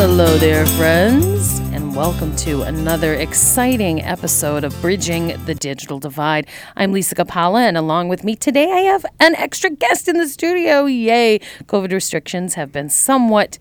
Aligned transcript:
Hello 0.00 0.38
there, 0.38 0.64
friends, 0.64 1.58
and 1.72 1.92
welcome 1.96 2.36
to 2.36 2.62
another 2.62 3.14
exciting 3.14 4.00
episode 4.00 4.62
of 4.62 4.80
Bridging 4.80 5.44
the 5.44 5.56
Digital 5.56 5.98
Divide. 5.98 6.46
I'm 6.76 6.92
Lisa 6.92 7.16
Capalla, 7.16 7.62
and 7.62 7.76
along 7.76 8.06
with 8.06 8.22
me 8.22 8.36
today, 8.36 8.70
I 8.70 8.82
have 8.82 9.04
an 9.18 9.34
extra 9.34 9.70
guest 9.70 10.06
in 10.06 10.16
the 10.16 10.28
studio. 10.28 10.86
Yay! 10.86 11.40
COVID 11.64 11.90
restrictions 11.90 12.54
have 12.54 12.70
been 12.70 12.88
somewhat, 12.88 13.58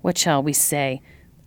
what 0.00 0.18
shall 0.18 0.42
we 0.42 0.52
say, 0.52 1.02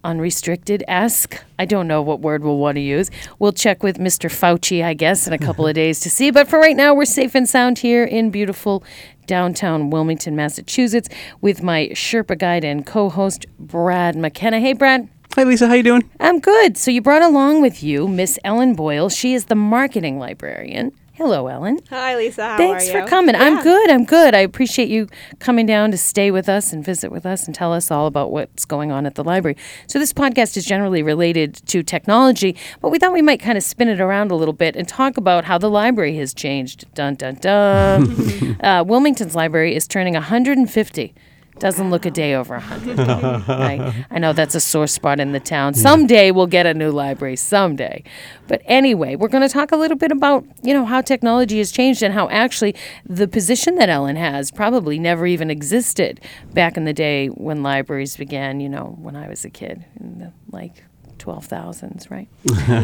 unrestricted 0.06 0.86
esque. 0.88 1.44
I 1.58 1.66
don't 1.66 1.88
know 1.90 2.02
what 2.02 2.22
word 2.22 2.42
we'll 2.42 2.60
want 2.60 2.78
to 2.78 2.82
use. 2.82 3.12
We'll 3.40 3.52
check 3.52 3.84
with 3.84 3.98
Mr. 3.98 4.30
Fauci, 4.30 4.82
I 4.82 4.94
guess, 4.94 5.28
in 5.28 5.34
a 5.34 5.38
couple 5.38 5.68
of 5.68 5.74
days 5.84 6.00
to 6.00 6.10
see. 6.10 6.32
But 6.32 6.48
for 6.48 6.60
right 6.60 6.78
now, 6.78 6.94
we're 6.94 7.04
safe 7.04 7.36
and 7.36 7.48
sound 7.48 7.80
here 7.80 8.06
in 8.06 8.30
beautiful 8.30 8.86
downtown 9.30 9.92
Wilmington, 9.92 10.36
Massachusetts, 10.36 11.08
with 11.40 11.62
my 11.62 11.90
Sherpa 11.94 12.38
guide 12.38 12.66
and 12.66 12.86
co-host 12.86 13.46
Brad 13.60 14.16
McKenna. 14.16 14.60
Hey, 14.60 14.74
Brad. 14.74 15.08
Hi, 15.36 15.44
Lisa. 15.44 15.68
How 15.68 15.76
you 15.76 15.84
doing? 15.84 16.10
I'm 16.20 16.40
good. 16.40 16.76
So 16.76 16.90
you 16.90 17.02
brought 17.02 17.22
along 17.22 17.62
with 17.62 17.84
you 17.84 18.08
Miss 18.08 18.40
Ellen 18.44 18.74
Boyle. 18.74 19.08
She 19.08 19.36
is 19.36 19.46
the 19.46 19.56
marketing 19.56 20.18
librarian. 20.18 20.92
Hello, 21.20 21.48
Ellen. 21.48 21.80
Hi, 21.90 22.16
Lisa. 22.16 22.48
How 22.48 22.58
Thanks 22.58 22.88
are 22.88 22.92
for 22.94 23.00
you? 23.00 23.06
coming. 23.06 23.36
I'm 23.36 23.62
good. 23.62 23.90
I'm 23.90 24.06
good. 24.06 24.34
I 24.34 24.40
appreciate 24.40 24.88
you 24.88 25.10
coming 25.40 25.66
down 25.66 25.92
to 25.92 25.98
stay 25.98 26.32
with 26.32 26.48
us 26.48 26.72
and 26.72 26.82
visit 26.82 27.12
with 27.12 27.26
us 27.26 27.46
and 27.46 27.54
tell 27.54 27.74
us 27.74 27.92
all 27.92 28.08
about 28.08 28.32
what's 28.32 28.64
going 28.64 28.90
on 28.90 29.06
at 29.06 29.16
the 29.16 29.24
library. 29.26 29.58
So, 29.86 30.00
this 30.00 30.14
podcast 30.14 30.56
is 30.56 30.64
generally 30.64 31.04
related 31.04 31.56
to 31.68 31.84
technology, 31.84 32.56
but 32.80 32.88
we 32.88 33.00
thought 33.00 33.12
we 33.12 33.22
might 33.22 33.42
kind 33.42 33.58
of 33.58 33.66
spin 33.66 33.90
it 33.90 34.00
around 34.00 34.32
a 34.32 34.36
little 34.36 34.54
bit 34.54 34.78
and 34.78 34.88
talk 34.88 35.18
about 35.18 35.44
how 35.44 35.58
the 35.58 35.70
library 35.70 36.16
has 36.16 36.34
changed. 36.34 36.86
Dun, 36.94 37.16
dun, 37.16 37.36
dun. 37.36 38.58
uh, 38.64 38.86
Wilmington's 38.88 39.36
library 39.36 39.76
is 39.76 39.90
turning 39.90 40.14
150. 40.14 41.14
Doesn't 41.60 41.90
look 41.90 42.06
a 42.06 42.12
day 42.12 42.34
over 42.34 42.56
100. 42.56 43.00
I, 43.50 44.06
I 44.10 44.20
know 44.20 44.34
that's 44.34 44.56
a 44.56 44.60
sore 44.60 44.88
spot 44.88 45.20
in 45.20 45.32
the 45.32 45.40
town. 45.40 45.74
Someday 45.74 46.32
we'll 46.32 46.48
get 46.48 46.66
a 46.66 46.74
new 46.74 46.92
library, 46.92 47.36
someday. 47.36 48.04
But 48.48 48.62
anyway, 48.66 49.16
we're 49.16 49.28
going 49.28 49.48
to 49.48 49.54
talk 49.54 49.72
a 49.72 49.76
little 49.76 49.98
bit 49.98 50.12
about, 50.12 50.46
you 50.64 50.74
know, 50.74 50.86
how 50.86 51.02
technology 51.02 51.58
has 51.60 51.72
changed 51.72 52.02
and 52.02 52.14
how 52.14 52.30
actually 52.30 52.76
the 53.06 53.28
position 53.28 53.76
that 53.76 53.90
Ellen 53.90 54.16
has 54.16 54.52
probably 54.52 55.00
never 55.00 55.28
even 55.28 55.52
existed 55.52 56.22
back 56.54 56.78
in 56.78 56.86
the 56.86 56.94
day 56.94 57.28
when 57.28 57.62
libraries 57.62 58.16
began, 58.16 58.60
you 58.60 58.70
know, 58.70 58.98
when 59.00 59.16
I 59.16 59.28
was 59.28 59.46
a 59.46 59.50
kid 59.50 59.86
in 60.00 60.20
the 60.20 60.34
like 60.52 60.84
12,000s, 61.20 62.10
right? 62.10 62.28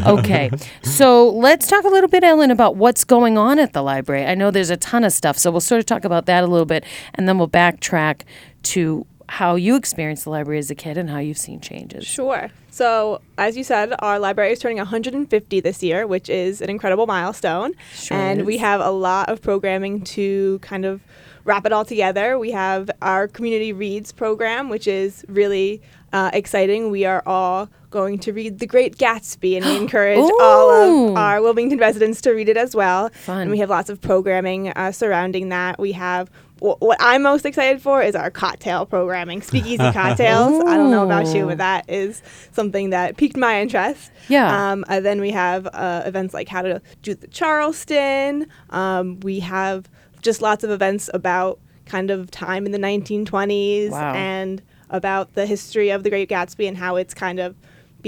okay. 0.07 0.51
So 0.83 1.29
let's 1.29 1.67
talk 1.67 1.83
a 1.85 1.87
little 1.87 2.09
bit, 2.09 2.23
Ellen, 2.23 2.51
about 2.51 2.75
what's 2.75 3.03
going 3.03 3.37
on 3.37 3.57
at 3.57 3.73
the 3.73 3.81
library. 3.81 4.25
I 4.25 4.35
know 4.35 4.51
there's 4.51 4.69
a 4.69 4.77
ton 4.77 5.03
of 5.03 5.13
stuff, 5.13 5.37
so 5.37 5.49
we'll 5.49 5.61
sort 5.61 5.79
of 5.79 5.85
talk 5.85 6.05
about 6.05 6.27
that 6.27 6.43
a 6.43 6.47
little 6.47 6.65
bit, 6.65 6.83
and 7.15 7.27
then 7.27 7.37
we'll 7.37 7.49
backtrack 7.49 8.21
to 8.65 9.05
how 9.27 9.55
you 9.55 9.75
experienced 9.75 10.25
the 10.25 10.29
library 10.29 10.59
as 10.59 10.69
a 10.69 10.75
kid 10.75 10.97
and 10.97 11.09
how 11.09 11.17
you've 11.17 11.37
seen 11.37 11.59
changes. 11.59 12.05
Sure. 12.05 12.49
So, 12.69 13.21
as 13.37 13.57
you 13.57 13.63
said, 13.63 13.93
our 13.99 14.19
library 14.19 14.51
is 14.51 14.59
turning 14.59 14.77
150 14.77 15.59
this 15.61 15.81
year, 15.81 16.05
which 16.05 16.29
is 16.29 16.61
an 16.61 16.69
incredible 16.69 17.07
milestone. 17.07 17.73
Sure 17.93 18.17
and 18.17 18.45
we 18.45 18.57
have 18.57 18.81
a 18.81 18.91
lot 18.91 19.29
of 19.29 19.41
programming 19.41 20.01
to 20.01 20.59
kind 20.59 20.85
of 20.85 21.01
wrap 21.45 21.65
it 21.65 21.71
all 21.71 21.85
together. 21.85 22.37
We 22.37 22.51
have 22.51 22.91
our 23.01 23.27
Community 23.27 23.71
Reads 23.71 24.11
program, 24.11 24.69
which 24.69 24.87
is 24.87 25.23
really 25.27 25.81
uh, 26.11 26.31
exciting. 26.33 26.91
We 26.91 27.05
are 27.05 27.23
all 27.25 27.69
going 27.91 28.19
to 28.19 28.33
read 28.33 28.59
The 28.59 28.67
Great 28.67 28.97
Gatsby, 28.97 29.55
and 29.55 29.65
we 29.65 29.77
encourage 29.83 30.29
all 30.41 30.69
of 31.11 31.17
our 31.17 31.41
Wilmington 31.41 31.79
residents 31.79 32.19
to 32.21 32.31
read 32.31 32.49
it 32.49 32.57
as 32.57 32.75
well. 32.75 33.09
Fun. 33.09 33.43
And 33.43 33.51
we 33.51 33.59
have 33.59 33.69
lots 33.69 33.89
of 33.89 34.01
programming 34.01 34.69
uh, 34.69 34.91
surrounding 34.91 35.49
that. 35.49 35.79
We 35.79 35.93
have 35.93 36.29
what 36.59 36.97
I'm 36.99 37.21
most 37.23 37.45
excited 37.45 37.81
for 37.81 38.01
is 38.01 38.15
our 38.15 38.31
cocktail 38.31 38.85
programming, 38.85 39.41
Speakeasy 39.41 39.77
Cocktails. 39.91 40.63
I 40.65 40.77
don't 40.77 40.89
know 40.91 41.03
about 41.03 41.27
you, 41.35 41.45
but 41.47 41.57
that 41.57 41.89
is 41.89 42.21
something 42.51 42.91
that 42.91 43.17
piqued 43.17 43.37
my 43.37 43.61
interest. 43.61 44.11
Yeah. 44.29 44.71
Um, 44.71 44.85
and 44.87 45.05
then 45.05 45.19
we 45.21 45.31
have 45.31 45.67
uh, 45.73 46.03
events 46.05 46.33
like 46.33 46.47
how 46.47 46.61
to 46.61 46.81
do 47.01 47.13
the 47.13 47.27
Charleston. 47.27 48.47
Um, 48.69 49.19
we 49.19 49.39
have 49.41 49.89
just 50.21 50.41
lots 50.41 50.63
of 50.63 50.69
events 50.71 51.09
about 51.13 51.59
kind 51.85 52.09
of 52.09 52.31
time 52.31 52.65
in 52.65 52.71
the 52.71 52.79
1920s 52.79 53.91
Wow. 53.91 54.13
and 54.13 54.61
about 54.89 55.33
the 55.33 55.45
history 55.45 55.89
of 55.89 56.03
The 56.03 56.09
Great 56.09 56.29
Gatsby 56.29 56.67
and 56.67 56.77
how 56.77 56.95
it's 56.95 57.13
kind 57.13 57.39
of 57.39 57.55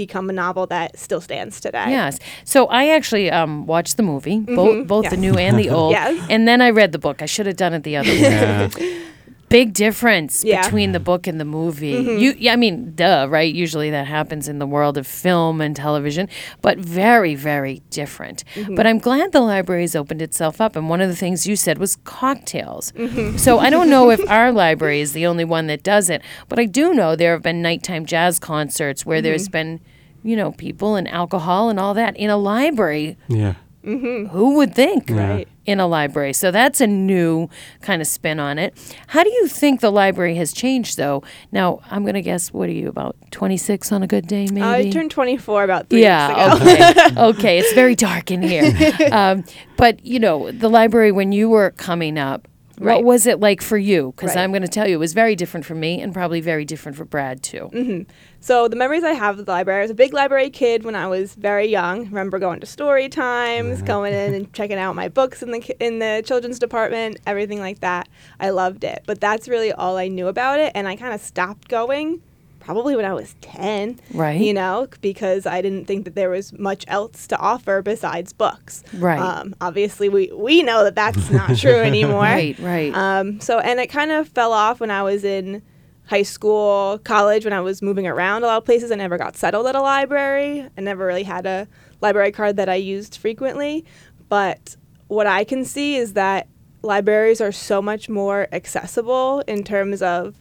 become 0.06 0.30
a 0.30 0.32
novel 0.32 0.66
that 0.68 0.96
still 0.98 1.20
stands 1.20 1.60
today. 1.60 1.90
Yes. 1.90 2.18
So 2.44 2.66
I 2.80 2.88
actually 2.96 3.30
um, 3.30 3.66
watched 3.66 3.96
the 3.96 4.02
movie, 4.04 4.38
both 4.40 4.86
both 4.86 5.10
the 5.10 5.16
new 5.16 5.34
and 5.36 5.58
the 5.58 5.68
old, 5.78 5.92
Yes. 5.92 6.14
and 6.30 6.46
then 6.48 6.62
I 6.62 6.70
read 6.70 6.92
the 6.92 6.98
book. 7.06 7.20
I 7.20 7.26
should 7.26 7.46
have 7.46 7.56
done 7.56 7.74
it 7.74 7.82
the 7.82 7.96
other 7.98 8.08
way. 8.08 8.20
Yeah. 8.20 8.68
Big 9.48 9.72
difference 9.72 10.44
Yeah. 10.44 10.62
between 10.62 10.92
the 10.92 11.00
book 11.00 11.26
and 11.26 11.40
the 11.40 11.44
movie. 11.44 11.94
Mm-hmm. 11.94 12.18
You, 12.18 12.34
yeah, 12.38 12.52
I 12.52 12.56
mean, 12.56 12.92
duh, 12.94 13.26
right? 13.30 13.52
Usually 13.54 13.90
that 13.90 14.06
happens 14.06 14.46
in 14.48 14.58
the 14.58 14.66
world 14.66 14.98
of 14.98 15.06
film 15.06 15.60
and 15.60 15.74
television, 15.74 16.28
but 16.60 16.78
very, 16.78 17.34
very 17.34 17.80
different. 17.90 18.44
Mm-hmm. 18.54 18.74
But 18.74 18.86
I'm 18.86 18.98
glad 18.98 19.32
the 19.32 19.40
library's 19.40 19.96
opened 19.96 20.20
itself 20.22 20.60
up. 20.60 20.76
And 20.76 20.88
one 20.90 21.00
of 21.00 21.08
the 21.08 21.16
things 21.16 21.46
you 21.46 21.56
said 21.56 21.78
was 21.78 21.96
cocktails. 22.04 22.92
Mm-hmm. 22.92 23.36
So 23.38 23.58
I 23.58 23.70
don't 23.70 23.88
know 23.88 24.10
if 24.10 24.20
our 24.30 24.52
library 24.52 25.00
is 25.00 25.12
the 25.14 25.24
only 25.26 25.44
one 25.44 25.66
that 25.68 25.82
does 25.82 26.10
it, 26.10 26.20
but 26.48 26.58
I 26.58 26.66
do 26.66 26.92
know 26.92 27.16
there 27.16 27.32
have 27.32 27.42
been 27.42 27.62
nighttime 27.62 28.04
jazz 28.06 28.38
concerts 28.38 29.06
where 29.06 29.22
there's 29.22 29.48
been, 29.48 29.80
you 30.22 30.36
know, 30.36 30.52
people 30.52 30.94
and 30.96 31.08
alcohol 31.08 31.70
and 31.70 31.80
all 31.80 31.94
that 31.94 32.16
in 32.16 32.28
a 32.30 32.36
library. 32.36 33.16
yeah. 33.28 33.54
Who 33.84 34.56
would 34.56 34.74
think? 34.74 35.08
Right. 35.08 35.48
In 35.68 35.80
a 35.80 35.86
library. 35.86 36.32
So 36.32 36.50
that's 36.50 36.80
a 36.80 36.86
new 36.86 37.48
kind 37.82 38.00
of 38.00 38.08
spin 38.08 38.40
on 38.40 38.58
it. 38.58 38.72
How 39.08 39.22
do 39.22 39.28
you 39.30 39.46
think 39.46 39.80
the 39.80 39.90
library 39.92 40.34
has 40.36 40.52
changed, 40.52 40.96
though? 40.96 41.22
Now, 41.52 41.80
I'm 41.90 42.04
going 42.04 42.14
to 42.14 42.22
guess, 42.22 42.54
what 42.54 42.70
are 42.70 42.72
you, 42.72 42.88
about 42.88 43.16
26 43.32 43.92
on 43.92 44.02
a 44.02 44.06
good 44.06 44.26
day, 44.26 44.46
maybe? 44.50 44.62
I 44.62 44.90
turned 44.90 45.10
24 45.10 45.64
about 45.64 45.90
three 45.90 46.02
yeah, 46.02 46.54
okay. 46.56 47.20
okay, 47.28 47.58
it's 47.58 47.74
very 47.74 47.94
dark 47.94 48.30
in 48.30 48.42
here. 48.42 48.72
Um, 49.12 49.44
but, 49.76 50.04
you 50.04 50.18
know, 50.18 50.50
the 50.50 50.68
library, 50.70 51.12
when 51.12 51.32
you 51.32 51.48
were 51.50 51.70
coming 51.72 52.18
up, 52.18 52.48
what 52.78 53.04
was 53.04 53.26
it 53.26 53.40
like 53.40 53.60
for 53.62 53.78
you? 53.78 54.12
Because 54.16 54.34
Right. 54.34 54.42
I'm 54.42 54.50
going 54.50 54.62
to 54.62 54.68
tell 54.68 54.88
you, 54.88 54.94
it 54.94 54.98
was 54.98 55.12
very 55.12 55.34
different 55.36 55.66
for 55.66 55.74
me 55.74 56.00
and 56.00 56.12
probably 56.12 56.40
very 56.40 56.64
different 56.64 56.96
for 56.96 57.04
Brad, 57.04 57.42
too. 57.42 57.70
Mm-hmm. 57.72 58.10
So 58.40 58.68
the 58.68 58.76
memories 58.76 59.02
I 59.04 59.12
have 59.12 59.38
of 59.38 59.46
the 59.46 59.50
library, 59.52 59.80
I 59.80 59.82
was 59.82 59.90
a 59.90 59.94
big 59.94 60.12
library 60.12 60.50
kid 60.50 60.84
when 60.84 60.94
I 60.94 61.06
was 61.08 61.34
very 61.34 61.66
young. 61.66 62.04
remember 62.04 62.38
going 62.38 62.60
to 62.60 62.66
story 62.66 63.08
times, 63.08 63.82
going 63.82 64.14
in 64.14 64.34
and 64.34 64.52
checking 64.58 64.78
out 64.78 64.94
my 64.94 65.08
books 65.08 65.42
in 65.42 65.50
the 65.50 65.84
in 65.84 65.98
the 65.98 66.22
children's 66.24 66.58
department, 66.58 67.18
everything 67.26 67.58
like 67.58 67.80
that. 67.80 68.08
I 68.38 68.50
loved 68.50 68.84
it. 68.84 69.02
But 69.06 69.20
that's 69.20 69.48
really 69.48 69.72
all 69.72 69.96
I 69.96 70.08
knew 70.08 70.28
about 70.28 70.60
it 70.60 70.72
and 70.74 70.86
I 70.86 70.94
kind 70.96 71.14
of 71.14 71.20
stopped 71.20 71.68
going 71.68 72.22
probably 72.68 72.94
when 72.94 73.06
I 73.06 73.14
was 73.14 73.34
10. 73.40 73.98
Right. 74.12 74.38
You 74.38 74.52
know, 74.52 74.88
because 75.00 75.46
I 75.46 75.62
didn't 75.62 75.86
think 75.86 76.04
that 76.04 76.14
there 76.14 76.28
was 76.28 76.52
much 76.52 76.84
else 76.86 77.26
to 77.28 77.38
offer 77.38 77.80
besides 77.80 78.34
books. 78.34 78.84
Right. 78.92 79.18
Um, 79.18 79.54
obviously 79.62 80.10
we 80.10 80.30
we 80.34 80.62
know 80.62 80.84
that 80.84 80.94
that's 80.94 81.30
not 81.30 81.56
true 81.56 81.80
anymore. 81.80 82.20
Right, 82.20 82.58
right. 82.58 82.94
Um, 82.94 83.40
so, 83.40 83.58
and 83.58 83.80
it 83.80 83.86
kind 83.86 84.10
of 84.10 84.28
fell 84.28 84.52
off 84.52 84.80
when 84.80 84.90
I 84.90 85.02
was 85.02 85.24
in 85.24 85.62
high 86.08 86.24
school, 86.24 87.00
college, 87.04 87.44
when 87.44 87.54
I 87.54 87.62
was 87.62 87.80
moving 87.80 88.06
around 88.06 88.42
a 88.42 88.46
lot 88.48 88.58
of 88.58 88.66
places. 88.66 88.90
I 88.92 88.96
never 88.96 89.16
got 89.16 89.34
settled 89.34 89.66
at 89.66 89.74
a 89.74 89.80
library. 89.80 90.68
I 90.76 90.80
never 90.82 91.06
really 91.06 91.22
had 91.22 91.46
a 91.46 91.66
library 92.02 92.32
card 92.32 92.56
that 92.56 92.68
I 92.68 92.74
used 92.74 93.16
frequently. 93.16 93.86
But 94.28 94.76
what 95.06 95.26
I 95.26 95.44
can 95.44 95.64
see 95.64 95.96
is 95.96 96.12
that 96.12 96.48
libraries 96.82 97.40
are 97.40 97.50
so 97.50 97.80
much 97.80 98.10
more 98.10 98.46
accessible 98.52 99.42
in 99.46 99.64
terms 99.64 100.02
of 100.02 100.34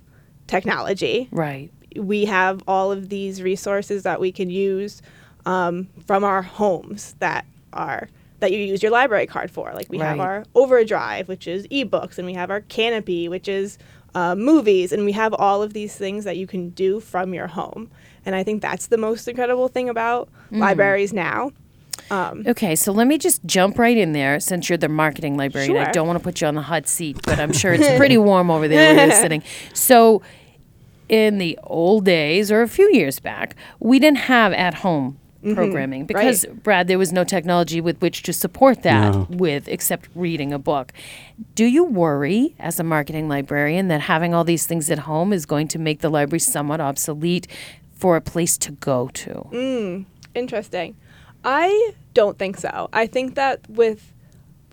technology 0.48 1.28
right. 1.32 1.72
We 1.98 2.26
have 2.26 2.62
all 2.68 2.92
of 2.92 3.10
these 3.10 3.42
resources 3.42 4.04
that 4.04 4.20
we 4.20 4.32
can 4.32 4.50
use 4.50 5.02
um, 5.46 5.88
from 6.06 6.24
our 6.24 6.42
homes 6.42 7.16
that 7.20 7.46
are 7.74 8.10
that 8.40 8.52
you 8.52 8.60
use 8.60 8.84
your 8.84 8.92
library 8.92 9.26
card 9.26 9.50
for. 9.50 9.72
Like 9.74 9.88
we 9.90 9.98
have 9.98 10.20
our 10.20 10.46
Overdrive, 10.54 11.28
which 11.28 11.48
is 11.48 11.68
ebooks, 11.68 12.18
and 12.18 12.28
we 12.28 12.34
have 12.34 12.52
our 12.52 12.62
Kanopy, 12.62 13.30
which 13.30 13.48
is 13.48 13.78
uh, 14.14 14.36
movies, 14.36 14.92
and 14.92 15.06
we 15.06 15.12
have 15.14 15.34
all 15.34 15.64
of 15.64 15.74
these 15.74 15.96
things 15.96 16.24
that 16.24 16.38
you 16.38 16.46
can 16.48 16.70
do 16.70 17.00
from 17.00 17.34
your 17.34 17.48
home. 17.48 17.90
And 18.26 18.36
I 18.36 18.44
think 18.44 18.62
that's 18.62 18.88
the 18.88 18.98
most 18.98 19.28
incredible 19.28 19.68
thing 19.70 19.90
about 19.90 20.30
libraries 20.52 21.14
now. 21.14 21.52
Um, 22.12 22.44
Okay, 22.48 22.76
so 22.76 22.92
let 22.92 23.08
me 23.08 23.18
just 23.18 23.44
jump 23.46 23.78
right 23.80 23.98
in 23.98 24.14
there 24.14 24.40
since 24.40 24.70
you're 24.70 24.78
the 24.78 24.88
marketing 24.90 25.36
librarian. 25.36 25.76
I 25.78 25.92
don't 25.92 26.08
want 26.08 26.20
to 26.20 26.24
put 26.24 26.40
you 26.42 26.48
on 26.48 26.56
the 26.56 26.62
hot 26.62 26.88
seat, 26.88 27.18
but 27.24 27.40
I'm 27.40 27.52
sure 27.54 27.74
it's 27.74 27.98
pretty 27.98 28.18
warm 28.30 28.50
over 28.52 28.68
there 28.68 28.96
where 28.96 29.08
you're 29.08 29.16
sitting. 29.16 29.44
So, 29.74 30.22
in 31.10 31.38
the 31.38 31.58
old 31.64 32.06
days 32.06 32.52
or 32.52 32.62
a 32.62 32.68
few 32.68 32.92
years 32.94 33.20
back, 33.20 33.56
we 33.80 34.00
didn't 34.00 34.18
have 34.18 34.54
at 34.54 34.76
home 34.76 35.20
mm-hmm. 35.44 35.56
programming 35.56 36.06
because 36.06 36.46
Brad 36.64 36.88
there 36.88 36.98
was 36.98 37.12
no 37.12 37.24
technology 37.24 37.82
with 37.82 38.00
which 38.02 38.24
to 38.24 38.34
support 38.34 38.84
that 38.84 39.14
No. 39.14 39.28
with 39.30 39.68
except 39.68 40.10
reading 40.16 40.54
a 40.54 40.60
book. 40.60 40.94
Do 41.56 41.66
you 41.66 41.84
worry 41.84 42.56
as 42.60 42.80
a 42.80 42.84
marketing 42.84 43.28
librarian 43.28 43.88
that 43.88 44.02
having 44.02 44.34
all 44.34 44.44
these 44.44 44.66
things 44.68 44.90
at 44.90 45.00
home 45.00 45.34
is 45.34 45.46
going 45.46 45.68
to 45.70 45.80
make 45.80 46.02
the 46.02 46.10
library 46.10 46.40
somewhat 46.40 46.82
obsolete 46.82 47.48
for 47.94 48.16
a 48.16 48.22
place 48.22 48.58
to 48.60 48.72
go 48.74 49.10
to? 49.14 49.48
Mm, 49.52 50.06
interesting. 50.36 50.96
I 51.44 51.94
don't 52.14 52.38
think 52.38 52.58
so. 52.58 52.90
I 52.94 53.08
think 53.08 53.36
that 53.36 53.68
with 53.70 54.14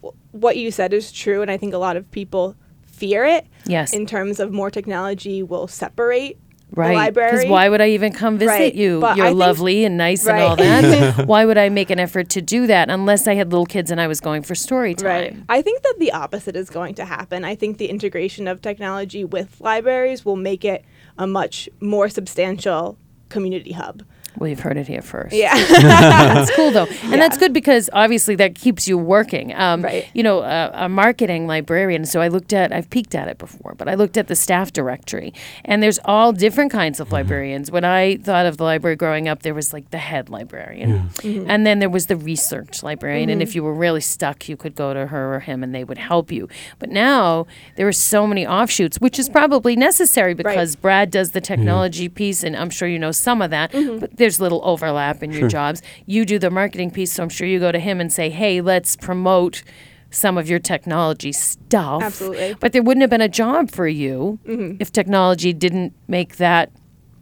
w- 0.02 0.16
what 0.32 0.56
you 0.56 0.70
said 0.70 0.92
is 0.92 1.12
true, 1.12 1.42
and 1.42 1.50
I 1.50 1.56
think 1.56 1.74
a 1.74 1.78
lot 1.78 1.96
of 1.96 2.10
people 2.10 2.56
fear 2.94 3.24
it. 3.24 3.46
Yes. 3.66 3.92
In 3.92 4.06
terms 4.06 4.40
of 4.40 4.52
more 4.52 4.70
technology 4.70 5.42
will 5.42 5.66
separate 5.68 6.38
Right. 6.76 6.88
the 6.88 6.94
library. 6.94 7.30
Because 7.30 7.46
why 7.46 7.68
would 7.68 7.80
I 7.80 7.90
even 7.90 8.12
come 8.12 8.36
visit 8.36 8.50
Right, 8.50 8.74
you? 8.74 8.98
but 9.00 9.16
You're 9.16 9.26
think- 9.26 9.38
lovely 9.38 9.84
and 9.84 9.96
nice 9.96 10.26
and 10.26 10.40
all 10.40 10.56
that. 10.56 11.24
why 11.28 11.44
would 11.44 11.56
I 11.58 11.68
make 11.68 11.88
an 11.90 12.00
effort 12.00 12.28
to 12.30 12.42
do 12.42 12.66
that 12.66 12.90
unless 12.90 13.28
I 13.28 13.34
had 13.34 13.52
little 13.52 13.66
kids 13.66 13.92
and 13.92 14.00
I 14.00 14.08
was 14.08 14.20
going 14.20 14.42
for 14.42 14.56
story 14.56 14.94
time? 14.94 15.06
Right. 15.06 15.36
I 15.48 15.62
think 15.62 15.82
that 15.82 15.94
the 16.00 16.10
opposite 16.10 16.56
is 16.56 16.70
going 16.70 16.94
to 16.96 17.04
happen. 17.04 17.44
I 17.44 17.54
think 17.54 17.78
the 17.78 17.86
integration 17.86 18.48
of 18.48 18.60
technology 18.60 19.24
with 19.24 19.60
libraries 19.60 20.24
will 20.24 20.34
make 20.36 20.64
it 20.64 20.84
a 21.16 21.26
much 21.28 21.68
more 21.80 22.08
substantial 22.08 22.98
community 23.28 23.72
hub. 23.72 24.02
Well, 24.38 24.48
you've 24.48 24.60
heard 24.60 24.76
it 24.76 24.86
here 24.88 25.02
first. 25.02 25.34
Yeah. 25.34 25.54
that's 25.68 26.50
cool 26.56 26.70
though, 26.70 26.86
and 27.04 27.20
that's 27.20 27.38
good 27.38 27.52
because 27.52 27.88
obviously 27.92 28.34
that 28.36 28.54
keeps 28.54 28.88
you 28.88 28.98
working. 28.98 29.54
Um, 29.54 29.82
Right. 29.84 30.08
You 30.14 30.22
know, 30.22 30.40
uh, 30.40 30.70
a 30.72 30.88
marketing 30.88 31.46
librarian. 31.46 32.04
So 32.06 32.20
I 32.20 32.28
looked 32.28 32.52
at, 32.52 32.72
I've 32.72 32.88
peeked 32.90 33.14
at 33.14 33.28
it 33.28 33.38
before, 33.38 33.74
but 33.76 33.88
I 33.88 33.94
looked 33.94 34.16
at 34.16 34.28
the 34.28 34.34
staff 34.36 34.72
directory, 34.72 35.34
and 35.64 35.82
there's 35.82 35.98
all 36.04 36.32
different 36.32 36.72
kinds 36.72 37.00
of 37.00 37.12
librarians. 37.12 37.70
When 37.70 37.84
I 37.84 38.16
thought 38.16 38.46
of 38.46 38.56
the 38.56 38.64
library 38.64 38.96
growing 38.96 39.28
up, 39.28 39.42
there 39.42 39.52
was 39.54 39.72
like 39.72 39.90
the 39.90 39.98
head 39.98 40.30
librarian, 40.30 41.10
and 41.22 41.66
then 41.66 41.78
there 41.80 41.90
was 41.90 42.06
the 42.06 42.16
research 42.16 42.82
librarian, 42.82 43.28
and 43.30 43.42
if 43.42 43.54
you 43.54 43.62
were 43.62 43.74
really 43.74 44.00
stuck, 44.00 44.48
you 44.48 44.56
could 44.56 44.74
go 44.74 44.94
to 44.94 45.06
her 45.08 45.34
or 45.34 45.40
him, 45.40 45.62
and 45.62 45.74
they 45.74 45.84
would 45.84 45.98
help 45.98 46.32
you. 46.32 46.48
But 46.78 46.90
now 46.90 47.46
there 47.76 47.86
are 47.86 47.92
so 47.92 48.26
many 48.26 48.46
offshoots, 48.46 48.98
which 49.00 49.18
is 49.18 49.28
probably 49.28 49.76
necessary 49.76 50.34
because 50.34 50.76
Brad 50.76 51.10
does 51.10 51.32
the 51.32 51.40
technology 51.40 52.08
piece, 52.08 52.42
and 52.42 52.56
I'm 52.56 52.70
sure 52.70 52.88
you 52.88 52.98
know 52.98 53.12
some 53.12 53.42
of 53.42 53.50
that. 53.50 53.72
But 53.72 54.16
there's 54.24 54.40
little 54.40 54.62
overlap 54.64 55.22
in 55.22 55.32
your 55.32 55.48
jobs. 55.48 55.82
You 56.06 56.24
do 56.24 56.38
the 56.38 56.50
marketing 56.50 56.90
piece, 56.90 57.12
so 57.12 57.22
I'm 57.22 57.28
sure 57.28 57.46
you 57.46 57.60
go 57.60 57.70
to 57.70 57.78
him 57.78 58.00
and 58.00 58.10
say, 58.10 58.30
"Hey, 58.30 58.60
let's 58.60 58.96
promote." 58.96 59.62
Some 60.10 60.38
of 60.38 60.48
your 60.48 60.60
technology 60.60 61.32
stuff. 61.32 62.00
Absolutely. 62.00 62.54
But 62.60 62.72
there 62.72 62.84
wouldn't 62.84 63.00
have 63.00 63.10
been 63.10 63.20
a 63.20 63.28
job 63.28 63.68
for 63.68 63.88
you 63.88 64.38
mm-hmm. 64.46 64.76
if 64.78 64.92
technology 64.92 65.52
didn't 65.52 65.92
make 66.06 66.36
that 66.36 66.70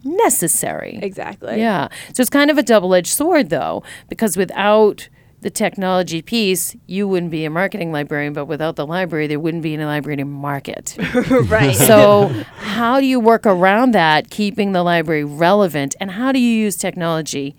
necessary. 0.03 0.99
exactly. 1.01 1.57
Yeah. 1.57 1.87
So 2.13 2.21
it's 2.21 2.29
kind 2.29 2.51
of 2.51 2.59
a 2.59 2.61
double 2.61 2.93
edged 2.93 3.07
sword, 3.07 3.49
though, 3.49 3.81
because 4.09 4.37
without 4.37 5.09
the 5.43 5.49
technology 5.49 6.21
piece, 6.21 6.75
you 6.87 7.07
wouldn't 7.07 7.31
be 7.31 7.45
a 7.45 7.49
marketing 7.49 7.91
librarian, 7.91 8.33
but 8.33 8.45
without 8.45 8.77
the 8.77 8.87
library, 8.87 9.27
there 9.27 9.39
wouldn't 9.39 9.61
be 9.61 9.73
any 9.73 9.83
library 9.83 10.17
to 10.17 10.25
market. 10.25 10.97
right. 11.45 11.75
so, 11.75 12.29
how 12.55 12.99
do 12.99 13.05
you 13.05 13.19
work 13.19 13.45
around 13.45 13.91
that, 13.93 14.29
keeping 14.29 14.71
the 14.71 14.81
library 14.81 15.23
relevant, 15.23 15.95
and 15.99 16.11
how 16.11 16.31
do 16.31 16.39
you 16.39 16.49
use 16.49 16.77
technology 16.77 17.55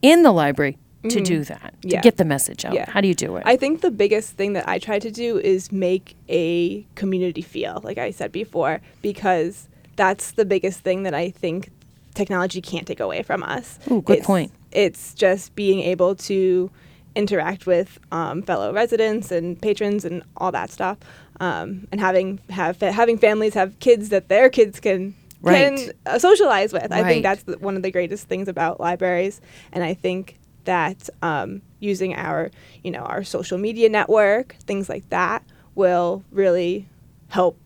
in 0.00 0.22
the 0.22 0.30
library 0.32 0.78
to 1.02 1.08
mm-hmm. 1.08 1.22
do 1.24 1.44
that, 1.44 1.74
to 1.82 1.88
Yeah. 1.88 2.00
get 2.00 2.16
the 2.16 2.24
message 2.24 2.64
out? 2.64 2.72
Yeah. 2.72 2.88
How 2.88 3.00
do 3.00 3.08
you 3.08 3.14
do 3.14 3.36
it? 3.36 3.42
I 3.44 3.56
think 3.56 3.80
the 3.80 3.90
biggest 3.90 4.36
thing 4.36 4.52
that 4.52 4.68
I 4.68 4.78
try 4.78 5.00
to 5.00 5.10
do 5.10 5.38
is 5.38 5.72
make 5.72 6.16
a 6.28 6.86
community 6.94 7.42
feel, 7.42 7.80
like 7.82 7.98
I 7.98 8.12
said 8.12 8.30
before, 8.30 8.80
because 9.02 9.68
that's 9.96 10.30
the 10.32 10.44
biggest 10.44 10.80
thing 10.80 11.02
that 11.02 11.14
I 11.14 11.30
think 11.30 11.70
technology 12.14 12.60
can't 12.60 12.86
take 12.86 13.00
away 13.00 13.22
from 13.22 13.42
us. 13.42 13.78
Ooh, 13.90 14.02
good 14.02 14.18
It's- 14.18 14.26
point. 14.26 14.52
It's 14.70 15.14
just 15.14 15.54
being 15.56 15.80
able 15.80 16.14
to 16.14 16.70
interact 17.14 17.66
with 17.66 17.98
um, 18.12 18.42
fellow 18.42 18.72
residents 18.72 19.30
and 19.30 19.60
patrons 19.60 20.04
and 20.04 20.22
all 20.36 20.52
that 20.52 20.70
stuff, 20.70 20.98
um, 21.40 21.86
and 21.90 22.00
having 22.00 22.40
have 22.50 22.80
having 22.80 23.18
families 23.18 23.54
have 23.54 23.78
kids 23.80 24.08
that 24.10 24.28
their 24.28 24.48
kids 24.48 24.80
can 24.80 25.14
Right. 25.40 25.76
can 25.76 25.92
uh, 26.04 26.18
socialize 26.18 26.72
with. 26.72 26.90
I 26.90 27.04
think 27.04 27.22
that's 27.22 27.44
one 27.60 27.76
of 27.76 27.82
the 27.82 27.92
greatest 27.92 28.26
things 28.26 28.48
about 28.48 28.80
libraries, 28.80 29.40
and 29.72 29.84
I 29.84 29.94
think 29.94 30.36
that 30.64 31.08
um, 31.22 31.62
using 31.78 32.14
our 32.16 32.50
you 32.82 32.90
know 32.90 33.00
our 33.00 33.22
social 33.22 33.56
media 33.56 33.88
network, 33.88 34.56
things 34.64 34.88
like 34.88 35.08
that, 35.10 35.44
will 35.76 36.24
really 36.32 36.88
help 37.28 37.56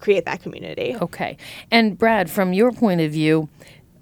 create 0.00 0.24
that 0.24 0.42
community. 0.42 0.96
Okay. 1.00 1.36
And 1.70 1.96
Brad, 1.96 2.30
from 2.30 2.52
your 2.52 2.72
point 2.72 3.00
of 3.00 3.12
view, 3.12 3.48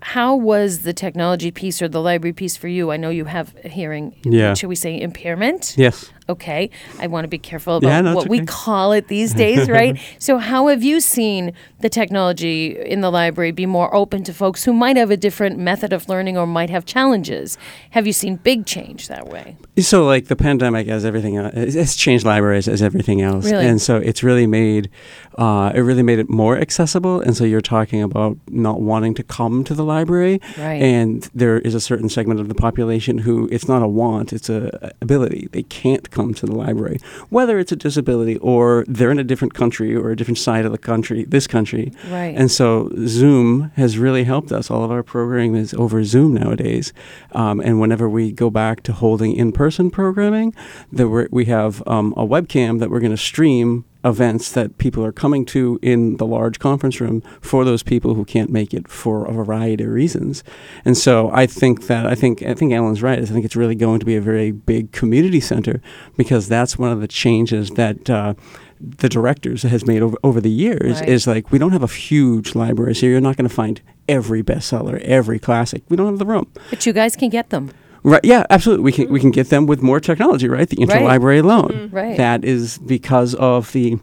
how 0.00 0.37
was 0.37 0.81
the 0.81 0.93
technology 0.93 1.50
piece 1.50 1.83
or 1.83 1.89
the 1.89 2.00
library 2.00 2.33
piece 2.33 2.56
for 2.56 2.69
you? 2.69 2.91
I 2.91 2.97
know 2.97 3.11
you 3.11 3.25
have 3.25 3.55
a 3.65 3.69
hearing, 3.69 4.15
Yeah. 4.25 4.55
should 4.55 4.69
we 4.69 4.77
say 4.77 5.00
impairment? 5.00 5.75
Yes. 5.77 6.11
Okay. 6.29 6.69
I 6.99 7.07
want 7.07 7.25
to 7.25 7.29
be 7.29 7.39
careful 7.39 7.77
about 7.77 7.89
Yeah, 7.89 8.01
no, 8.03 8.15
what 8.15 8.29
we 8.29 8.45
call 8.45 8.93
it 8.93 9.09
these 9.09 9.33
days, 9.45 9.69
right? 9.69 9.99
so, 10.19 10.37
how 10.39 10.67
have 10.69 10.83
you 10.83 11.01
seen 11.01 11.53
the 11.81 11.89
technology 11.89 12.77
in 12.79 13.01
the 13.01 13.11
library 13.11 13.51
be 13.51 13.65
more 13.67 13.95
open 13.95 14.25
to 14.25 14.35
folks 14.35 14.65
who 14.65 14.73
might 14.73 14.97
have 14.97 15.11
a 15.11 15.17
different 15.17 15.59
method 15.59 15.93
of 15.93 16.09
learning 16.09 16.37
or 16.37 16.47
might 16.47 16.69
have 16.71 16.85
challenges? 16.85 17.57
Have 17.91 18.07
you 18.07 18.13
seen 18.13 18.37
big 18.37 18.67
change 18.67 19.09
that 19.09 19.29
way? 19.29 19.57
So, 19.79 20.05
like 20.05 20.27
the 20.27 20.37
pandemic, 20.37 20.89
as 20.89 21.05
everything 21.05 21.37
else, 21.37 21.53
it's 21.55 21.75
it's 21.75 21.97
changed 21.97 22.27
libraries 22.27 22.69
as 22.69 22.83
everything 22.83 23.23
else, 23.23 23.47
Really? 23.47 23.65
and 23.67 23.81
so 23.81 23.97
it's 23.97 24.23
really 24.23 24.47
made 24.47 24.91
uh, 25.39 25.71
it 25.75 25.81
really 25.81 26.03
made 26.03 26.19
it 26.19 26.29
more 26.29 26.59
accessible. 26.59 27.21
And 27.21 27.37
so 27.37 27.45
you're 27.45 27.61
talking 27.61 28.03
about 28.03 28.37
not 28.49 28.81
wanting 28.81 29.15
to 29.15 29.23
come 29.23 29.63
to 29.65 29.73
the 29.75 29.85
library, 29.85 30.41
Right. 30.59 30.83
and 30.83 31.23
there 31.35 31.59
is 31.61 31.75
a 31.75 31.81
certain 31.81 32.09
segment 32.09 32.41
of 32.41 32.49
the 32.49 32.55
population 32.55 33.19
who 33.19 33.49
it's 33.53 33.69
not 33.69 33.83
a 33.83 33.89
want, 33.89 34.33
it's 34.33 34.51
a 34.51 34.93
ability. 35.01 35.49
They 35.53 35.63
can't 35.63 36.11
come 36.19 36.35
to 36.35 36.47
the 36.47 36.56
library, 36.65 36.99
whether 37.37 37.55
it's 37.61 37.73
a 37.73 37.76
disability 37.76 38.37
or 38.38 38.85
they're 38.88 39.15
in 39.17 39.20
a 39.26 39.29
different 39.31 39.55
country 39.55 39.91
or 39.94 40.11
a 40.11 40.17
different 40.17 40.38
side 40.49 40.65
of 40.69 40.73
the 40.73 40.82
country, 40.93 41.25
this 41.37 41.47
country. 41.47 41.87
Right. 42.11 42.35
And 42.41 42.50
so 42.59 42.69
Zoom 43.06 43.70
has 43.76 43.99
really 44.05 44.25
helped 44.25 44.50
us. 44.59 44.70
All 44.70 44.82
of 44.87 44.91
our 44.91 45.05
programming 45.05 45.55
is 45.65 45.75
over 45.75 46.03
Zoom 46.05 46.35
nowadays. 46.35 46.93
Um, 47.43 47.61
and 47.61 47.75
whenever 47.82 48.06
we 48.09 48.32
go 48.32 48.50
back 48.50 48.82
to 48.87 48.93
holding 48.93 49.32
in-person 49.43 49.91
programming, 49.91 50.55
that 50.97 51.09
we're, 51.09 51.29
we 51.31 51.44
have 51.47 51.82
um, 51.87 52.15
a 52.17 52.26
webcam 52.26 52.81
that 52.81 52.91
we're 52.91 53.05
going 53.06 53.19
to 53.21 53.26
stream 53.32 53.85
events 54.09 54.53
that 54.53 54.79
people 54.79 55.05
are 55.05 55.13
coming 55.13 55.45
to 55.47 55.79
in 55.83 56.17
the 56.17 56.27
large 56.27 56.59
conference 56.59 57.01
room 57.01 57.21
for 57.41 57.65
those 57.65 57.83
people 57.83 58.15
who 58.15 58.25
can't 58.25 58.51
make 58.51 58.73
it 58.75 58.89
for 58.89 59.27
a 59.27 59.33
variety 59.33 59.85
of 59.85 59.91
reasons. 59.91 60.43
And 60.85 60.97
so 60.97 61.31
I 61.33 61.47
think 61.47 61.87
that 61.87 62.07
I 62.07 62.15
think 62.15 62.43
I 62.43 62.55
think 62.55 62.73
Ellen's 62.73 63.03
right. 63.03 63.19
I 63.19 63.25
think 63.25 63.45
it's 63.45 63.57
really 63.57 63.75
going 63.75 64.01
to 64.01 64.07
be 64.07 64.17
a 64.17 64.21
very 64.21 64.51
big 64.51 64.93
community 64.93 65.41
center 65.41 65.81
because 66.17 66.49
that's 66.49 66.79
one 66.79 66.93
of 66.93 67.01
the 67.01 67.09
changes 67.09 67.71
that 67.71 68.09
uh, 68.11 68.35
the 68.81 69.09
directors 69.09 69.63
has 69.63 69.85
made 69.87 70.03
over, 70.03 70.17
over 70.23 70.41
the 70.41 70.51
years 70.51 71.01
Right. 71.01 71.09
is 71.09 71.27
like 71.27 71.51
we 71.51 71.59
don't 71.59 71.73
have 71.73 71.83
a 71.83 71.89
huge 71.89 72.55
library, 72.55 72.95
so 72.95 73.07
you're 73.07 73.21
not 73.21 73.37
going 73.37 73.49
to 73.49 73.55
find 73.55 73.81
every 74.09 74.43
bestseller, 74.43 75.01
every 75.03 75.39
classic. 75.39 75.83
We 75.89 75.97
don't 75.97 76.07
have 76.07 76.19
the 76.19 76.27
room. 76.27 76.47
but 76.71 76.87
you 76.87 76.93
guys 76.93 77.17
can 77.17 77.29
get 77.29 77.51
them. 77.51 77.71
Right? 78.09 78.25
Yeah, 78.25 78.45
absolutely. 78.51 78.85
We 78.85 78.93
can 78.93 79.13
we 79.13 79.21
can 79.21 79.31
get 79.31 79.51
them 79.51 79.67
with 79.67 79.83
more 79.83 80.01
technology, 80.01 80.49
right? 80.49 80.69
The 80.69 80.77
interlibrary 80.77 81.43
loan. 81.43 81.69
Mm-hmm. 81.69 81.97
Right. 81.97 82.17
That 82.17 82.45
is 82.45 82.79
because 82.79 83.35
of 83.35 83.73
the 83.73 83.99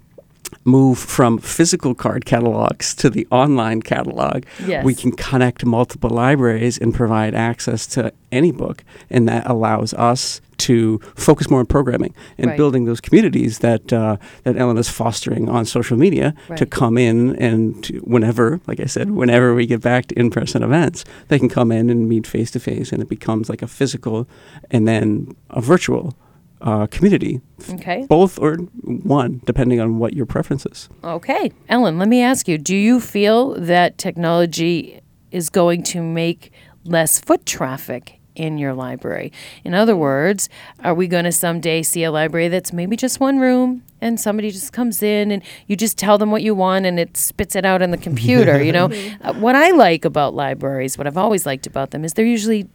move 0.64 0.98
from 0.98 1.38
physical 1.38 1.94
card 1.94 2.26
catalogs 2.26 2.96
to 2.96 3.10
the 3.10 3.28
online 3.32 3.82
catalog. 3.82 4.44
Yes. 4.66 4.84
We 4.84 4.96
can 4.96 5.12
connect 5.12 5.66
multiple 5.66 6.10
libraries 6.10 6.78
and 6.78 6.94
provide 6.94 7.36
access 7.36 7.86
to 7.88 8.12
any 8.32 8.52
book, 8.52 8.84
and 9.10 9.28
that 9.28 9.48
allows 9.48 9.94
us 9.94 10.42
to 10.58 11.00
focus 11.16 11.50
more 11.50 11.60
on 11.60 11.66
programming 11.66 12.14
and 12.38 12.48
Right. 12.48 12.58
building 12.58 12.86
those 12.86 13.02
communities 13.02 13.60
that 13.60 13.92
uh, 13.94 14.18
that 14.44 14.58
Ellen 14.58 14.78
is 14.78 14.90
fostering 14.90 15.50
on 15.50 15.66
social 15.66 15.98
media 15.98 16.34
to 16.56 16.66
come 16.66 16.98
in 16.98 17.36
and 17.38 17.84
to, 17.84 18.00
whenever, 18.00 18.60
like 18.68 18.80
I 18.80 18.86
said, 18.86 19.12
whenever 19.12 19.54
we 19.56 19.66
get 19.66 19.82
back 19.82 20.06
to 20.08 20.20
in-person 20.20 20.64
events, 20.64 21.06
they 21.28 21.40
can 21.40 21.50
come 21.50 21.72
in 21.72 21.90
and 21.90 22.08
meet 22.08 22.26
face 22.28 22.52
to 22.52 22.60
face, 22.60 22.92
and 22.92 23.02
it 23.02 23.10
becomes 23.10 23.50
like 23.50 23.62
a 23.62 23.68
physical 23.68 24.28
and 24.72 24.88
then 24.88 25.36
a 25.50 25.62
virtual 25.62 26.14
uh, 26.62 26.88
community, 26.88 27.42
Okay. 27.74 28.06
both 28.10 28.40
or 28.40 28.56
one, 28.86 29.42
depending 29.46 29.80
on 29.82 30.00
what 30.00 30.14
your 30.14 30.26
preference 30.26 30.66
is. 30.66 30.90
Okay. 31.04 31.52
Ellen, 31.70 32.00
let 32.00 32.08
me 32.08 32.22
ask 32.22 32.48
you 32.48 32.58
do 32.58 32.76
you 32.76 33.00
feel 33.00 33.54
that 33.60 33.98
technology 33.98 35.02
is 35.32 35.50
going 35.50 35.84
to 35.84 36.02
make 36.02 36.52
less 36.86 37.20
foot 37.20 37.46
traffic 37.46 38.15
in 38.36 38.58
your 38.58 38.74
library? 38.74 39.32
In 39.64 39.74
other 39.74 39.96
words, 39.96 40.50
are 40.84 40.94
we 40.94 41.08
going 41.08 41.26
to 41.26 41.32
someday 41.32 41.84
see 41.84 42.04
a 42.04 42.12
library 42.12 42.48
that's 42.48 42.72
maybe 42.72 42.96
just 42.96 43.20
one 43.20 43.40
room 43.40 43.84
and 44.02 44.20
somebody 44.20 44.52
just 44.52 44.74
comes 44.74 45.02
in 45.02 45.32
and 45.32 45.42
you 45.68 45.76
just 45.76 45.98
tell 45.98 46.18
them 46.18 46.32
what 46.32 46.42
you 46.42 46.54
want 46.54 46.86
and 46.86 47.00
it 47.00 47.18
spits 47.18 47.56
it 47.56 47.66
out 47.66 47.82
on 47.82 47.92
the 47.92 47.98
computer? 47.98 48.62
you 48.62 48.72
know, 48.72 48.92
uh, 49.22 49.34
what 49.34 49.56
I 49.56 49.72
like 49.72 50.06
about 50.06 50.34
libraries, 50.34 50.98
what 50.98 51.08
I've 51.08 51.18
always 51.18 51.46
liked 51.46 51.68
about 51.68 51.92
them, 51.92 52.06
is 52.06 52.14
they're 52.14 52.26
usually 52.26 52.68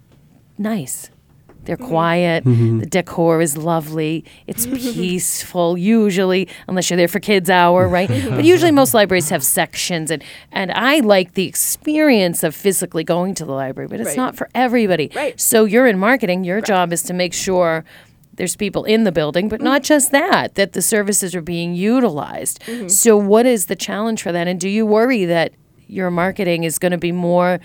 nice. 0.59 1.11
They're 1.65 1.77
quiet. 1.77 2.45
Mm-hmm. 2.45 2.81
The 2.81 2.87
decor 2.87 3.41
is 3.41 3.57
lovely. 3.57 4.25
It's 4.47 4.67
peaceful, 4.95 5.77
usually, 5.77 6.49
unless 6.69 6.91
you're 6.91 6.97
there 6.97 7.09
for 7.09 7.21
kids' 7.21 7.51
hour, 7.51 7.89
right? 7.89 8.09
but 8.29 8.45
usually, 8.45 8.71
most 8.71 8.95
libraries 8.95 9.29
have 9.31 9.45
sections, 9.45 10.11
and 10.11 10.23
and 10.53 10.73
I 10.73 11.01
like 11.01 11.35
the 11.35 11.47
experience 11.47 12.43
of 12.43 12.55
physically 12.55 13.05
going 13.05 13.35
to 13.37 13.45
the 13.45 13.53
library, 13.53 13.89
but 13.89 14.01
it's 14.01 14.11
Right. 14.11 14.17
not 14.17 14.37
for 14.37 14.49
everybody. 14.55 15.11
Right. 15.15 15.41
So 15.41 15.65
you're 15.65 15.87
in 15.87 15.99
marketing. 15.99 16.45
Your 16.45 16.61
job 16.61 16.93
is 16.93 17.03
to 17.05 17.13
make 17.13 17.33
sure 17.33 17.85
there's 18.35 18.57
people 18.57 18.85
in 18.85 19.05
the 19.05 19.13
building, 19.13 19.49
but 19.49 19.61
not 19.61 19.83
mm-hmm. 19.83 19.89
just 19.89 20.13
that, 20.13 20.55
that 20.55 20.73
the 20.73 20.81
services 20.81 21.35
are 21.35 21.43
being 21.43 21.75
utilized. 21.75 22.61
Mm-hmm. 22.63 22.89
So, 22.89 23.17
what 23.17 23.45
is 23.45 23.67
the 23.67 23.77
challenge 23.77 24.23
for 24.23 24.33
that? 24.33 24.49
And 24.49 24.59
do 24.59 24.69
you 24.69 24.87
worry 24.87 25.27
that 25.27 25.53
your 25.87 26.11
marketing 26.11 26.65
is 26.65 26.79
going 26.79 26.93
to 26.93 26.99
be 26.99 27.13
more 27.13 27.61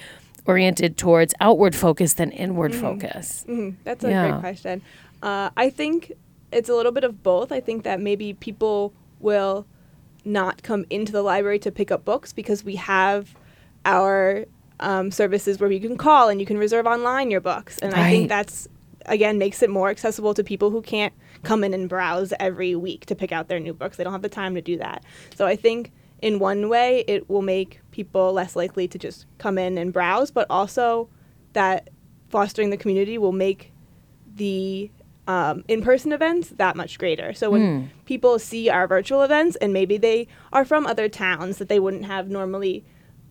oriented 0.47 0.97
towards 0.97 1.33
outward 1.39 1.75
focus 1.75 2.13
than 2.13 2.31
inward 2.31 2.73
focus? 2.75 3.45
Mhm, 3.47 3.75
That's 3.83 4.03
a 4.03 4.09
Yeah. 4.09 4.29
great 4.29 4.39
question. 4.41 4.81
Uh, 5.23 5.49
I 5.57 5.69
think 5.69 6.11
it's 6.51 6.69
a 6.69 6.75
little 6.75 6.91
bit 6.91 7.03
of 7.03 7.23
both. 7.23 7.51
I 7.51 7.59
think 7.59 7.83
that 7.83 7.99
maybe 7.99 8.33
people 8.33 8.93
will 9.19 9.65
not 10.23 10.63
come 10.63 10.85
into 10.89 11.11
the 11.11 11.21
library 11.21 11.59
to 11.59 11.71
pick 11.71 11.91
up 11.91 12.05
books 12.05 12.33
because 12.33 12.63
we 12.63 12.75
have 12.75 13.35
our 13.85 14.45
um, 14.81 15.09
services 15.09 15.57
where 15.59 15.71
you 15.71 15.79
can 15.79 15.97
call 15.97 16.27
and 16.27 16.39
you 16.41 16.45
can 16.45 16.57
reserve 16.57 16.85
online 16.85 17.31
your 17.31 17.39
books. 17.39 17.77
And 17.77 17.93
I 17.93 18.09
think 18.09 18.27
that's, 18.27 18.67
again, 19.05 19.37
makes 19.37 19.63
it 19.63 19.69
more 19.69 19.89
accessible 19.89 20.33
to 20.33 20.43
people 20.43 20.69
who 20.69 20.81
can't 20.81 21.13
come 21.43 21.63
in 21.63 21.73
and 21.73 21.87
browse 21.87 22.33
every 22.41 22.75
week 22.75 23.05
to 23.05 23.15
pick 23.15 23.31
out 23.31 23.47
their 23.47 23.59
new 23.59 23.73
books. 23.73 23.95
They 23.95 24.03
don't 24.03 24.11
have 24.11 24.21
the 24.21 24.27
time 24.27 24.53
to 24.55 24.61
do 24.61 24.77
that. 24.77 25.01
So 25.33 25.45
I 25.45 25.55
think 25.55 25.91
in 26.25 26.39
one 26.39 26.69
way, 26.69 27.03
it 27.07 27.29
will 27.29 27.43
make 27.43 27.81
people 27.91 28.33
less 28.33 28.55
likely 28.55 28.87
to 28.87 28.97
just 28.97 29.27
come 29.37 29.59
in 29.59 29.77
and 29.77 29.93
browse, 29.93 30.31
but 30.31 30.47
also 30.49 31.07
that 31.53 31.89
fostering 32.29 32.71
the 32.71 32.77
community 32.77 33.17
will 33.19 33.31
make 33.31 33.71
the 34.35 34.89
um, 35.27 35.63
in-person 35.67 36.11
events 36.11 36.49
that 36.57 36.75
much 36.75 36.97
greater. 36.97 37.31
So 37.33 37.49
when 37.51 37.91
people 38.05 38.39
see 38.39 38.69
our 38.69 38.87
virtual 38.87 39.21
events 39.21 39.55
and 39.57 39.71
maybe 39.71 39.97
they 39.97 40.27
are 40.51 40.65
from 40.65 40.87
other 40.87 41.07
towns 41.07 41.57
that 41.59 41.69
they 41.69 41.79
wouldn't 41.79 42.05
have 42.05 42.29
normally 42.29 42.83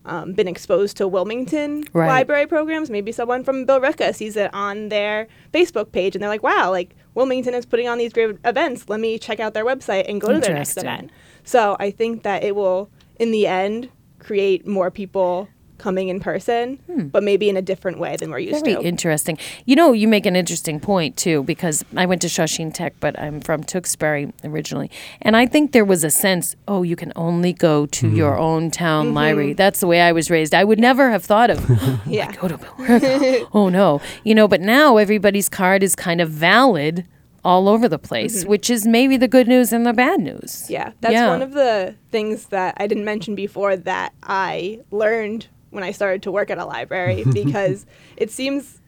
um, 0.05 0.33
been 0.33 0.47
exposed 0.47 0.95
to 0.97 1.07
Wilmington 1.07 1.83
Right. 1.91 2.07
library 2.07 2.47
programs, 2.47 2.89
maybe 2.89 3.11
someone 3.11 3.43
from 3.43 3.65
Billerica 3.65 4.13
sees 4.13 4.35
it 4.37 4.53
on 4.53 4.89
their 4.89 5.27
Facebook 5.53 5.91
page 5.91 6.15
and 6.15 6.21
they're 6.21 6.29
like, 6.29 6.43
"Wow, 6.43 6.69
like 6.71 6.95
Wilmington 7.15 7.53
is 7.55 7.65
putting 7.65 7.87
on 7.87 7.97
these 7.97 8.13
great 8.13 8.37
events. 8.45 8.87
Let 8.87 8.99
me 8.99 9.17
check 9.17 9.39
out 9.39 9.53
their 9.53 9.65
website 9.65 10.05
and 10.07 10.21
go 10.21 10.27
to 10.27 10.39
their 10.39 10.53
next 10.59 10.77
event." 10.77 11.11
So 11.45 11.77
I 11.79 11.91
think 11.91 12.23
that 12.23 12.43
it 12.43 12.55
will, 12.55 12.89
in 13.17 13.31
the 13.31 13.47
end, 13.47 13.89
create 14.19 14.67
more 14.67 14.91
people 14.91 15.47
coming 15.77 16.09
in 16.09 16.19
person, 16.19 16.77
hmm. 16.87 17.07
but 17.07 17.23
maybe 17.23 17.49
in 17.49 17.57
a 17.57 17.61
different 17.61 17.99
way 17.99 18.15
than 18.15 18.31
we're 18.31 18.39
used 18.39 18.65
Very 18.65 18.75
to. 18.75 18.81
interesting. 18.81 19.37
You 19.65 19.75
know, 19.75 19.91
you 19.91 20.07
make 20.07 20.25
an 20.25 20.35
interesting 20.35 20.79
point 20.79 21.17
too, 21.17 21.43
because 21.43 21.83
I 21.95 22.05
went 22.05 22.21
to 22.21 22.27
Shawsheen 22.27 22.73
Tech, 22.73 22.93
but 22.99 23.19
I'm 23.19 23.41
from 23.41 23.63
Tewksbury 23.63 24.31
originally, 24.43 24.89
and 25.21 25.35
I 25.35 25.45
think 25.45 25.71
there 25.71 25.85
was 25.85 26.03
a 26.03 26.09
sense, 26.09 26.55
oh, 26.67 26.83
you 26.83 26.95
can 26.95 27.11
only 27.15 27.53
go 27.53 27.85
to 27.85 28.05
mm-hmm. 28.07 28.15
your 28.15 28.37
own 28.37 28.71
town 28.71 29.07
mm-hmm. 29.07 29.15
library. 29.15 29.53
That's 29.53 29.79
the 29.79 29.87
way 29.87 30.01
I 30.01 30.11
was 30.11 30.31
raised. 30.31 30.53
I 30.53 30.63
would 30.63 30.79
never 30.79 31.11
have 31.11 31.23
thought 31.23 31.49
of, 31.49 31.65
oh, 31.69 32.01
yeah. 32.05 32.31
go 32.33 32.47
to 32.47 32.57
Billerica. 32.57 33.49
oh 33.53 33.69
no, 33.69 34.01
you 34.23 34.33
know. 34.33 34.47
But 34.47 34.61
now 34.61 34.97
everybody's 34.97 35.49
card 35.49 35.83
is 35.83 35.95
kind 35.95 36.21
of 36.21 36.29
valid 36.29 37.05
all 37.45 37.69
over 37.69 37.87
the 37.87 37.99
place, 37.99 38.41
mm-hmm. 38.41 38.49
which 38.49 38.69
is 38.69 38.85
maybe 38.87 39.15
the 39.17 39.27
good 39.27 39.47
news 39.47 39.71
and 39.71 39.85
the 39.85 39.93
bad 39.93 40.19
news. 40.19 40.65
Yeah, 40.67 40.91
that's 40.99 41.13
Yeah. 41.13 41.29
one 41.29 41.43
of 41.43 41.53
the 41.53 41.95
things 42.11 42.47
that 42.47 42.73
I 42.77 42.87
didn't 42.87 43.05
mention 43.05 43.35
before 43.35 43.77
that 43.77 44.13
I 44.23 44.79
learned 44.89 45.47
when 45.69 45.83
I 45.83 45.91
started 45.91 46.23
to 46.23 46.31
work 46.31 46.49
at 46.49 46.57
a 46.57 46.65
library 46.65 47.23
because 47.33 47.85
it 48.17 48.31
seems 48.31 48.81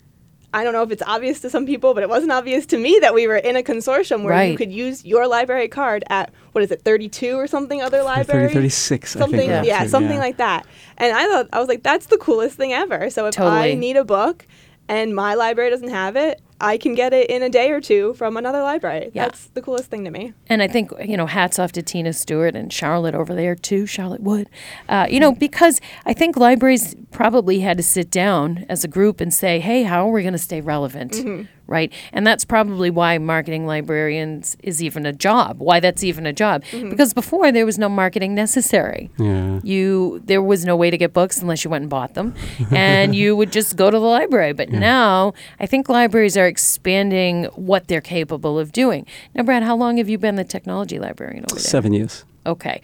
I 0.54 0.64
don't 0.64 0.72
know 0.72 0.82
if 0.82 0.92
it's 0.92 1.04
obvious 1.06 1.42
to 1.42 1.50
some 1.50 1.66
people, 1.66 1.94
but 1.94 2.04
it 2.04 2.10
wasn't 2.10 2.32
obvious 2.32 2.66
to 2.68 2.78
me 2.78 2.98
that 3.02 3.14
we 3.14 3.28
were 3.28 3.36
in 3.36 3.58
a 3.58 3.62
consortium 3.62 4.24
where 4.24 4.46
you 4.46 4.58
could 4.58 4.72
use 4.72 5.06
your 5.06 5.28
library 5.28 5.68
card 5.68 6.06
at 6.10 6.34
what 6.54 6.64
is 6.64 6.72
it, 6.72 6.82
32 6.84 7.36
or 7.36 7.48
something 7.48 7.82
other 7.82 7.98
30, 7.98 8.06
libraries? 8.06 8.54
36, 8.54 9.16
I 9.16 9.20
something 9.20 9.40
think. 9.40 9.66
yeah, 9.66 9.76
actually, 9.76 9.90
something 9.90 10.18
like 10.18 10.38
that. 10.38 10.66
And 10.98 11.16
I 11.16 11.28
thought 11.28 11.50
I 11.52 11.60
was 11.60 11.68
like 11.68 11.84
that's 11.84 12.08
the 12.08 12.18
coolest 12.18 12.56
thing 12.56 12.72
ever. 12.74 13.10
So 13.10 13.28
if 13.28 13.36
Totally. 13.36 13.74
I 13.74 13.74
need 13.76 13.98
a 13.98 14.06
book 14.06 14.48
and 14.88 15.14
my 15.14 15.36
library 15.36 15.70
doesn't 15.70 15.90
have 15.90 16.16
it, 16.16 16.42
I 16.60 16.78
can 16.78 16.96
get 16.96 17.14
it 17.14 17.30
in 17.30 17.44
a 17.44 17.50
day 17.50 17.72
or 17.72 17.80
two 17.80 18.14
from 18.16 18.38
another 18.38 18.62
library. 18.62 19.12
Yeah. 19.14 19.26
That's 19.26 19.48
the 19.48 19.62
coolest 19.62 19.90
thing 19.90 20.04
to 20.06 20.12
me. 20.12 20.34
And 20.48 20.62
I 20.64 20.68
think, 20.68 20.92
you 21.04 21.18
know, 21.18 21.28
hats 21.28 21.60
off 21.60 21.72
to 21.74 21.82
Tina 21.82 22.14
Stewart 22.14 22.56
and 22.56 22.72
Charlotte 22.74 23.16
over 23.16 23.36
there 23.36 23.56
too, 23.56 23.86
Charlotte 23.86 24.22
Wood. 24.22 24.50
Uh, 24.90 25.08
you 25.10 25.20
know, 25.20 25.32
because 25.32 25.80
I 26.06 26.14
think 26.14 26.36
libraries 26.36 26.96
probably 27.12 27.60
had 27.60 27.78
to 27.78 27.84
sit 27.84 28.10
down 28.10 28.66
as 28.70 28.84
a 28.84 28.88
group 28.88 29.22
and 29.22 29.34
say, 29.34 29.60
hey, 29.60 29.84
how 29.84 30.08
are 30.08 30.12
we 30.12 30.22
going 30.24 30.34
to 30.34 30.40
stay 30.40 30.62
relevant? 30.62 31.48
Right. 31.67 31.91
And 32.13 32.25
that's 32.25 32.45
probably 32.45 32.89
why 32.89 33.17
marketing 33.17 33.65
librarians 33.65 34.55
is 34.63 34.81
even 34.81 35.05
a 35.05 35.13
job, 35.13 35.59
why 35.59 35.79
that's 35.79 36.03
even 36.03 36.25
a 36.25 36.33
job. 36.33 36.63
Mm-hmm. 36.71 36.89
Because 36.89 37.13
before 37.13 37.51
there 37.51 37.65
was 37.65 37.77
no 37.77 37.89
marketing 37.89 38.33
necessary. 38.33 39.09
Yeah. 39.17 39.59
You 39.63 40.21
there 40.25 40.41
was 40.41 40.65
no 40.65 40.75
way 40.75 40.89
to 40.89 40.97
get 40.97 41.13
books 41.13 41.41
unless 41.41 41.63
you 41.63 41.69
went 41.69 41.83
and 41.83 41.89
bought 41.89 42.13
them, 42.13 42.33
and 42.71 43.13
you 43.13 43.36
would 43.36 43.51
just 43.51 43.75
go 43.75 43.91
to 43.91 44.00
the 44.00 44.05
library. 44.05 44.53
But 44.53 44.69
now 44.69 45.33
I 45.59 45.65
think 45.65 45.89
libraries 45.89 46.38
are 46.38 46.47
expanding 46.47 47.45
what 47.55 47.88
they're 47.88 48.01
capable 48.01 48.57
of 48.57 48.71
doing. 48.71 49.05
Now, 49.36 49.43
Brad, 49.43 49.63
how 49.63 49.75
long 49.75 49.97
have 49.97 50.09
you 50.09 50.17
been 50.17 50.36
the 50.36 50.43
technology 50.43 51.00
librarian 51.00 51.45
over 51.50 51.59
there? 51.59 51.63
Seven 51.63 51.93
years. 51.93 52.24
Okay, 52.45 52.81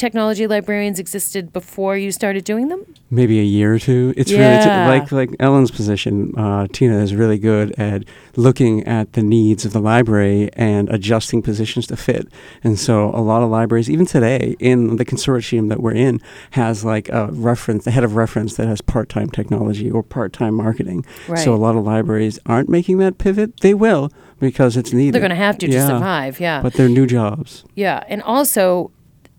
technology 0.00 0.46
librarians 0.46 0.98
existed 0.98 1.52
before 1.52 1.96
you 1.96 2.10
started 2.10 2.42
doing 2.44 2.68
them. 2.68 2.84
maybe 3.12 3.40
a 3.40 3.42
year 3.58 3.74
or 3.74 3.78
two. 3.80 4.14
It's 4.16 4.30
really 4.30 4.44
Yeah. 4.44 4.92
it's 5.02 5.10
like 5.12 5.30
like 5.30 5.30
Ellen's 5.40 5.72
position. 5.72 6.32
Uh, 6.36 6.68
Tina 6.72 6.98
is 7.06 7.12
really 7.12 7.38
good 7.38 7.68
at 7.88 8.04
looking 8.36 8.86
at 8.86 9.14
the 9.14 9.22
needs 9.36 9.64
of 9.66 9.72
the 9.72 9.80
library 9.80 10.48
and 10.54 10.88
adjusting 10.96 11.42
positions 11.42 11.84
to 11.88 11.96
fit. 11.96 12.24
And 12.62 12.78
so 12.78 13.10
a 13.12 13.22
lot 13.32 13.42
of 13.42 13.50
libraries, 13.50 13.90
even 13.90 14.06
today, 14.06 14.54
in 14.60 14.96
the 14.96 15.04
consortium 15.04 15.68
that 15.70 15.80
we're 15.82 15.98
in, 16.08 16.20
has 16.52 16.84
like 16.84 17.08
a 17.08 17.22
reference, 17.32 17.82
the 17.84 17.90
head 17.90 18.04
of 18.04 18.14
reference 18.14 18.54
that 18.58 18.68
has 18.68 18.80
part-time 18.80 19.28
technology 19.30 19.90
or 19.90 20.02
part-time 20.04 20.54
marketing. 20.54 21.04
Right. 21.28 21.38
So 21.44 21.52
a 21.52 21.60
lot 21.66 21.74
of 21.76 21.82
libraries 21.84 22.38
aren't 22.46 22.68
making 22.68 22.98
that 22.98 23.18
pivot. 23.18 23.58
They 23.60 23.74
will 23.74 24.10
because 24.38 24.76
it's 24.76 24.92
needed. 24.92 25.14
They're 25.14 25.20
going 25.28 25.30
to 25.40 25.44
have 25.48 25.58
to 25.58 25.66
to 25.66 25.80
survive. 25.92 26.38
Yeah. 26.38 26.62
But 26.62 26.74
they're 26.74 26.88
new 27.00 27.06
jobs. 27.06 27.64
Yeah, 27.74 28.04
and 28.08 28.22
also, 28.22 28.92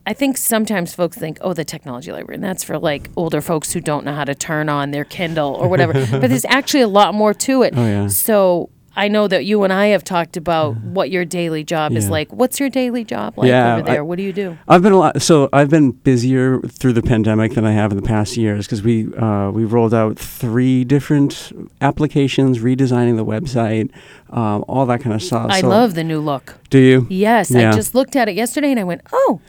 I 0.08 0.14
think 0.14 0.36
sometimes 0.38 0.94
folks 0.96 1.18
think, 1.18 1.38
oh, 1.42 1.54
the 1.54 1.64
technology 1.64 2.12
library, 2.12 2.36
and 2.36 2.44
that's 2.44 2.64
for 2.64 2.80
like 2.80 3.10
older 3.16 3.40
folks 3.42 3.72
who 3.72 3.80
don't 3.80 4.04
know 4.04 4.16
how 4.16 4.24
to 4.24 4.34
turn 4.34 4.68
on 4.68 4.92
their 4.92 5.06
Kindle 5.06 5.54
or 5.54 5.68
whatever. 5.68 5.94
but 6.12 6.30
there's 6.30 6.46
actually 6.46 6.82
a 6.82 6.88
lot 6.88 7.14
more 7.14 7.34
to 7.36 7.62
it. 7.64 7.74
Oh, 7.78 7.86
yeah. 7.86 8.08
So 8.08 8.70
I 8.96 9.08
know 9.08 9.28
that 9.28 9.46
you 9.46 9.64
and 9.64 9.72
I 9.72 9.88
have 9.88 10.04
talked 10.04 10.36
about 10.38 10.76
what 10.78 11.12
your 11.12 11.24
daily 11.24 11.64
job 11.64 11.92
is 11.94 12.10
like. 12.10 12.34
What's 12.34 12.60
your 12.60 12.70
daily 12.70 13.04
job 13.06 13.38
like 13.38 13.48
Yeah, 13.48 13.76
over 13.78 13.88
I- 13.90 13.92
there? 13.94 14.04
what 14.04 14.18
do 14.18 14.24
you 14.24 14.34
do? 14.34 14.58
I've 14.68 14.82
been 14.82 14.92
a 14.92 14.98
lot. 14.98 15.22
So 15.22 15.48
I've 15.54 15.70
been 15.70 15.92
busier 15.92 16.60
through 16.62 16.94
the 16.94 17.02
pandemic 17.04 17.54
than 17.54 17.64
I 17.64 17.72
have 17.72 17.92
in 17.92 17.96
the 17.96 18.04
past 18.04 18.36
years 18.36 18.66
because 18.66 18.82
we 18.82 19.14
uh, 19.16 19.52
we 19.52 19.66
rolled 19.66 19.94
out 19.94 20.18
three 20.18 20.84
different 20.84 21.52
applications, 21.80 22.58
redesigning 22.60 23.18
the 23.18 23.26
website, 23.26 23.92
um, 24.32 24.66
all 24.68 24.86
that 24.88 25.02
kind 25.02 25.14
of 25.16 25.22
stuff. 25.22 25.48
I 25.52 25.62
So- 25.62 25.70
love 25.70 25.94
the 25.94 26.04
new 26.04 26.20
look. 26.20 26.56
Do 26.72 26.80
you? 26.80 27.06
Yes, 27.10 27.52
Yeah. 27.52 27.70
I 27.70 27.72
just 27.74 27.94
looked 27.96 28.16
at 28.16 28.28
it 28.28 28.34
yesterday 28.36 28.72
and 28.72 28.80
I 28.80 28.84
went, 28.84 29.02
oh. 29.14 29.40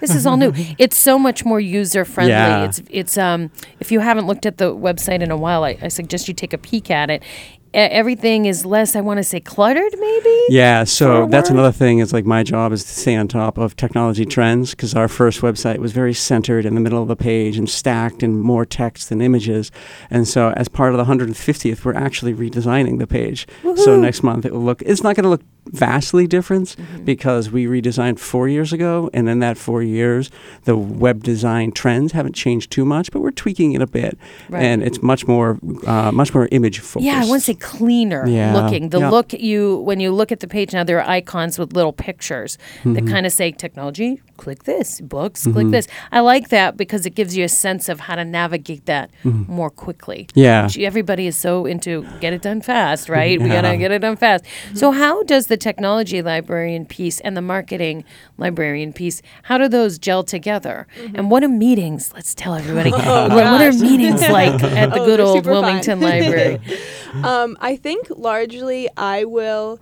This 0.00 0.14
is 0.14 0.26
all 0.26 0.36
new. 0.36 0.52
It's 0.78 0.96
so 0.96 1.18
much 1.18 1.44
more 1.44 1.60
user 1.60 2.04
friendly. 2.04 2.32
Yeah. 2.32 2.64
It's 2.64 2.82
it's 2.90 3.18
um 3.18 3.50
if 3.80 3.92
you 3.92 4.00
haven't 4.00 4.26
looked 4.26 4.46
at 4.46 4.56
the 4.58 4.74
website 4.74 5.22
in 5.22 5.30
a 5.30 5.36
while, 5.36 5.64
I, 5.64 5.76
I 5.82 5.88
suggest 5.88 6.28
you 6.28 6.34
take 6.34 6.52
a 6.52 6.58
peek 6.58 6.90
at 6.90 7.10
it. 7.10 7.22
E- 7.72 7.78
everything 7.78 8.46
is 8.46 8.66
less, 8.66 8.96
I 8.96 9.00
want 9.00 9.18
to 9.18 9.22
say, 9.24 9.38
cluttered. 9.38 9.94
Maybe. 9.98 10.40
Yeah, 10.48 10.82
so 10.82 11.26
that's 11.26 11.50
another 11.50 11.70
thing. 11.70 12.00
Is 12.00 12.12
like 12.12 12.24
my 12.24 12.42
job 12.42 12.72
is 12.72 12.82
to 12.82 12.90
stay 12.90 13.14
on 13.14 13.28
top 13.28 13.58
of 13.58 13.76
technology 13.76 14.24
trends 14.26 14.72
because 14.72 14.92
our 14.94 15.06
first 15.06 15.40
website 15.40 15.78
was 15.78 15.92
very 15.92 16.12
centered 16.12 16.66
in 16.66 16.74
the 16.74 16.80
middle 16.80 17.00
of 17.00 17.06
the 17.06 17.14
page 17.16 17.56
and 17.56 17.70
stacked 17.70 18.24
and 18.24 18.40
more 18.40 18.66
text 18.66 19.08
than 19.08 19.20
images. 19.20 19.70
And 20.10 20.26
so, 20.26 20.50
as 20.56 20.66
part 20.68 20.92
of 20.94 20.98
the 20.98 21.04
150th, 21.04 21.84
we're 21.84 21.94
actually 21.94 22.34
redesigning 22.34 22.98
the 22.98 23.06
page. 23.06 23.46
So 23.76 23.96
next 24.00 24.22
month 24.24 24.44
it 24.44 24.52
will 24.52 24.64
look. 24.64 24.82
It's 24.82 25.02
not 25.04 25.14
going 25.14 25.24
to 25.24 25.30
look 25.30 25.42
vastly 25.66 26.26
different 26.26 26.60
Mm-hmm. 26.76 27.04
because 27.04 27.50
we 27.50 27.66
redesigned 27.66 28.18
four 28.18 28.48
years 28.48 28.72
ago, 28.72 29.08
and 29.14 29.28
in 29.28 29.38
that 29.40 29.56
four 29.58 29.82
years, 29.82 30.30
the 30.64 30.76
web 30.76 31.22
design 31.22 31.72
trends 31.72 32.12
haven't 32.12 32.34
changed 32.34 32.70
too 32.70 32.84
much, 32.84 33.10
but 33.10 33.20
we're 33.20 33.30
tweaking 33.30 33.72
it 33.72 33.82
a 33.82 33.86
bit, 33.86 34.18
Right. 34.48 34.62
and 34.62 34.82
it's 34.82 35.02
much 35.02 35.26
more, 35.26 35.58
uh, 35.86 36.10
much 36.12 36.34
more 36.34 36.48
image 36.50 36.78
focused. 36.80 37.06
Yeah, 37.06 37.22
I 37.22 37.26
want 37.28 37.40
to 37.42 37.46
say 37.46 37.54
cleaner 37.54 38.26
Yeah, 38.26 38.54
looking. 38.54 38.90
The 38.90 39.00
yeah. 39.00 39.10
look 39.10 39.32
you 39.32 39.76
when 39.78 40.00
you 40.00 40.10
look 40.12 40.32
at 40.32 40.40
the 40.40 40.48
page 40.48 40.72
now, 40.72 40.84
there 40.84 40.98
are 41.02 41.08
icons 41.08 41.58
with 41.58 41.72
little 41.72 41.92
pictures 41.92 42.58
that 42.84 42.90
Mm-hmm. 42.90 43.08
kind 43.08 43.26
of 43.26 43.32
say 43.32 43.52
technology. 43.52 44.20
Click 44.36 44.64
this, 44.64 45.00
books. 45.02 45.46
Click 45.46 45.68
this. 45.70 45.86
I 46.12 46.20
like 46.20 46.48
that 46.48 46.76
because 46.78 47.04
it 47.04 47.14
gives 47.14 47.36
you 47.36 47.44
a 47.44 47.48
sense 47.48 47.90
of 47.90 48.00
how 48.00 48.14
to 48.16 48.24
navigate 48.24 48.86
that 48.86 49.10
Mm-hmm. 49.24 49.52
more 49.52 49.70
quickly. 49.70 50.26
Yeah. 50.34 50.68
Everybody 50.78 51.26
is 51.26 51.36
so 51.36 51.66
into 51.66 52.06
get 52.20 52.32
it 52.32 52.40
done 52.42 52.62
fast, 52.62 53.08
right? 53.10 53.40
We 53.40 53.48
gotta 53.48 53.76
get 53.76 53.90
it 53.90 53.98
done 54.00 54.16
fast. 54.16 54.44
So 54.74 54.92
how 54.92 55.22
does 55.24 55.46
the 55.50 55.58
technology 55.58 56.22
librarian 56.22 56.86
piece 56.86 57.20
and 57.20 57.36
the 57.36 57.42
marketing 57.42 58.04
librarian 58.38 58.94
piece, 58.94 59.20
how 59.42 59.58
do 59.58 59.68
those 59.68 59.98
gel 59.98 60.22
together? 60.24 60.86
Mm-hmm. 60.96 61.16
And 61.16 61.30
what 61.30 61.44
are 61.44 61.48
meetings? 61.48 62.12
Let's 62.14 62.34
tell 62.34 62.54
everybody. 62.54 62.90
what, 62.92 63.30
what 63.30 63.60
are 63.60 63.72
meetings 63.74 64.22
like 64.22 64.62
at 64.62 64.90
the 64.94 65.00
Oh, 65.00 65.04
good 65.04 65.20
old. 65.20 65.44
Wilmington 65.46 66.00
Library? 66.00 66.58
Um, 67.24 67.56
I 67.60 67.74
think 67.74 68.06
largely 68.08 68.88
I 68.96 69.24
will 69.24 69.80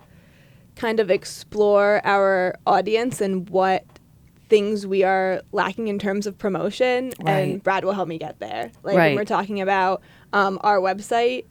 kind 0.75 0.99
of 0.99 1.11
explore 1.11 2.01
our 2.03 2.55
audience 2.65 3.21
and 3.21 3.47
what 3.51 3.85
things 4.49 4.87
we 4.87 5.03
are 5.03 5.43
lacking 5.51 5.89
in 5.89 5.99
terms 5.99 6.25
of 6.25 6.39
promotion, 6.39 7.13
Right. 7.21 7.31
and 7.39 7.63
Brad 7.63 7.85
will 7.85 7.93
help 7.93 8.07
me 8.07 8.17
get 8.17 8.39
there. 8.39 8.71
Like 8.81 8.97
Right. 8.97 9.07
when 9.09 9.15
we're 9.17 9.25
talking 9.25 9.61
about 9.61 10.01
um, 10.33 10.57
our 10.63 10.79
website, 10.79 11.45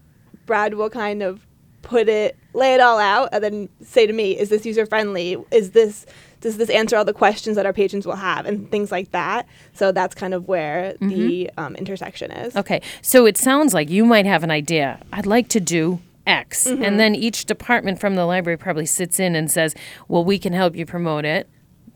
Brad 0.47 0.75
will 0.75 0.91
kind 0.91 1.23
of 1.23 1.47
put 1.83 2.09
it, 2.09 2.37
lay 2.59 2.75
it 2.75 2.81
all 2.81 2.99
out, 2.99 3.31
and 3.33 3.43
then 3.43 3.69
say 3.83 4.07
to 4.07 4.13
me, 4.13 4.39
"Is 4.39 4.49
this 4.49 4.67
user 4.67 4.85
friendly? 4.85 5.37
Is 5.51 5.71
this 5.71 6.07
does 6.41 6.57
this 6.57 6.71
answer 6.71 6.97
all 6.97 7.05
the 7.05 7.13
questions 7.13 7.57
that 7.57 7.67
our 7.67 7.73
patrons 7.73 8.07
will 8.07 8.17
have, 8.17 8.47
and 8.47 8.71
things 8.71 8.93
like 8.93 9.11
that?" 9.13 9.47
So 9.75 9.93
that's 9.93 10.15
kind 10.15 10.35
of 10.35 10.49
where 10.49 10.95
the 11.01 11.51
um, 11.57 11.75
intersection 11.77 12.31
is. 12.31 12.57
Okay, 12.57 12.83
so 13.03 13.27
it 13.27 13.37
sounds 13.39 13.75
like 13.75 13.89
you 13.89 14.05
might 14.05 14.27
have 14.27 14.45
an 14.45 14.51
idea. 14.51 15.01
I'd 15.13 15.27
like 15.27 15.49
to 15.49 15.61
do 15.61 16.01
X, 16.27 16.67
and 16.67 17.01
then 17.01 17.15
each 17.15 17.47
department 17.47 17.99
from 17.99 18.15
the 18.15 18.27
library 18.27 18.59
probably 18.59 18.87
sits 18.87 19.19
in 19.19 19.35
and 19.35 19.51
says, 19.51 19.75
"Well, 20.09 20.25
we 20.25 20.39
can 20.39 20.53
help 20.53 20.77
you 20.77 20.85
promote 20.85 21.25
it." 21.25 21.49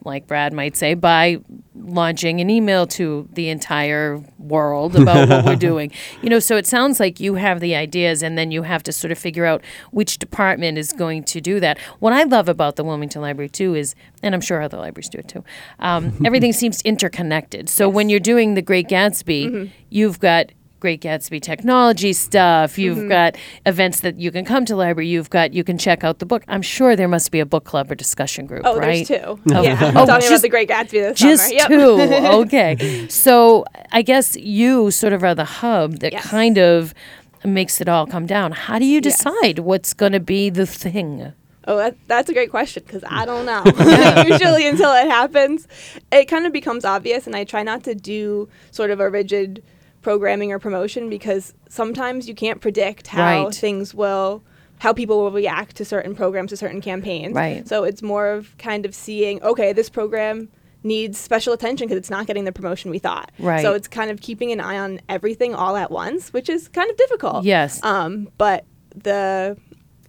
Like 0.05 0.27
Brad 0.27 0.53
might 0.53 0.77
say, 0.77 0.95
by 0.95 1.39
launching 1.75 2.41
an 2.41 2.51
email 2.51 2.87
to 2.87 3.29
the 3.33 3.49
entire 3.49 4.23
world 4.39 4.97
about 4.97 5.29
what 5.29 5.45
we're 5.45 5.57
doing. 5.71 5.91
You 6.23 6.31
know, 6.31 6.39
so 6.39 6.57
it 6.57 6.67
sounds 6.67 7.01
like 7.01 7.21
you 7.21 7.35
have 7.35 7.61
the 7.61 7.75
ideas 7.75 8.23
and 8.23 8.37
then 8.37 8.51
you 8.51 8.63
have 8.63 8.83
to 8.85 8.93
sort 8.93 9.11
of 9.13 9.19
figure 9.19 9.45
out 9.45 9.63
which 9.91 10.19
department 10.19 10.79
is 10.79 10.93
going 10.93 11.25
to 11.25 11.41
do 11.41 11.61
that. 11.61 11.79
What 11.99 12.13
I 12.13 12.25
love 12.25 12.49
about 12.49 12.77
the 12.77 12.85
Wilmington 12.85 13.23
Library 13.23 13.49
too 13.49 13.75
is, 13.75 13.95
and 14.23 14.35
I'm 14.35 14.41
sure 14.41 14.61
other 14.61 14.79
libraries 14.79 15.09
do 15.09 15.19
it 15.19 15.29
too, 15.29 15.45
um, 15.79 16.13
everything 16.25 16.53
seems 16.53 16.83
interconnected. 16.83 17.69
So 17.69 17.89
when 17.89 18.09
you're 18.09 18.21
doing 18.21 18.55
the 18.55 18.63
Great 18.63 18.89
Gatsby, 18.89 19.71
you've 19.91 20.21
got 20.21 20.53
Great 20.83 21.01
Gatsby 21.01 21.41
technology 21.41 22.13
stuff. 22.13 22.77
You've 22.77 22.99
Mm-hmm. 22.99 23.09
got 23.09 23.37
events 23.67 24.01
that 24.01 24.19
you 24.19 24.33
can 24.33 24.45
come 24.45 24.65
to 24.65 24.75
library. 24.75 25.07
You've 25.07 25.31
got 25.31 25.55
you 25.55 25.63
can 25.63 25.79
check 25.79 26.03
out 26.03 26.19
the 26.19 26.27
book. 26.27 26.43
I'm 26.49 26.61
sure 26.61 26.97
there 26.97 27.07
must 27.07 27.31
be 27.31 27.39
a 27.39 27.47
book 27.47 27.63
club 27.65 27.89
or 27.91 27.95
discussion 27.95 28.47
group, 28.47 28.63
Oh, 28.65 28.77
right? 28.77 29.07
there's 29.07 29.23
two. 29.23 29.39
Oh, 29.55 29.63
Yeah, 29.63 29.79
I'm 29.81 29.97
oh, 29.97 30.07
talking 30.07 30.23
just- 30.29 30.33
about 30.33 30.43
the 30.43 30.49
Great 30.49 30.69
Gatsby 30.69 30.91
this 30.91 31.19
Just 31.21 31.45
summer. 31.49 31.55
Yep. 31.55 31.69
two. 31.69 32.27
Okay. 32.43 33.07
So 33.09 33.65
I 33.93 34.03
guess 34.03 34.35
you 34.37 34.91
sort 34.91 35.13
of 35.13 35.23
are 35.23 35.37
the 35.37 35.45
hub 35.45 36.01
that 36.01 36.13
Yes. 36.15 36.27
kind 36.27 36.59
of 36.59 36.95
makes 37.45 37.81
it 37.81 37.89
all 37.89 38.07
come 38.09 38.27
down. 38.27 38.51
How 38.51 38.81
do 38.81 38.85
you 38.85 39.01
Yes. 39.03 39.19
decide 39.23 39.61
what's 39.61 39.95
going 39.95 40.13
to 40.13 40.21
be 40.21 40.51
the 40.51 40.67
thing? 40.67 41.33
Oh, 41.69 41.77
that, 41.77 41.95
that's 42.09 42.29
a 42.29 42.33
great 42.33 42.51
question 42.51 42.83
because 42.85 43.05
I 43.09 43.25
don't 43.25 43.47
know. 43.47 43.63
Usually, 44.27 44.67
until 44.67 44.93
it 44.95 45.07
happens, 45.09 45.69
it 46.11 46.25
kind 46.27 46.45
of 46.45 46.53
becomes 46.53 46.85
obvious, 46.85 47.29
and 47.29 47.37
I 47.37 47.45
try 47.45 47.63
not 47.63 47.85
to 47.85 47.95
do 47.95 48.49
sort 48.73 48.91
of 48.91 48.99
a 48.99 49.09
rigid 49.09 49.63
programming 50.03 50.53
or 50.53 50.59
promotion 50.59 51.09
because 51.09 51.55
sometimes 51.69 52.29
you 52.29 52.35
can't 52.35 52.61
predict 52.61 53.07
how 53.07 53.45
Right. 53.45 53.55
things 53.55 53.95
will, 53.95 54.43
how 54.79 54.93
people 54.93 55.19
will 55.19 55.31
react 55.31 55.77
to 55.77 55.85
certain 55.85 56.15
programs, 56.15 56.51
to 56.51 56.57
certain 56.57 56.81
campaigns. 56.81 57.35
Right. 57.35 57.67
So 57.67 57.85
it's 57.85 58.03
more 58.03 58.29
of 58.29 58.57
kind 58.59 58.85
of 58.85 58.95
seeing, 58.95 59.43
okay, 59.43 59.73
this 59.73 59.89
program 59.89 60.49
needs 60.85 61.17
special 61.19 61.53
attention 61.53 61.87
because 61.87 61.97
it's 61.99 62.11
not 62.11 62.27
getting 62.27 62.45
the 62.45 62.51
promotion 62.53 62.91
we 62.91 62.99
thought. 62.99 63.31
Right. 63.39 63.63
So 63.63 63.73
it's 63.75 63.87
kind 63.87 64.11
of 64.11 64.21
keeping 64.21 64.51
an 64.51 64.61
eye 64.61 64.79
on 64.79 65.01
everything 65.09 65.55
all 65.55 65.77
at 65.77 65.91
once, 65.93 66.33
which 66.33 66.49
is 66.49 66.67
kind 66.69 66.91
of 66.91 66.97
difficult. 66.97 67.45
Yes. 67.45 67.83
Um, 67.85 68.29
but 68.37 68.65
the 68.95 69.57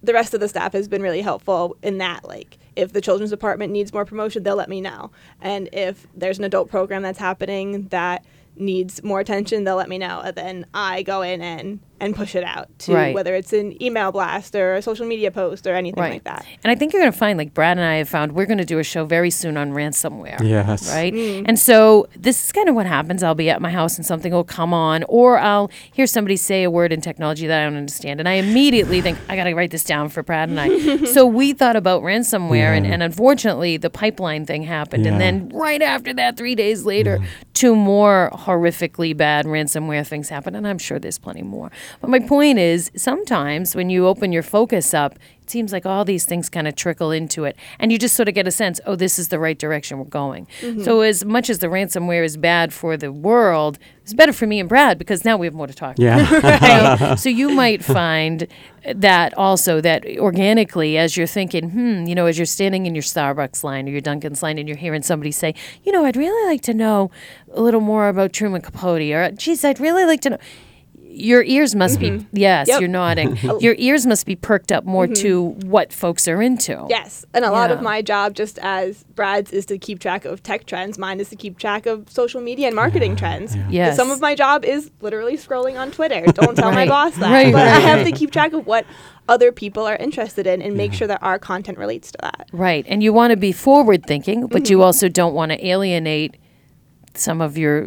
the 0.02 0.12
rest 0.14 0.34
of 0.34 0.42
the 0.42 0.50
staff 0.50 0.74
has 0.74 0.90
been 0.90 1.02
really 1.02 1.22
helpful 1.22 1.78
in 1.82 1.98
that 2.00 2.28
like 2.28 2.58
if 2.76 2.92
the 2.92 3.00
children's 3.00 3.30
department 3.32 3.72
needs 3.72 3.94
more 3.94 4.04
promotion 4.04 4.44
they'll 4.44 4.58
let 4.58 4.68
me 4.68 4.82
know 4.82 5.10
and 5.40 5.70
if 5.72 6.06
there's 6.14 6.38
an 6.38 6.44
adult 6.44 6.70
program 6.70 7.02
that's 7.02 7.18
happening 7.20 7.84
that 7.88 8.26
needs 8.56 9.04
more 9.04 9.20
attention 9.20 9.64
they'll 9.64 9.76
let 9.76 9.90
me 9.90 9.98
know. 9.98 10.22
And 10.24 10.36
then 10.36 10.66
i 10.74 11.04
go 11.04 11.22
in 11.22 11.42
and 11.42 11.80
and 12.04 12.16
push 12.16 12.36
it 12.36 12.44
out 12.44 12.68
to 12.80 12.94
Right. 12.94 13.16
whether 13.16 13.34
it's 13.34 13.54
an 13.54 13.82
email 13.82 14.12
blast 14.12 14.56
or 14.56 14.74
a 14.76 14.82
social 14.82 15.06
media 15.08 15.32
post 15.32 15.66
or 15.66 15.74
anything 15.74 16.04
like 16.04 16.24
that 16.26 16.46
And 16.64 16.72
I 16.72 16.76
think 16.76 16.92
you're 16.94 17.02
going 17.02 17.12
to 17.12 17.18
find, 17.18 17.38
like 17.38 17.54
Brad 17.54 17.78
and 17.78 17.86
I 17.86 17.96
have 17.96 18.10
found, 18.10 18.34
we're 18.34 18.46
going 18.46 18.58
to 18.58 18.66
do 18.66 18.80
a 18.80 18.84
show 18.84 19.06
very 19.06 19.30
soon 19.32 19.56
on 19.58 19.72
ransomware. 19.72 20.40
Yes. 20.42 20.92
Right? 20.94 21.14
Mm. 21.14 21.46
And 21.48 21.58
so 21.58 22.08
this 22.16 22.44
is 22.46 22.52
kind 22.52 22.68
of 22.70 22.76
what 22.76 22.86
happens. 22.86 23.24
I'll 23.24 23.36
be 23.36 23.50
at 23.50 23.62
my 23.62 23.72
house 23.72 23.98
and 23.98 24.06
something 24.06 24.32
will 24.34 24.44
come 24.44 24.74
on, 24.74 25.04
or 25.08 25.38
I'll 25.40 25.72
hear 25.94 26.06
somebody 26.08 26.36
say 26.36 26.64
a 26.64 26.70
word 26.72 26.92
in 26.92 27.00
technology 27.02 27.48
that 27.48 27.62
I 27.62 27.64
don't 27.66 27.78
understand. 27.78 28.20
And 28.20 28.28
I 28.28 28.34
immediately 28.34 29.00
think, 29.02 29.18
I 29.30 29.36
got 29.36 29.46
to 29.46 29.54
write 29.54 29.72
this 29.72 29.84
down 29.84 30.10
for 30.10 30.24
Brad 30.24 30.50
and 30.50 30.60
I. 30.60 31.06
so 31.14 31.26
we 31.26 31.54
thought 31.54 31.76
about 31.76 32.02
ransomware, 32.04 32.76
and, 32.76 32.86
Yeah. 32.86 32.94
and 32.94 33.04
unfortunately, 33.04 33.78
the 33.78 33.90
pipeline 33.90 34.46
thing 34.46 34.64
happened. 34.64 35.06
And 35.08 35.20
then 35.22 35.50
right 35.54 35.82
after 35.82 36.14
that, 36.16 36.38
three 36.38 36.56
days 36.56 36.84
later, 36.86 37.20
two 37.54 37.76
more 37.76 38.30
horrifically 38.34 39.16
bad 39.16 39.46
ransomware 39.46 40.06
things 40.06 40.30
happened. 40.30 40.56
And 40.56 40.68
I'm 40.68 40.78
sure 40.78 41.00
there's 41.00 41.18
plenty 41.20 41.44
more. 41.44 41.72
But 42.02 42.10
my 42.10 42.20
point 42.20 42.60
is, 42.60 42.92
sometimes 42.96 43.76
when 43.76 43.90
you 43.90 44.08
open 44.08 44.32
your 44.32 44.44
focus 44.44 44.94
up, 44.94 45.16
it 45.42 45.50
seems 45.50 45.74
like 45.74 45.86
all 45.86 46.06
these 46.06 46.24
things 46.24 46.50
kind 46.50 46.68
of 46.70 46.76
trickle 46.76 47.12
into 47.12 47.44
it. 47.44 47.58
And 47.78 47.92
you 47.92 47.98
just 48.00 48.16
sort 48.16 48.30
of 48.30 48.34
get 48.36 48.48
a 48.48 48.52
sense, 48.52 48.80
oh, 48.86 48.96
this 48.96 49.20
is 49.20 49.28
the 49.28 49.40
right 49.40 49.58
direction 49.60 49.98
we're 49.98 50.06
going. 50.06 50.48
So, 50.84 51.02
as 51.02 51.26
much 51.26 51.50
as 51.50 51.60
the 51.60 51.68
ransomware 51.68 52.24
is 52.24 52.38
bad 52.38 52.72
for 52.74 52.96
the 52.96 53.12
world, 53.12 53.78
it's 54.04 54.14
better 54.14 54.32
for 54.34 54.48
me 54.48 54.60
and 54.62 54.70
Brad 54.70 54.98
because 54.98 55.26
now 55.26 55.36
we 55.38 55.46
have 55.48 55.54
more 55.54 55.68
to 55.68 55.74
talk 55.74 55.98
Yeah. 56.00 56.38
about. 56.38 57.00
right? 57.02 57.20
so 57.20 57.30
you 57.30 57.50
might 57.50 57.84
find 57.84 58.48
that 58.96 59.34
also 59.38 59.82
that 59.82 60.06
organically 60.18 60.98
as 60.98 61.16
you're 61.16 61.26
thinking 61.28 61.70
hmm 61.70 62.04
you 62.06 62.14
know 62.16 62.26
as 62.26 62.38
you're 62.38 62.46
standing 62.46 62.86
in 62.86 62.94
your 62.96 63.02
starbucks 63.02 63.64
line 63.64 63.88
or 63.88 63.92
your 63.92 64.02
dunkin's 64.02 64.44
line 64.44 64.58
and 64.58 64.68
you're 64.68 64.78
hearing 64.78 65.02
somebody 65.02 65.32
say 65.32 65.56
you 65.86 65.92
know 65.94 66.04
i'd 66.04 66.18
really 66.18 66.46
like 66.52 66.60
to 66.60 66.74
know 66.74 67.10
a 67.54 67.62
little 67.62 67.80
more 67.80 68.10
about 68.10 68.34
truman 68.34 68.62
capote 68.62 69.02
or 69.02 69.32
geez 69.32 69.64
i'd 69.64 69.80
really 69.80 70.04
like 70.04 70.20
to 70.20 70.32
know 70.32 70.38
your 71.14 71.44
ears 71.44 71.76
must 71.76 72.00
be 72.00 72.26
yes 72.32 72.68
Yep. 72.68 72.80
you're 72.82 72.90
nodding 72.90 73.38
your 73.60 73.76
ears 73.78 74.06
must 74.06 74.26
be 74.26 74.36
perked 74.36 74.72
up 74.72 74.84
more 74.86 75.08
to 75.08 75.50
what 75.66 75.94
folks 75.94 76.28
are 76.28 76.42
into 76.42 76.86
Yes, 76.90 77.26
and 77.34 77.46
a 77.46 77.52
lot 77.52 77.72
of 77.72 77.82
my 77.82 78.02
job, 78.02 78.34
just 78.34 78.58
as 78.62 79.04
Brad's, 79.16 79.52
is 79.52 79.66
to 79.68 79.78
keep 79.78 80.00
track 80.00 80.26
of 80.26 80.42
tech 80.44 80.66
trends. 80.66 80.98
Mine 80.98 81.20
is 81.20 81.30
to 81.30 81.36
keep 81.36 81.58
track 81.58 81.86
of 81.86 82.10
social 82.10 82.42
media 82.42 82.68
and 82.68 82.76
marketing 82.76 83.16
trends. 83.16 83.56
Yes. 83.70 83.96
Some 83.96 84.10
of 84.12 84.20
my 84.22 84.34
job 84.36 84.66
is 84.66 84.90
literally 85.02 85.38
scrolling 85.38 85.80
on 85.80 85.92
Twitter. 85.92 86.26
Don't 86.32 86.56
tell 86.56 86.72
my 86.72 86.88
boss 86.88 87.16
that. 87.18 87.32
Right, 87.32 87.54
but 87.54 87.68
I 87.68 87.80
have 87.80 88.06
to 88.06 88.12
keep 88.12 88.32
track 88.32 88.54
of 88.54 88.66
what 88.66 88.86
other 89.30 89.52
people 89.52 89.86
are 89.86 89.96
interested 89.96 90.46
in 90.48 90.62
and 90.62 90.76
make 90.76 90.94
sure 90.94 91.08
that 91.08 91.22
our 91.24 91.38
content 91.40 91.78
relates 91.78 92.12
to 92.12 92.18
that. 92.24 92.50
Right. 92.52 92.86
And 92.90 93.02
you 93.04 93.14
want 93.14 93.32
to 93.32 93.38
be 93.38 93.52
forward 93.52 94.06
thinking, 94.06 94.48
but 94.48 94.64
Mm-hmm. 94.64 94.72
you 94.72 94.82
also 94.82 95.08
don't 95.10 95.34
want 95.34 95.52
to 95.52 95.66
alienate 95.66 96.36
some 97.16 97.42
of 97.42 97.58
your 97.58 97.86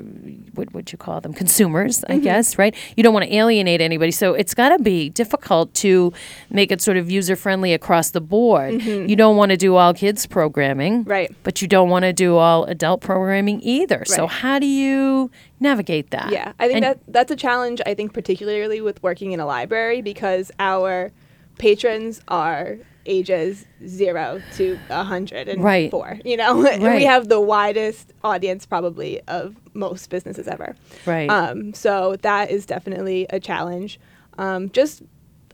what 0.54 0.72
would 0.72 0.92
you 0.92 0.98
call 0.98 1.20
them 1.20 1.32
consumers 1.32 2.04
i 2.04 2.12
Mm-hmm. 2.12 2.22
guess 2.22 2.58
right 2.58 2.74
you 2.96 3.02
don't 3.02 3.12
want 3.12 3.24
to 3.26 3.34
alienate 3.34 3.80
anybody 3.80 4.10
so 4.12 4.34
it's 4.34 4.54
got 4.54 4.68
to 4.76 4.78
be 4.82 5.08
difficult 5.10 5.74
to 5.74 6.12
make 6.50 6.70
it 6.70 6.80
sort 6.80 6.96
of 6.96 7.10
user 7.10 7.34
friendly 7.36 7.72
across 7.72 8.10
the 8.10 8.20
board 8.20 8.80
you 8.82 9.16
don't 9.16 9.36
want 9.36 9.50
to 9.50 9.56
do 9.56 9.74
all 9.76 9.92
kids 9.94 10.26
programming 10.26 11.00
Mm-hmm. 11.00 11.10
Right. 11.10 11.34
but 11.42 11.60
you 11.60 11.68
don't 11.68 11.90
want 11.90 12.04
to 12.04 12.12
do 12.12 12.36
all 12.36 12.64
adult 12.66 13.00
programming 13.00 13.60
either 13.62 14.04
so 14.04 14.26
how 14.28 14.58
do 14.58 14.66
you 14.66 15.30
navigate 15.60 16.10
that 16.10 16.30
Yeah, 16.30 16.52
I 16.58 16.66
think 16.68 16.76
And- 16.76 16.84
that 16.84 16.98
that's 17.08 17.30
a 17.32 17.36
challenge. 17.36 17.80
I 17.86 17.94
think 17.94 18.12
particularly 18.12 18.80
with 18.80 19.02
working 19.02 19.32
in 19.32 19.40
a 19.40 19.46
library 19.46 20.02
because 20.02 20.52
our 20.58 21.10
patrons 21.58 22.20
are 22.28 22.76
ages 23.06 23.64
zero 23.86 24.42
to 24.56 24.78
a 24.90 25.02
hundred 25.04 25.48
and 25.48 25.62
Right. 25.62 25.90
four. 25.90 26.18
You 26.24 26.36
know, 26.36 26.62
Right. 26.80 26.80
we 26.96 27.04
have 27.04 27.28
the 27.28 27.40
widest 27.40 28.12
audience 28.24 28.66
probably 28.66 29.20
of 29.28 29.56
most 29.74 30.10
businesses 30.10 30.46
ever. 30.48 30.74
Right. 31.06 31.28
Um, 31.30 31.72
so 31.74 32.16
that 32.22 32.50
is 32.50 32.66
definitely 32.66 33.26
a 33.30 33.40
challenge. 33.40 33.98
Um, 34.38 34.70
just 34.70 35.02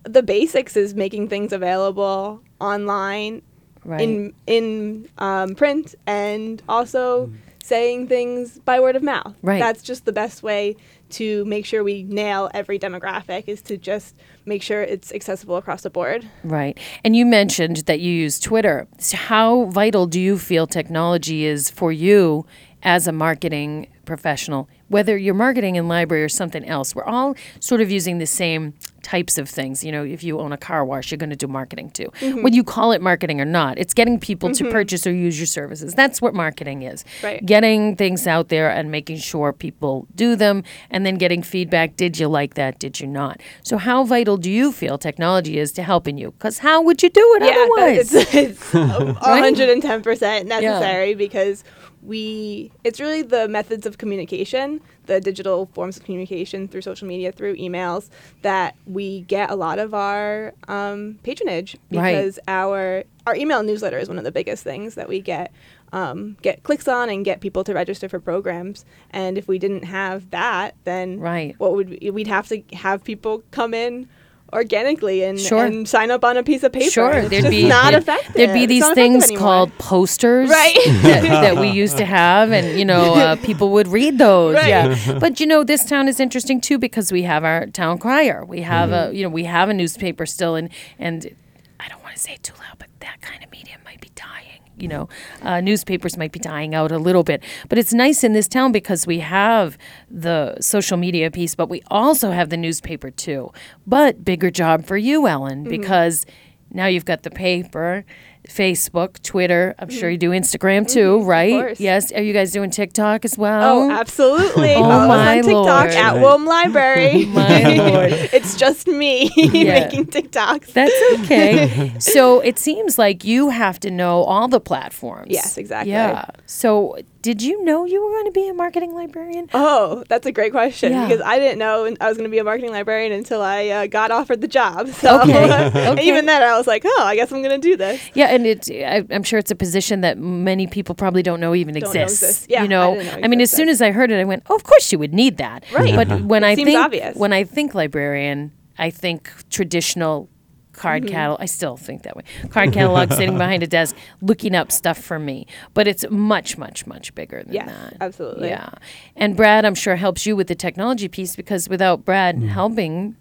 the 0.05 0.23
basics 0.23 0.77
is 0.77 0.95
making 0.95 1.29
things 1.29 1.53
available 1.53 2.41
online 2.61 3.43
right 3.85 4.01
in 4.01 4.33
in 4.47 5.09
um, 5.19 5.55
print 5.55 5.95
and 6.07 6.63
also 6.69 7.33
saying 7.63 8.09
things 8.09 8.59
by 8.65 8.81
word 8.81 8.97
of 8.97 9.03
mouth. 9.05 9.35
Right. 9.43 9.61
That's 9.61 9.83
just 9.83 10.05
the 10.05 10.13
best 10.13 10.43
way 10.43 10.75
to 11.13 11.45
make 11.45 11.65
sure 11.67 11.85
we 11.85 12.03
nail 12.03 12.51
every 12.55 12.79
demographic 12.79 13.45
is 13.47 13.63
to 13.63 13.77
just 13.77 14.15
make 14.45 14.63
sure 14.63 14.83
it's 14.83 15.13
accessible 15.13 15.57
across 15.57 15.83
the 15.83 15.91
board. 15.91 16.29
Right. 16.45 16.79
And 17.05 17.15
you 17.15 17.25
mentioned 17.25 17.79
that 17.79 18.01
you 18.01 18.13
use 18.13 18.41
Twitter. 18.41 18.89
So 18.99 19.17
how 19.17 19.65
vital 19.67 20.07
do 20.07 20.21
you 20.21 20.39
feel 20.39 20.67
technology 20.67 21.45
is 21.45 21.71
for 21.71 21.93
you 21.93 22.47
as 22.83 23.07
a 23.07 23.13
marketing 23.13 23.89
professional? 24.05 24.69
Whether 24.93 25.17
you're 25.17 25.35
marketing 25.35 25.77
in 25.77 25.89
library 25.89 26.23
or 26.23 26.29
something 26.29 26.65
else, 26.69 26.95
we're 26.95 27.05
all 27.05 27.35
sort 27.61 27.81
of 27.81 27.91
using 27.91 28.19
the 28.19 28.27
same 28.27 28.75
types 29.03 29.39
of 29.39 29.49
things. 29.49 29.83
You 29.85 29.91
know, 29.91 30.05
if 30.05 30.23
you 30.23 30.39
own 30.39 30.53
a 30.53 30.57
car 30.57 30.85
wash, 30.85 31.11
you're 31.11 31.19
going 31.19 31.31
to 31.31 31.37
do 31.37 31.49
marketing 31.49 31.91
too. 31.91 32.11
Mm-hmm. 32.21 32.43
Whether 32.43 32.57
you 32.57 32.63
call 32.65 32.93
it 32.93 33.01
marketing 33.03 33.41
or 33.41 33.45
not, 33.45 33.79
it's 33.79 33.95
getting 33.95 34.21
people 34.21 34.53
to 34.53 34.71
purchase 34.71 35.07
or 35.07 35.13
use 35.13 35.39
your 35.39 35.47
services. 35.47 35.95
That's 35.95 36.21
what 36.23 36.35
marketing 36.35 36.83
is. 36.83 37.05
Right. 37.23 37.45
Getting 37.45 37.97
things 37.97 38.27
out 38.27 38.49
there 38.49 38.71
and 38.71 38.91
making 38.91 39.17
sure 39.17 39.53
people 39.53 40.07
do 40.15 40.37
them 40.37 40.63
and 40.91 41.05
then 41.05 41.17
getting 41.17 41.43
feedback. 41.43 41.97
Did 41.97 42.19
you 42.19 42.29
like 42.29 42.55
that? 42.55 42.79
Did 42.79 43.01
you 43.01 43.07
not? 43.07 43.41
So, 43.63 43.79
how 43.79 44.05
vital 44.05 44.37
do 44.37 44.51
you 44.51 44.73
feel 44.73 44.99
technology 44.99 45.59
is 45.59 45.73
to 45.73 45.83
helping 45.83 46.19
you? 46.19 46.33
Because 46.33 46.59
how 46.59 46.83
would 46.83 47.03
you 47.03 47.11
do 47.11 47.39
it 47.41 47.45
Yeah, 47.45 47.67
otherwise? 47.67 48.15
it's, 48.15 48.35
it's 48.35 48.73
hundred 48.73 49.69
and 49.69 49.83
ten 49.83 50.03
percent 50.03 50.47
necessary 50.47 51.15
because 51.15 51.65
we 52.03 52.73
it's 52.85 53.01
really 53.01 53.23
the 53.23 53.49
methods 53.49 53.87
of 53.87 53.99
communication, 53.99 54.81
the 55.07 55.21
digital 55.21 55.67
forms 55.75 55.97
of 55.97 56.05
communication 56.05 56.69
through 56.69 56.83
social 56.83 57.07
media, 57.07 57.33
through 57.33 57.57
emails 57.57 58.09
that 58.43 58.75
we 58.87 59.21
get 59.23 59.51
a 59.51 59.55
lot 59.55 59.79
of 59.79 59.95
our 59.95 60.53
um, 60.69 61.19
patronage 61.23 61.77
Right. 61.91 62.13
because 62.13 62.39
our 62.49 63.05
our 63.27 63.37
email 63.37 63.63
newsletter 63.63 63.99
is 63.99 64.09
one 64.09 64.19
of 64.19 64.25
the 64.25 64.33
biggest 64.33 64.65
things 64.65 64.95
that 64.97 65.09
we 65.09 65.21
get 65.21 65.53
um, 65.93 66.37
get 66.43 66.63
clicks 66.63 66.89
on 66.89 67.09
and 67.11 67.25
get 67.25 67.41
people 67.41 67.63
to 67.65 67.75
register 67.75 68.09
for 68.09 68.19
programs. 68.19 68.85
And 69.11 69.37
if 69.37 69.47
we 69.47 69.59
didn't 69.59 69.85
have 69.85 70.31
that, 70.31 70.75
then 70.85 71.21
Right. 71.21 71.55
what 71.59 71.75
would 71.75 71.91
we, 72.01 72.11
we'd 72.11 72.27
have 72.29 72.49
to 72.49 72.63
have 72.73 73.05
people 73.05 73.43
come 73.51 73.75
in 73.75 74.09
organically 74.53 75.23
and, 75.25 75.41
Sure. 75.41 75.65
and 75.65 75.89
sign 75.89 76.11
up 76.11 76.25
on 76.25 76.37
a 76.37 76.43
piece 76.43 76.63
of 76.63 76.73
paper. 76.73 76.91
Sure, 76.91 77.11
it's 77.13 77.31
there'd 77.31 77.43
just 77.45 77.51
be 77.51 77.69
not 77.69 77.93
there'd, 77.93 78.03
effective. 78.03 78.35
There'd 78.35 78.53
be 78.53 78.67
these 78.67 78.89
things 78.91 79.31
called 79.37 79.77
posters 79.79 80.49
Right. 80.51 80.77
that, 81.03 81.23
that 81.23 81.57
we 81.57 81.69
used 81.69 81.97
to 81.99 82.05
have, 82.05 82.53
and 82.53 82.79
you 82.79 82.85
know, 82.85 83.15
uh, 83.15 83.37
people 83.45 83.71
would 83.73 83.89
read 83.89 84.19
those. 84.19 84.55
Right. 84.57 84.69
Yeah, 84.69 85.19
but 85.21 85.41
you 85.41 85.47
know, 85.47 85.65
this 85.65 85.85
town 85.85 86.09
is 86.09 86.21
interesting 86.21 86.61
too 86.61 86.79
because 86.79 87.11
we 87.13 87.23
have 87.23 87.45
our 87.45 87.67
town 87.67 87.99
crier. 87.99 88.45
We 88.45 88.61
have 88.63 88.91
Mm-hmm. 88.91 89.13
a 89.13 89.17
you 89.17 89.23
know 89.23 89.29
we 89.31 89.45
have 89.45 89.69
a 89.69 89.75
newspaper 89.75 90.27
still, 90.27 90.55
and 90.57 90.69
and 90.99 91.35
I 91.81 91.89
don't 91.89 92.03
want 92.03 92.15
to 92.15 92.21
say 92.21 92.35
it 92.35 92.43
too 92.43 92.55
loud, 92.59 92.77
but 92.79 92.89
that 93.01 93.21
kind 93.21 93.43
of 93.43 93.51
medium 93.51 93.81
might 93.85 94.01
be 94.01 94.11
dying. 94.15 94.52
You 94.83 94.89
know, 94.89 95.09
uh, 95.43 95.61
newspapers 95.61 96.17
might 96.17 96.33
be 96.33 96.41
dying 96.41 96.75
out 96.75 96.91
a 96.91 96.99
little 96.99 97.23
bit. 97.23 97.43
But 97.69 97.79
it's 97.79 97.95
nice 97.95 98.25
in 98.25 98.33
this 98.33 98.49
town 98.49 98.73
because 98.73 99.07
we 99.07 99.21
have 99.21 99.79
the 100.11 100.57
social 100.61 100.97
media 100.97 101.31
piece, 101.31 101.55
but 101.55 101.69
we 101.69 101.83
also 101.87 102.33
have 102.33 102.51
the 102.51 102.57
newspaper 102.57 103.11
too. 103.11 103.53
But 103.87 104.25
bigger 104.25 104.51
job 104.51 104.85
for 104.85 104.97
you, 104.97 105.29
Ellen, 105.29 105.63
because 105.65 106.27
now 106.73 106.87
you've 106.87 107.05
got 107.05 107.23
the 107.23 107.31
paper. 107.31 108.05
Facebook, 108.49 109.23
Twitter. 109.23 109.75
I'm 109.79 109.89
sure 109.89 110.11
you 110.11 110.19
do 110.19 110.31
Instagram 110.31 110.89
too, 110.89 111.19
mm-hmm. 111.19 111.27
right? 111.27 111.53
course. 111.53 111.81
Yes. 111.81 112.13
Are 112.13 112.23
you 112.23 112.33
guys 112.33 112.53
doing 112.53 112.71
TikTok 112.71 113.25
as 113.25 113.39
well? 113.39 113.83
Oh, 113.83 113.91
absolutely. 113.91 114.75
Oh, 114.75 114.83
Follow 114.83 114.95
us 114.95 115.09
my 115.09 115.39
on 115.39 115.43
TikTok 115.43 115.55
Lord. 115.55 115.91
at 115.91 116.13
Right. 116.15 116.23
Wilm 116.23 116.47
Library. 116.47 117.25
My 117.33 117.75
Lord. 117.75 118.13
it's 118.33 118.57
just 118.57 118.87
me 118.87 119.31
Yeah. 119.37 119.81
making 119.81 120.07
TikToks. 120.07 120.73
That's 120.73 121.21
okay. 121.21 121.93
so 121.99 122.41
it 122.41 122.59
seems 122.59 122.99
like 122.99 123.25
you 123.25 123.51
have 123.51 123.79
to 123.81 123.91
know 123.91 124.23
all 124.23 124.49
the 124.49 124.61
platforms. 124.61 125.29
Yes, 125.31 125.57
exactly. 125.57 125.93
Yeah. 125.93 126.27
So 126.47 126.97
did 127.23 127.41
you 127.41 127.65
know 127.65 127.85
you 127.85 128.05
were 128.05 128.11
going 128.11 128.27
to 128.27 128.33
be 128.33 128.49
a 128.49 128.55
marketing 128.55 128.93
librarian? 128.95 129.49
Oh, 129.55 130.03
that's 130.09 130.27
a 130.27 130.33
great 130.33 130.51
question 130.51 130.93
Yeah. 130.93 131.07
because 131.07 131.23
I 131.25 131.39
didn't 131.39 131.59
know 131.61 131.85
I 132.01 132.09
was 132.09 132.19
going 132.19 132.29
to 132.29 132.31
be 132.31 132.39
a 132.39 132.45
marketing 132.45 132.73
librarian 132.73 133.13
until 133.13 133.41
I 133.41 133.69
uh, 133.69 133.87
got 133.87 134.11
offered 134.11 134.41
the 134.41 134.49
job. 134.49 134.89
So 134.89 135.21
Okay, 135.23 135.71
okay. 135.93 136.05
even 136.07 136.27
then, 136.27 136.43
I 136.43 136.59
was 136.59 136.67
like, 136.67 136.83
oh, 136.85 137.03
I 137.05 137.15
guess 137.15 137.31
I'm 137.33 137.41
going 137.43 137.59
to 137.61 137.67
do 137.69 137.77
this. 137.77 138.03
Yeah, 138.15 138.27
and 138.27 138.45
it, 138.47 138.69
I, 138.71 139.07
I'm 139.15 139.23
sure 139.23 139.39
it's 139.39 139.51
a 139.53 139.55
position 139.55 140.01
that 140.03 140.19
many 140.19 140.67
people 140.67 140.95
probably 140.95 141.23
don't 141.23 141.39
know 141.41 141.55
even 141.55 141.75
Don't 141.75 141.83
know 141.95 142.03
exists. 142.03 142.23
exists. 142.23 142.47
Yeah, 142.51 142.63
you 142.65 142.69
know, 142.69 142.95
didn't 142.97 143.21
know 143.21 143.25
I 143.25 143.29
mean, 143.29 143.41
as 143.41 143.51
soon 143.53 143.69
as 143.69 143.81
I 143.81 143.93
heard 143.93 144.11
it, 144.11 144.21
I 144.21 144.25
went, 144.25 144.43
"Oh, 144.51 144.57
of 144.57 144.65
course 144.65 144.91
you 144.91 144.99
would 144.99 145.15
need 145.15 145.37
that." 145.37 145.65
Right. 145.73 145.95
But 145.95 146.23
when 146.23 146.43
I 146.45 146.55
Seems 146.57 146.67
think 146.67 146.79
obvious. 146.81 147.17
when 147.17 147.33
I 147.33 147.45
think 147.45 147.75
librarian, 147.75 148.51
I 148.79 148.91
think 148.91 149.31
traditional 149.49 150.29
card 150.73 151.03
Mm-hmm. 151.05 151.13
catalog. 151.13 151.41
I 151.41 151.47
still 151.47 151.77
think 151.77 152.03
that 152.03 152.17
way. 152.17 152.23
Card 152.51 152.73
catalog, 152.73 153.13
sitting 153.19 153.37
behind 153.39 153.63
a 153.63 153.67
desk, 153.67 153.97
looking 154.21 154.55
up 154.55 154.73
stuff 154.73 154.99
for 154.99 155.19
me. 155.19 155.47
But 155.75 155.87
it's 155.89 156.05
much, 156.11 156.57
much, 156.59 156.87
much 156.87 157.15
bigger 157.15 157.43
than 157.43 157.55
Yes, 157.55 157.69
that. 157.69 157.97
absolutely. 158.01 158.49
Yeah, 158.49 158.71
and 159.17 159.37
Brad, 159.37 159.65
I'm 159.65 159.75
sure 159.75 159.97
helps 159.97 160.27
you 160.27 160.35
with 160.37 160.47
the 160.49 160.55
technology 160.55 161.09
piece 161.09 161.37
because 161.37 161.69
without 161.69 162.05
Brad 162.05 162.37
Mm. 162.37 162.49
helping, 162.49 163.17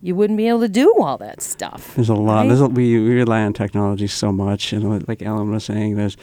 you 0.00 0.14
wouldn't 0.14 0.36
be 0.36 0.48
able 0.48 0.60
to 0.60 0.68
do 0.68 0.92
all 0.98 1.16
that 1.18 1.40
stuff. 1.40 1.94
There's 1.94 2.10
a 2.10 2.14
lot. 2.14 2.40
Right? 2.42 2.48
There's 2.48 2.60
a, 2.60 2.66
we, 2.68 2.98
we 3.00 3.14
rely 3.14 3.40
on 3.42 3.52
technology 3.54 4.06
so 4.06 4.32
much, 4.32 4.72
and 4.72 4.88
like- 4.90 5.08
like 5.08 5.22
Ellen 5.22 5.50
was 5.50 5.64
saying, 5.64 5.96
there's 5.96 6.16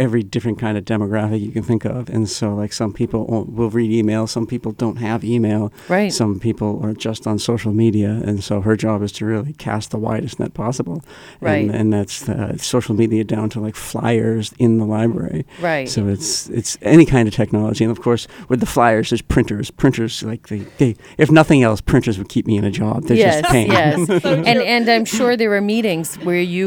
every 0.00 0.22
different 0.22 0.58
kind 0.58 0.76
of 0.78 0.84
demographic 0.84 1.40
you 1.40 1.52
can 1.52 1.62
think 1.62 1.84
of, 1.84 2.08
and 2.08 2.28
so 2.28 2.54
like 2.54 2.72
some 2.72 2.92
people 2.92 3.26
will- 3.26 3.44
will 3.44 3.70
read 3.70 3.90
email, 3.92 4.26
some 4.26 4.46
people 4.46 4.72
don't 4.72 4.96
have 4.96 5.22
email, 5.24 5.70
Right. 5.88 6.12
Some 6.12 6.40
people 6.40 6.80
are 6.82 6.94
just 6.94 7.26
on 7.26 7.38
social 7.38 7.72
media, 7.72 8.10
and 8.26 8.42
so 8.42 8.60
her 8.62 8.76
job 8.76 9.02
is 9.02 9.12
to 9.12 9.26
really 9.26 9.52
cast 9.52 9.90
the 9.90 9.98
widest 9.98 10.40
net 10.40 10.54
possible, 10.54 11.02
Right. 11.40 11.64
And, 11.68 11.74
and 11.78 11.92
that's 11.92 12.28
uh, 12.28 12.56
social 12.56 12.94
media 12.94 13.22
down 13.24 13.50
to 13.50 13.60
like 13.60 13.76
flyers 13.76 14.52
in 14.58 14.78
the 14.78 14.86
library, 14.86 15.44
Right. 15.60 15.88
So 15.88 16.08
it's 16.08 16.48
it's 16.48 16.78
any 16.82 17.04
kind 17.04 17.28
of 17.28 17.34
technology, 17.34 17.84
and 17.84 17.90
of 17.90 18.00
course 18.00 18.26
with 18.48 18.60
the 18.60 18.66
flyers, 18.76 19.10
there's 19.10 19.22
printers. 19.22 19.70
Printers 19.70 20.22
like 20.22 20.48
they, 20.48 20.60
they 20.78 20.96
if 21.18 21.30
nothing 21.30 21.62
else, 21.62 21.80
printers 21.82 22.16
would 22.18 22.28
keep 22.30 22.46
me 22.46 22.56
in 22.56 22.64
a 22.64 22.70
job. 22.70 23.04
They're 23.04 23.16
yes, 23.18 23.40
just 23.42 23.52
paying. 23.52 23.70
yes. 23.70 24.08
So 24.22 24.32
and 24.50 24.58
and 24.74 24.88
I'm 24.88 25.04
sure 25.04 25.36
there 25.36 25.52
are 25.54 25.60
meetings 25.60 26.16
where 26.24 26.40
you 26.40 26.66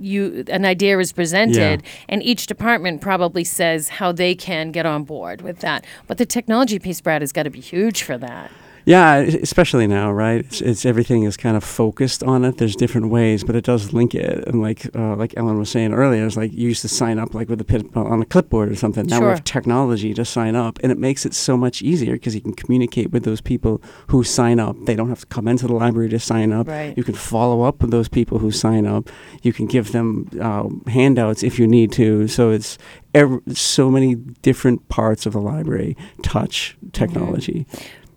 you 0.00 0.44
an 0.48 0.64
idea 0.64 0.98
is 0.98 1.12
presented 1.12 1.82
and 2.08 2.22
each 2.22 2.46
department 2.48 3.00
probably 3.00 3.44
says 3.44 3.88
how 3.88 4.10
they 4.10 4.34
can 4.34 4.72
get 4.72 4.84
on 4.86 5.04
board 5.04 5.42
with 5.42 5.60
that. 5.60 5.84
But 6.08 6.18
the 6.18 6.26
technology 6.26 6.80
piece, 6.80 7.00
Brad, 7.00 7.22
has 7.22 7.32
got 7.32 7.44
to 7.44 7.50
be 7.50 7.60
huge 7.60 8.02
for 8.02 8.18
that. 8.18 8.50
Yeah, 8.88 9.16
especially 9.16 9.86
now, 9.86 10.10
right? 10.10 10.46
It's, 10.46 10.62
it's 10.62 10.86
everything 10.86 11.24
is 11.24 11.36
kind 11.36 11.58
of 11.58 11.62
focused 11.62 12.22
on 12.22 12.42
it. 12.46 12.56
There's 12.56 12.74
different 12.74 13.10
ways, 13.10 13.44
but 13.44 13.54
it 13.54 13.62
does 13.62 13.92
link 13.92 14.14
it. 14.14 14.48
And 14.48 14.62
like 14.62 14.86
uh, 14.96 15.14
like 15.14 15.34
Ellen 15.36 15.58
was 15.58 15.68
saying 15.68 15.92
earlier, 15.92 16.24
it's 16.24 16.38
like 16.38 16.54
you 16.54 16.68
used 16.68 16.80
to 16.80 16.88
sign 16.88 17.18
up 17.18 17.34
like 17.34 17.50
with 17.50 17.60
a 17.60 17.64
pit, 17.64 17.84
on 17.94 18.22
a 18.22 18.24
clipboard 18.24 18.72
or 18.72 18.76
something. 18.76 19.04
Now 19.06 19.20
we 19.20 19.26
have 19.26 19.44
technology 19.44 20.14
to 20.14 20.24
sign 20.24 20.56
up, 20.56 20.78
and 20.82 20.90
it 20.90 20.96
makes 20.96 21.26
it 21.26 21.34
so 21.34 21.54
much 21.54 21.82
easier 21.82 22.14
because 22.14 22.34
you 22.34 22.40
can 22.40 22.54
communicate 22.54 23.10
with 23.10 23.24
those 23.24 23.42
people 23.42 23.82
who 24.06 24.24
sign 24.24 24.58
up. 24.58 24.74
They 24.86 24.96
don't 24.96 25.10
have 25.10 25.20
to 25.20 25.26
come 25.26 25.48
into 25.48 25.66
the 25.66 25.74
library 25.74 26.08
to 26.08 26.18
sign 26.18 26.50
up. 26.50 26.66
Right. 26.66 26.96
You 26.96 27.04
can 27.04 27.12
follow 27.12 27.64
up 27.64 27.82
with 27.82 27.90
those 27.90 28.08
people 28.08 28.38
who 28.38 28.50
sign 28.50 28.86
up. 28.86 29.10
You 29.42 29.52
can 29.52 29.66
give 29.66 29.92
them 29.92 30.30
uh, 30.40 30.66
handouts 30.90 31.42
if 31.42 31.58
you 31.58 31.66
need 31.66 31.92
to. 31.92 32.26
So 32.26 32.52
it's 32.52 32.78
ev- 33.14 33.42
so 33.52 33.90
many 33.90 34.14
different 34.14 34.88
parts 34.88 35.26
of 35.26 35.34
the 35.34 35.40
library 35.42 35.94
touch 36.22 36.78
technology. 36.92 37.66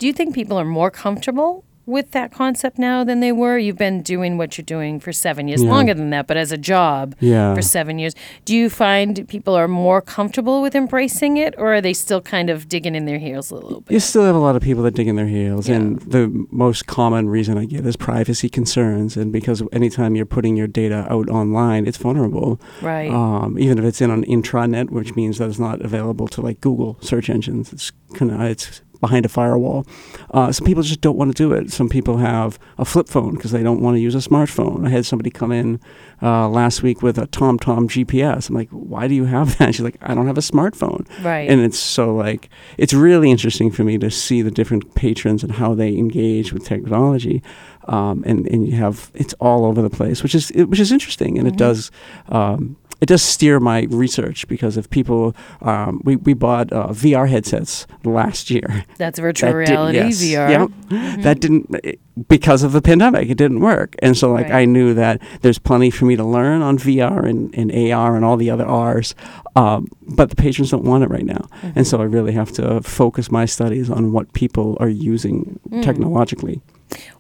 Do 0.02 0.08
you 0.08 0.14
think 0.14 0.34
people 0.34 0.58
are 0.58 0.66
more 0.66 0.90
comfortable 0.90 1.64
with 1.86 2.10
that 2.10 2.32
concept 2.32 2.80
now 2.80 3.04
than 3.04 3.20
they 3.20 3.32
were? 3.32 3.60
You've 3.60 3.78
been 3.78 4.02
doing 4.02 4.36
what 4.36 4.58
you're 4.58 4.66
doing 4.66 5.00
for 5.00 5.12
seven 5.14 5.48
years, 5.48 5.62
Yeah. 5.62 5.70
longer 5.70 5.94
than 5.94 6.10
that, 6.10 6.26
but 6.26 6.38
as 6.38 6.52
a 6.52 6.58
job 6.58 7.14
Yeah. 7.20 7.54
for 7.54 7.62
seven 7.62 8.00
years. 8.00 8.16
Do 8.44 8.56
you 8.56 8.68
find 8.68 9.28
people 9.28 9.54
are 9.54 9.68
more 9.68 10.02
comfortable 10.02 10.60
with 10.64 10.74
embracing 10.74 11.38
it, 11.38 11.54
or 11.56 11.76
are 11.76 11.82
they 11.82 11.94
still 11.94 12.20
kind 12.20 12.50
of 12.50 12.68
digging 12.68 12.96
in 12.96 13.06
their 13.06 13.20
heels 13.20 13.52
a 13.52 13.54
little 13.54 13.82
bit? 13.82 13.94
You 13.94 14.00
still 14.00 14.24
have 14.26 14.34
a 14.34 14.40
lot 14.40 14.56
of 14.56 14.64
people 14.64 14.82
that 14.86 14.96
dig 14.96 15.08
in 15.08 15.18
their 15.18 15.28
heels, 15.28 15.70
Yeah. 15.70 15.76
and 15.76 16.00
the 16.00 16.32
most 16.50 16.88
common 16.88 17.30
reason 17.30 17.60
I 17.60 17.66
get 17.66 17.86
is 17.86 17.96
privacy 17.96 18.50
concerns, 18.50 19.16
and 19.16 19.32
because 19.32 19.62
anytime 19.72 20.16
you're 20.16 20.26
putting 20.26 20.58
your 20.58 20.66
data 20.66 21.06
out 21.12 21.30
online, 21.30 21.86
it's 21.86 21.98
vulnerable. 21.98 22.60
Right. 22.82 23.12
Um, 23.12 23.56
even 23.60 23.78
if 23.78 23.86
it's 23.86 24.02
in 24.02 24.10
an 24.10 24.24
intranet, 24.24 24.90
which 24.90 25.16
means 25.16 25.38
that 25.38 25.48
it's 25.50 25.60
not 25.60 25.80
available 25.82 26.28
to 26.30 26.42
like 26.42 26.60
Google 26.60 26.98
search 27.02 27.30
engines, 27.30 27.72
it's 27.72 27.92
kind 28.16 28.32
of 28.32 28.42
it's 28.42 28.82
behind 29.02 29.26
a 29.26 29.30
firewall. 29.30 29.86
Uh, 30.30 30.52
some 30.52 30.66
people 30.66 30.84
just 30.84 31.02
don't 31.02 31.18
want 31.18 31.36
to 31.36 31.44
do 31.44 31.52
it. 31.52 31.72
Some 31.72 31.90
people 31.90 32.18
have 32.18 32.58
a 32.78 32.86
flip 32.86 33.10
phone 33.10 33.36
because 33.36 33.52
they 33.52 33.64
don't 33.64 33.82
want 33.82 33.96
to 33.96 34.00
use 34.00 34.16
a 34.16 34.20
smartphone. 34.20 34.86
I 34.86 34.90
had 34.90 35.06
somebody 35.06 35.30
come 35.32 35.52
in 35.52 35.80
uh, 36.22 36.48
last 36.48 36.84
week 36.84 37.02
with 37.02 37.18
a 37.18 37.28
TomTom 37.28 37.88
GPS. 37.90 38.48
I'm 38.48 38.56
like, 38.56 38.70
why 38.70 39.08
do 39.08 39.16
you 39.16 39.26
have 39.26 39.58
that? 39.60 39.76
She's 39.76 39.82
like, 39.82 39.98
I 40.02 40.14
don't 40.14 40.28
have 40.28 40.38
a 40.38 40.42
smartphone. 40.42 41.06
right. 41.24 41.50
And 41.50 41.60
it's 41.62 41.80
so 41.80 42.16
like 42.16 42.50
it's 42.78 42.94
really 42.94 43.30
interesting 43.32 43.72
for 43.72 43.84
me 43.84 43.98
to 43.98 44.10
see 44.10 44.42
the 44.42 44.52
different 44.52 44.96
patrons 44.96 45.44
and 45.44 45.54
how 45.54 45.74
they 45.74 45.90
engage 45.98 46.54
with 46.54 46.64
technology, 46.64 47.42
um, 47.88 48.24
and 48.26 48.48
and 48.48 48.68
you 48.68 48.76
have 48.76 49.12
it's 49.16 49.34
all 49.40 49.66
over 49.66 49.82
the 49.82 49.90
place, 49.90 50.22
which 50.24 50.36
is 50.36 50.52
it, 50.52 50.66
which 50.66 50.80
is 50.80 50.92
interesting, 50.92 51.38
and 51.40 51.48
it 51.48 51.58
does. 51.58 51.92
Um, 52.30 52.78
it 53.02 53.08
does 53.08 53.22
steer 53.24 53.60
my 53.60 53.88
research 53.90 54.48
because 54.48 54.78
if 54.78 54.90
people, 54.92 55.36
um, 55.64 56.02
we, 56.04 56.16
we 56.18 56.34
bought 56.36 56.72
uh, 56.72 56.88
VR 56.90 57.28
headsets 57.28 57.88
last 58.04 58.50
year. 58.52 58.86
That's 58.98 59.18
virtual 59.20 59.50
That 59.50 59.56
reality, 59.58 59.98
yes, 59.98 60.22
VR. 60.24 60.70
Yep. 60.92 61.24
That 61.24 61.40
didn't 61.40 61.76
it- 61.84 62.00
because 62.28 62.62
of 62.62 62.74
the 62.74 62.82
pandemic. 62.82 63.30
It 63.30 63.38
didn't 63.38 63.62
work, 63.62 63.96
and 64.04 64.16
so 64.16 64.32
like 64.32 64.44
Right. 64.50 64.62
I 64.62 64.66
knew 64.66 64.94
that 64.94 65.22
there's 65.42 65.58
plenty 65.58 65.90
for 65.90 66.06
me 66.06 66.16
to 66.18 66.24
learn 66.24 66.62
on 66.62 66.78
VR 66.78 67.26
and, 67.26 67.56
and 67.56 67.72
AR 67.72 68.16
and 68.16 68.24
all 68.26 68.38
the 68.38 68.50
other 68.52 68.66
R's, 68.66 69.16
um, 69.56 69.88
but 70.08 70.30
the 70.30 70.36
patrons 70.36 70.70
don't 70.72 70.84
want 70.84 71.04
it 71.04 71.10
right 71.10 71.26
now, 71.26 71.48
Mm-hmm. 71.64 71.72
and 71.80 71.88
so 71.88 72.00
I 72.02 72.04
really 72.04 72.34
have 72.34 72.52
to 72.54 72.82
focus 72.82 73.32
my 73.32 73.46
studies 73.46 73.90
on 73.90 74.12
what 74.12 74.32
people 74.34 74.78
are 74.80 74.90
using 74.90 75.60
Mm. 75.72 75.82
technologically. 75.84 76.62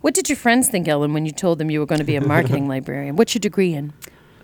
What 0.01 0.13
did 0.13 0.27
your 0.29 0.35
friends 0.35 0.67
think, 0.67 0.87
Ellen, 0.89 1.13
when 1.13 1.25
you 1.25 1.31
told 1.31 1.57
them 1.57 1.71
you 1.71 1.79
were 1.79 1.85
going 1.85 1.99
to 1.99 2.05
be 2.05 2.17
a 2.17 2.21
marketing 2.35 2.67
librarian? 2.67 3.15
What's 3.15 3.33
your 3.33 3.39
degree 3.39 3.73
in? 3.73 3.93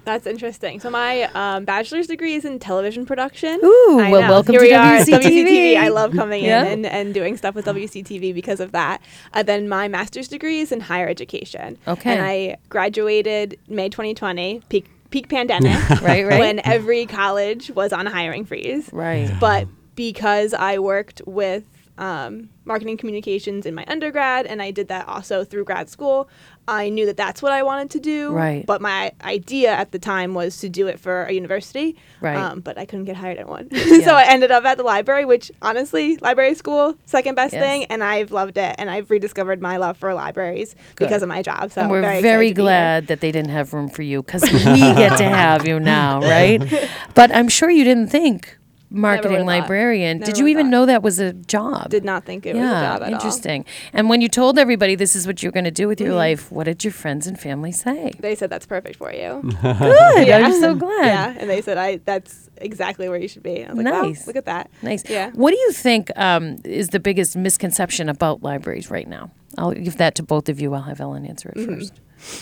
That's 0.07 0.25
interesting. 0.25 0.79
So 0.79 0.89
my 0.89 1.23
um, 1.35 1.65
bachelor's 1.65 2.07
degree 2.07 2.35
is 2.35 2.45
in 2.45 2.59
television 2.59 3.05
production. 3.05 3.59
Ooh, 3.63 3.99
I 4.01 4.09
well, 4.09 4.21
know. 4.21 4.29
welcome 4.29 4.53
Here 4.53 4.61
to 4.61 4.65
we 4.67 4.73
are, 4.73 4.99
WCTV. 4.99 5.19
WCTV. 5.19 5.75
I 5.77 5.89
love 5.89 6.13
coming 6.13 6.45
Yeah. 6.45 6.63
in 6.63 6.67
and, 6.71 6.85
and 6.85 7.13
doing 7.13 7.35
stuff 7.35 7.55
with 7.55 7.65
WCTV 7.65 8.33
because 8.33 8.61
of 8.61 8.71
that. 8.71 9.01
Uh, 9.33 9.43
then 9.43 9.67
my 9.67 9.89
master's 9.89 10.29
degree 10.29 10.61
is 10.61 10.71
in 10.71 10.79
higher 10.79 11.09
education. 11.09 11.77
Okay. 11.87 12.09
And 12.13 12.21
I 12.25 12.55
graduated 12.69 13.59
May 13.67 13.89
2020, 13.89 14.61
peak 14.69 14.89
peak 15.09 15.27
pandemic, 15.29 15.77
Right, 16.01 16.25
right. 16.25 16.39
when 16.39 16.61
every 16.65 17.05
college 17.05 17.69
was 17.71 17.91
on 17.91 18.07
a 18.07 18.09
hiring 18.09 18.45
freeze. 18.45 18.89
Right. 18.93 19.29
But 19.41 19.67
because 19.95 20.53
I 20.53 20.79
worked 20.79 21.21
with 21.25 21.63
um, 21.97 22.49
marketing 22.65 22.95
communications 22.97 23.65
in 23.65 23.73
my 23.73 23.83
undergrad, 23.87 24.45
and 24.45 24.61
I 24.61 24.71
did 24.71 24.87
that 24.89 25.07
also 25.07 25.43
through 25.43 25.65
grad 25.65 25.89
school, 25.89 26.29
I 26.67 26.89
knew 26.89 27.05
that 27.05 27.17
that's 27.17 27.41
what 27.41 27.51
I 27.51 27.63
wanted 27.63 27.89
to 27.91 27.99
do. 27.99 28.31
Right. 28.31 28.65
But 28.65 28.81
my 28.81 29.11
idea 29.23 29.71
at 29.71 29.91
the 29.91 29.99
time 29.99 30.33
was 30.33 30.57
to 30.59 30.69
do 30.69 30.87
it 30.87 30.99
for 30.99 31.23
a 31.23 31.31
university. 31.31 31.95
Right. 32.19 32.35
Um, 32.35 32.59
but 32.59 32.77
I 32.77 32.85
couldn't 32.85 33.05
get 33.05 33.15
hired 33.15 33.37
at 33.37 33.47
one. 33.47 33.69
so 33.75 34.13
I 34.15 34.25
ended 34.27 34.51
up 34.51 34.65
at 34.65 34.77
the 34.77 34.83
library, 34.83 35.23
which 35.25 35.51
honestly, 35.61 36.17
library 36.17 36.55
school, 36.55 36.95
second 37.05 37.35
best 37.35 37.53
Yes. 37.53 37.63
thing. 37.63 37.83
And 37.85 38.03
I've 38.03 38.31
loved 38.31 38.57
it. 38.57 38.75
And 38.77 38.89
I've 38.89 39.09
rediscovered 39.09 39.61
my 39.61 39.77
love 39.77 39.97
for 39.97 40.13
libraries 40.13 40.75
Good. 40.95 41.05
because 41.05 41.23
of 41.23 41.29
my 41.29 41.41
job. 41.41 41.71
So 41.71 41.81
and 41.81 41.91
we're 41.91 42.01
very, 42.01 42.21
very, 42.21 42.47
excited 42.47 42.55
to 42.55 42.55
be 42.55 42.61
here. 42.61 42.65
glad 42.65 43.07
that 43.07 43.21
they 43.21 43.31
didn't 43.31 43.51
have 43.51 43.73
room 43.73 43.87
for 43.89 44.01
you 44.01 44.21
because 44.23 44.41
we 44.43 44.49
get 44.59 45.17
to 45.17 45.23
have 45.29 45.65
you 45.67 45.79
now, 45.79 46.19
right? 46.21 46.61
But 47.15 47.33
I'm 47.35 47.47
sure 47.49 47.69
you 47.69 47.83
didn't 47.83 48.07
think 48.09 48.57
marketing 48.89 49.45
librarian. 49.45 50.19
Did 50.19 50.37
you 50.37 50.47
even 50.47 50.67
thought. 50.67 50.71
know 50.71 50.85
that 50.85 51.03
was 51.03 51.19
a 51.19 51.33
job? 51.33 51.89
Did 51.89 52.05
not 52.05 52.23
think 52.25 52.45
it 52.45 52.55
was 52.55 52.63
a 52.63 52.67
job 52.67 53.01
at 53.01 53.01
all. 53.03 53.09
interesting. 53.13 53.65
And 53.93 54.09
when 54.09 54.21
you 54.21 54.29
told 54.29 54.57
everybody 54.57 54.95
this 54.95 55.15
is 55.15 55.27
what 55.27 55.43
you're 55.43 55.51
going 55.51 55.65
to 55.65 55.71
do 55.71 55.87
with 55.87 55.99
your 55.99 56.11
Mhm. 56.11 56.15
life, 56.15 56.51
what 56.51 56.63
did 56.65 56.83
your 56.83 56.93
friends 56.93 57.27
and 57.27 57.39
family 57.39 57.71
say? 57.71 58.13
They 58.19 58.33
said 58.35 58.49
that's 58.49 58.65
perfect 58.65 58.95
for 58.97 59.11
you. 59.13 59.41
Good. 59.61 60.27
Yeah. 60.27 60.37
I'm 60.45 60.59
so 60.59 60.73
glad. 60.75 61.05
Yeah, 61.05 61.35
and 61.37 61.49
they 61.49 61.61
said 61.61 61.77
I 61.77 61.97
that's 62.05 62.49
exactly 62.57 63.07
where 63.09 63.19
you 63.19 63.27
should 63.27 63.43
be. 63.43 63.63
I 63.65 63.69
was 63.73 63.77
like, 63.83 63.93
wow, 63.93 64.01
Nice. 64.03 64.25
look 64.27 64.35
at 64.35 64.45
that. 64.45 64.69
Nice. 64.81 65.03
Yeah. 65.09 65.31
What 65.31 65.51
do 65.51 65.57
you 65.57 65.71
think 65.73 66.09
um, 66.17 66.57
is 66.63 66.89
the 66.89 66.99
biggest 66.99 67.35
misconception 67.35 68.09
about 68.09 68.41
libraries 68.41 68.89
right 68.89 69.07
now? 69.07 69.31
I'll 69.57 69.71
give 69.73 69.97
that 69.97 70.15
to 70.15 70.23
both 70.23 70.49
of 70.49 70.59
you. 70.61 70.73
I'll 70.73 70.81
have 70.83 70.99
Ellen 71.01 71.25
answer 71.25 71.49
it 71.49 71.55
Mhm. 71.57 71.75
first. 71.79 71.93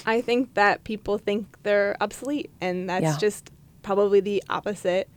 I 0.05 0.21
think 0.21 0.53
that 0.53 0.83
people 0.83 1.17
think 1.17 1.47
they're 1.63 1.97
obsolete, 1.99 2.49
and 2.61 2.89
that's 2.89 3.03
Yeah. 3.03 3.17
just 3.19 3.51
probably 3.83 4.19
the 4.21 4.41
opposite 4.49 5.09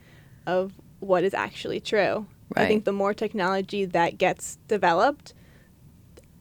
of 0.46 0.72
what 1.00 1.24
is 1.24 1.34
actually 1.34 1.80
true. 1.80 2.26
I 2.56 2.66
think 2.66 2.84
the 2.84 2.92
more 2.92 3.14
technology 3.14 3.84
that 3.84 4.18
gets 4.18 4.58
developed, 4.68 5.34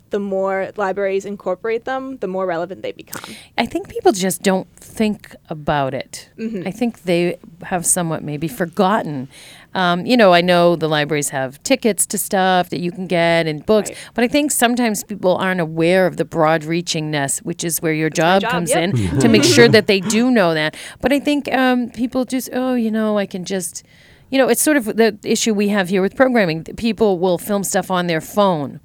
the 0.09 0.19
more 0.19 0.71
libraries 0.77 1.25
incorporate 1.25 1.85
them, 1.85 2.17
the 2.17 2.27
more 2.27 2.45
relevant 2.45 2.81
they 2.81 2.93
become. 2.93 3.35
I 3.57 3.65
think 3.65 3.89
people 3.89 4.13
just 4.13 4.41
don't 4.41 4.73
think 4.77 5.35
about 5.49 5.93
it. 5.93 6.29
Mm-hmm. 6.37 6.67
I 6.67 6.71
think 6.71 7.03
they 7.03 7.37
have 7.63 7.85
somewhat 7.85 8.23
maybe 8.23 8.47
forgotten. 8.47 9.27
Um, 9.73 10.05
you 10.05 10.15
know, 10.15 10.33
I 10.33 10.41
know 10.41 10.75
the 10.75 10.87
libraries 10.87 11.29
have 11.29 11.61
tickets 11.63 12.05
to 12.07 12.17
stuff 12.17 12.69
that 12.69 12.79
you 12.79 12.91
can 12.91 13.05
get 13.05 13.47
and 13.47 13.65
books, 13.65 13.89
Right. 13.89 13.97
but 14.13 14.23
I 14.23 14.27
think 14.27 14.51
sometimes 14.51 15.03
people 15.03 15.35
aren't 15.35 15.59
aware 15.59 16.07
of 16.07 16.17
the 16.17 16.25
broad 16.25 16.61
reachingness, 16.61 17.39
which 17.39 17.63
is 17.63 17.81
where 17.81 17.93
your 17.93 18.09
job, 18.09 18.41
job, 18.41 18.51
comes 18.51 18.69
yep. 18.69 18.95
in 18.95 19.19
to 19.19 19.27
make 19.27 19.43
sure 19.43 19.67
that 19.67 19.87
they 19.87 19.99
do 19.99 20.31
know 20.31 20.53
that. 20.53 20.75
But 21.01 21.11
I 21.11 21.19
think 21.19 21.51
um, 21.53 21.89
people 21.89 22.23
just, 22.23 22.49
oh, 22.53 22.75
you 22.75 22.91
know, 22.91 23.17
I 23.17 23.25
can 23.25 23.43
just. 23.43 23.83
You 24.29 24.37
know, 24.37 24.49
it's 24.49 24.61
sort 24.61 24.77
of 24.77 24.85
the 24.85 25.17
issue 25.23 25.53
we 25.53 25.69
have 25.69 25.89
here 25.89 26.01
with 26.01 26.15
programming. 26.15 26.63
People 26.63 27.19
will 27.19 27.37
film 27.37 27.63
stuff 27.63 27.89
on 27.89 28.07
their 28.07 28.21
phone, 28.21 28.79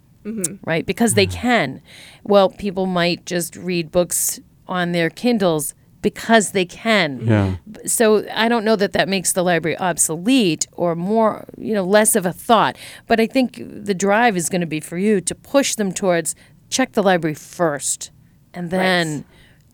right? 0.65 0.87
Because 0.87 1.15
they 1.15 1.27
can. 1.27 1.83
Well, 2.23 2.49
people 2.51 2.87
might 2.87 3.27
just 3.27 3.57
read 3.57 3.91
books 3.91 4.41
on 4.69 4.93
their 4.93 5.11
Kindles 5.11 5.75
because 6.03 6.51
they 6.51 6.65
can. 6.65 7.27
Yeah. 7.27 7.57
So 7.87 8.27
I 8.33 8.49
don't 8.49 8.65
know 8.65 8.77
that 8.77 8.93
that 8.93 9.09
makes 9.09 9.33
the 9.33 9.43
library 9.43 9.79
obsolete 9.79 10.67
or 10.73 10.95
more, 10.95 11.47
you 11.57 11.75
know, 11.75 11.85
less 11.85 12.17
of 12.17 12.27
a 12.27 12.33
thought. 12.33 12.77
But 13.07 13.21
I 13.21 13.27
think 13.27 13.61
the 13.65 13.95
drive 13.95 14.37
is 14.37 14.49
going 14.49 14.61
to 14.61 14.67
be 14.67 14.81
for 14.81 14.99
you 14.99 15.21
to 15.21 15.35
push 15.35 15.77
them 15.77 15.93
towards 15.93 16.35
check 16.69 16.93
the 16.93 17.03
library 17.03 17.35
first 17.35 18.11
and 18.55 18.71
then 18.71 19.25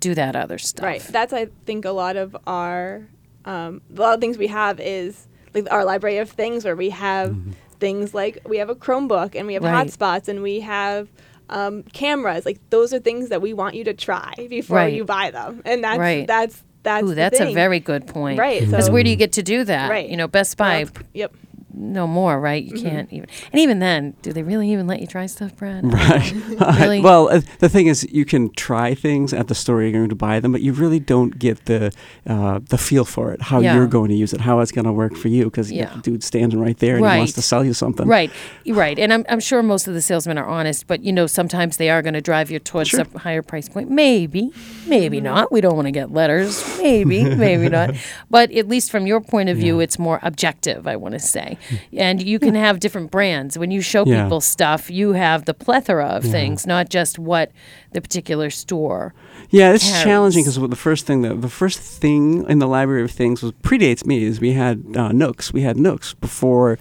do 0.00 0.14
that 0.14 0.36
other 0.36 0.58
stuff. 0.58 0.84
Right. 0.84 1.00
That's 1.00 1.32
I 1.32 1.46
think 1.64 1.84
a 1.84 1.90
lot 1.92 2.16
of 2.16 2.36
our 2.46 3.08
um, 3.44 3.80
a 3.96 4.00
lot 4.00 4.14
of 4.14 4.20
things 4.20 4.36
we 4.36 4.48
have 4.48 4.80
is 4.80 5.27
like 5.54 5.70
our 5.70 5.84
library 5.84 6.18
of 6.18 6.30
things 6.30 6.64
where 6.64 6.76
we 6.76 6.90
have 6.90 7.36
things 7.80 8.12
like 8.14 8.38
we 8.46 8.58
have 8.58 8.70
a 8.70 8.74
Chromebook 8.74 9.34
and 9.34 9.46
we 9.46 9.54
have 9.54 9.62
Right. 9.62 9.86
hotspots 9.86 10.28
and 10.28 10.42
we 10.42 10.60
have 10.60 11.08
um, 11.50 11.82
cameras. 11.92 12.44
Like 12.44 12.58
those 12.70 12.92
are 12.92 12.98
things 12.98 13.28
that 13.30 13.40
we 13.40 13.52
want 13.54 13.74
you 13.74 13.84
to 13.84 13.94
try 13.94 14.34
before 14.50 14.76
Right. 14.78 14.92
you 14.92 15.04
buy 15.04 15.30
them, 15.30 15.62
and 15.64 15.82
that's 15.84 15.98
Right. 15.98 16.26
that's 16.26 16.62
that's 16.82 17.02
Ooh, 17.04 17.08
the 17.08 17.14
that's 17.14 17.40
a 17.40 17.52
very 17.54 17.80
good 17.80 18.06
point. 18.06 18.38
Right, 18.38 18.60
Because 18.64 18.86
so- 18.86 18.92
where 18.92 19.02
do 19.02 19.10
you 19.10 19.16
get 19.16 19.32
to 19.32 19.42
do 19.42 19.64
that? 19.64 19.90
Right. 19.90 20.08
You 20.08 20.16
know, 20.16 20.28
Best 20.28 20.56
Buy, 20.56 20.84
Well, 20.84 21.04
Yep. 21.14 21.34
No 21.78 22.06
more, 22.06 22.40
right? 22.40 22.62
You 22.62 22.80
can't 22.82 23.12
even. 23.12 23.28
And 23.52 23.60
even 23.60 23.78
then, 23.78 24.14
do 24.22 24.32
they 24.32 24.42
really 24.42 24.70
even 24.72 24.86
let 24.86 25.00
you 25.00 25.06
try 25.06 25.26
stuff, 25.26 25.56
Brad? 25.56 25.84
Right. 26.58 26.80
Really? 26.80 27.00
well, 27.00 27.28
uh, 27.28 27.40
the 27.60 27.68
thing 27.68 27.86
is, 27.86 28.06
you 28.10 28.24
can 28.24 28.50
try 28.54 28.94
things 28.94 29.32
at 29.32 29.48
the 29.48 29.54
store 29.54 29.82
you're 29.82 29.92
going 29.92 30.08
to 30.08 30.14
buy 30.14 30.40
them, 30.40 30.52
but 30.52 30.60
you 30.60 30.72
really 30.72 30.98
don't 31.00 31.38
get 31.38 31.64
the 31.66 31.92
uh, 32.26 32.60
the 32.68 32.78
feel 32.78 33.04
for 33.04 33.32
it, 33.32 33.42
how 33.42 33.60
Yeah. 33.60 33.74
you're 33.74 33.86
going 33.86 34.08
to 34.08 34.14
use 34.16 34.32
it, 34.32 34.40
how 34.40 34.60
it's 34.60 34.72
going 34.72 34.84
to 34.86 34.92
work 34.92 35.16
for 35.16 35.28
you, 35.28 35.44
because 35.44 35.70
Yeah. 35.70 35.92
the 35.94 36.00
dude 36.02 36.22
standing 36.24 36.60
right 36.60 36.78
there 36.78 36.96
and 36.96 37.04
he 37.06 37.18
wants 37.18 37.32
to 37.34 37.42
sell 37.42 37.64
you 37.64 37.72
something. 37.74 38.06
Right, 38.08 38.30
right, 38.66 38.98
and 38.98 39.12
I'm, 39.12 39.24
I'm 39.28 39.40
sure 39.40 39.62
most 39.62 39.86
of 39.88 39.94
the 39.94 40.02
salesmen 40.02 40.38
are 40.38 40.46
honest, 40.46 40.86
but 40.86 41.02
you 41.04 41.12
know 41.12 41.26
sometimes 41.26 41.76
they 41.76 41.90
are 41.90 42.02
going 42.02 42.14
to 42.14 42.20
drive 42.20 42.50
you 42.50 42.58
towards 42.58 42.88
Sure. 42.88 43.04
a 43.14 43.18
higher 43.18 43.42
price 43.42 43.68
point. 43.68 43.90
Maybe, 43.90 44.50
maybe 44.86 45.20
not. 45.20 45.52
We 45.52 45.60
don't 45.60 45.76
want 45.76 45.86
to 45.86 45.92
get 45.92 46.10
letters. 46.12 46.64
Maybe, 46.78 47.22
maybe 47.36 47.68
not. 47.68 47.94
But 48.30 48.50
at 48.52 48.66
least 48.68 48.90
from 48.90 49.06
your 49.06 49.20
point 49.20 49.48
of 49.48 49.56
view, 49.58 49.80
it's 49.80 49.98
more 49.98 50.18
objective. 50.22 50.86
I 50.86 50.96
want 50.96 51.12
to 51.14 51.20
say, 51.20 51.58
and 51.96 52.22
you 52.22 52.38
can 52.38 52.54
have 52.54 52.80
different 52.80 53.10
brands 53.10 53.58
when 53.58 53.70
you 53.70 53.80
show 53.80 54.04
Yeah. 54.06 54.24
people 54.24 54.40
stuff. 54.40 54.90
You 54.90 55.12
have 55.12 55.44
the 55.44 55.54
plethora 55.54 56.06
of 56.06 56.24
things, 56.24 56.66
not 56.66 56.88
just 56.88 57.18
what 57.18 57.50
the 57.92 58.00
particular 58.00 58.50
store. 58.50 59.14
Yeah, 59.50 59.72
it's 59.72 59.88
carries. 59.88 60.04
challenging 60.04 60.42
because 60.44 60.56
the 60.56 60.76
first 60.76 61.06
thing 61.06 61.22
that 61.22 61.40
the 61.40 61.48
first 61.48 61.78
thing 61.80 62.44
in 62.48 62.58
the 62.58 62.66
library 62.66 63.02
of 63.02 63.10
things 63.10 63.42
was 63.42 63.52
predates 63.62 64.04
me 64.04 64.24
is 64.24 64.40
we 64.40 64.52
had 64.52 64.84
uh, 64.96 65.12
Nooks. 65.12 65.52
We 65.52 65.62
had 65.62 65.76
Nooks 65.76 66.14
before 66.14 66.78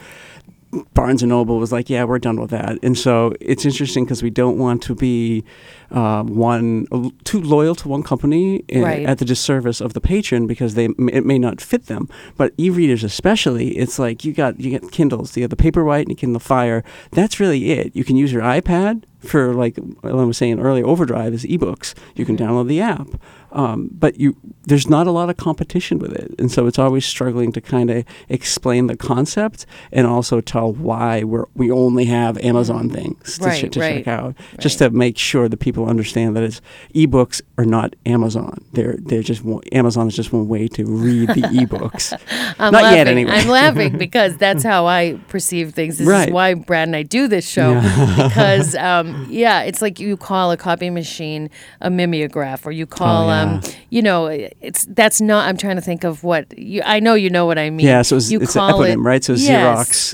Barnes 0.93 1.21
and 1.23 1.29
Noble 1.29 1.57
was 1.59 1.71
like, 1.71 1.89
yeah, 1.89 2.03
we're 2.03 2.19
done 2.19 2.39
with 2.39 2.49
that. 2.51 2.77
And 2.83 2.97
so 2.97 3.33
it's 3.39 3.65
interesting 3.65 4.05
because 4.05 4.23
we 4.23 4.29
don't 4.29 4.57
want 4.57 4.81
to 4.83 4.95
be 4.95 5.43
uh, 5.91 6.23
one 6.23 6.87
too 7.23 7.41
loyal 7.41 7.75
to 7.75 7.87
one 7.87 8.03
company 8.03 8.63
i- 8.73 8.79
Right. 8.79 9.05
at 9.05 9.17
the 9.19 9.25
disservice 9.25 9.79
of 9.81 9.93
the 9.93 10.01
patron 10.01 10.47
because 10.47 10.73
they 10.75 10.85
it 11.11 11.25
may 11.25 11.39
not 11.39 11.61
fit 11.61 11.85
them. 11.87 12.09
But 12.35 12.53
e-readers 12.57 13.03
especially, 13.03 13.77
it's 13.77 13.97
like 13.99 14.25
you 14.25 14.33
got 14.33 14.59
you 14.59 14.69
get 14.69 14.91
Kindles, 14.91 15.35
you 15.37 15.43
have 15.43 15.49
the 15.49 15.55
Paperwhite 15.55 16.01
and 16.01 16.09
you 16.09 16.15
Kindle 16.15 16.39
Fire. 16.39 16.83
That's 17.11 17.39
really 17.39 17.71
it. 17.71 17.95
You 17.95 18.03
can 18.03 18.15
use 18.17 18.31
your 18.33 18.41
iPad 18.43 19.03
for 19.19 19.53
like 19.53 19.77
I 20.03 20.11
was 20.11 20.37
saying 20.37 20.59
earlier, 20.59 20.85
Overdrive 20.85 21.33
is 21.33 21.45
ebooks. 21.45 21.93
You 22.15 22.25
can 22.25 22.37
download 22.37 22.67
the 22.67 22.81
app, 22.81 23.07
um, 23.51 23.89
but 23.93 24.19
you 24.19 24.35
there's 24.65 24.89
not 24.89 25.07
a 25.07 25.11
lot 25.11 25.29
of 25.29 25.37
competition 25.37 25.97
with 25.99 26.11
it, 26.13 26.35
and 26.37 26.51
so 26.51 26.67
it's 26.67 26.77
always 26.77 27.05
struggling 27.05 27.51
to 27.53 27.61
kind 27.61 27.89
of 27.89 28.03
explain 28.29 28.87
the 28.87 28.97
concept 28.97 29.65
and 29.91 30.05
also 30.05 30.41
tell 30.41 30.73
why 30.73 31.23
we're 31.23 31.45
we 31.55 31.71
only 31.71 32.05
have 32.05 32.37
Amazon 32.39 32.89
things 32.89 33.37
to, 33.37 33.45
Right, 33.45 33.69
ch- 33.69 33.71
to 33.73 33.79
right, 33.79 33.97
check 34.03 34.07
out, 34.07 34.35
just 34.59 34.79
to 34.79 34.89
make 34.89 35.17
sure 35.17 35.47
that 35.47 35.57
people 35.57 35.87
understand 35.87 36.35
that 36.35 36.43
it's 36.43 36.61
ebooks 36.93 37.41
are 37.57 37.65
not 37.65 37.95
Amazon. 38.05 38.63
They're 38.73 38.97
they're 38.99 39.23
just 39.23 39.43
one, 39.43 39.61
Amazon 39.71 40.07
is 40.07 40.15
just 40.15 40.33
one 40.33 40.47
way 40.47 40.67
to 40.69 40.85
read 40.85 41.29
the 41.29 41.41
ebooks. 41.41 42.13
I'm 42.59 42.73
Not 42.73 42.83
laughing. 42.83 42.97
yet, 42.97 43.07
anyway. 43.07 43.31
I'm 43.31 43.47
laughing 43.47 43.97
because 44.05 44.35
that's 44.37 44.63
how 44.63 44.85
I 44.87 45.19
perceive 45.29 45.73
things. 45.73 45.97
This 45.99 46.07
Right. 46.07 46.27
is 46.27 46.33
why 46.33 46.53
Brad 46.53 46.87
and 46.89 46.95
I 46.95 47.03
do 47.03 47.27
this 47.27 47.47
show 47.47 47.75
because, 48.15 48.75
um, 48.75 49.27
yeah, 49.29 49.61
it's 49.61 49.81
like 49.81 49.99
you 49.99 50.17
call 50.17 50.51
a 50.51 50.57
copy 50.57 50.89
machine 50.89 51.49
a 51.81 51.89
mimeograph, 51.89 52.65
or 52.65 52.71
you 52.71 52.85
call, 52.85 53.25
Oh, 53.25 53.27
yeah. 53.27 53.36
Um, 53.37 53.61
you 53.89 54.01
know, 54.01 54.27
it's 54.27 54.85
that's 54.89 55.21
not. 55.21 55.47
I'm 55.47 55.57
trying 55.57 55.75
to 55.75 55.81
think 55.81 56.03
of 56.03 56.23
what 56.23 56.57
you. 56.57 56.81
I 56.85 56.99
know 56.99 57.13
you 57.13 57.29
know 57.29 57.45
what 57.45 57.57
I 57.57 57.69
mean. 57.69 57.85
Yeah, 57.85 58.01
so 58.01 58.15
it's- 58.17 58.31
you 58.31 58.39
it's 58.41 58.55
an 58.55 58.59
call 58.59 58.79
eponym, 58.79 59.03
right? 59.05 59.23
So 59.23 59.33
yes. 59.33 59.49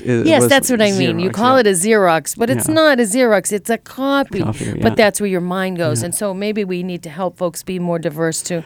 is- 0.06 0.26
yes, 0.26 0.46
that's 0.48 0.70
what 0.70 0.80
I 0.82 0.92
mean. 0.92 1.18
you 1.18 1.30
call 1.30 1.54
yeah. 1.54 1.60
it 1.60 1.66
a 1.66 1.70
Xerox, 1.70 2.36
but 2.36 2.50
it's 2.50 2.68
Yeah. 2.68 2.74
not 2.74 3.00
a 3.00 3.04
Xerox. 3.04 3.52
It's 3.52 3.70
a 3.70 3.78
copy. 3.78 4.38
Yeah. 4.38 4.74
But 4.82 4.96
that's 4.96 5.20
where 5.20 5.30
your 5.30 5.40
mind 5.40 5.78
goes, 5.78 6.02
and 6.02 6.14
so 6.14 6.32
maybe 6.34 6.64
we 6.64 6.82
need 6.82 7.02
to 7.02 7.10
help 7.10 7.36
folks 7.36 7.62
be 7.62 7.78
more 7.78 7.98
diverse 7.98 8.42
to 8.44 8.64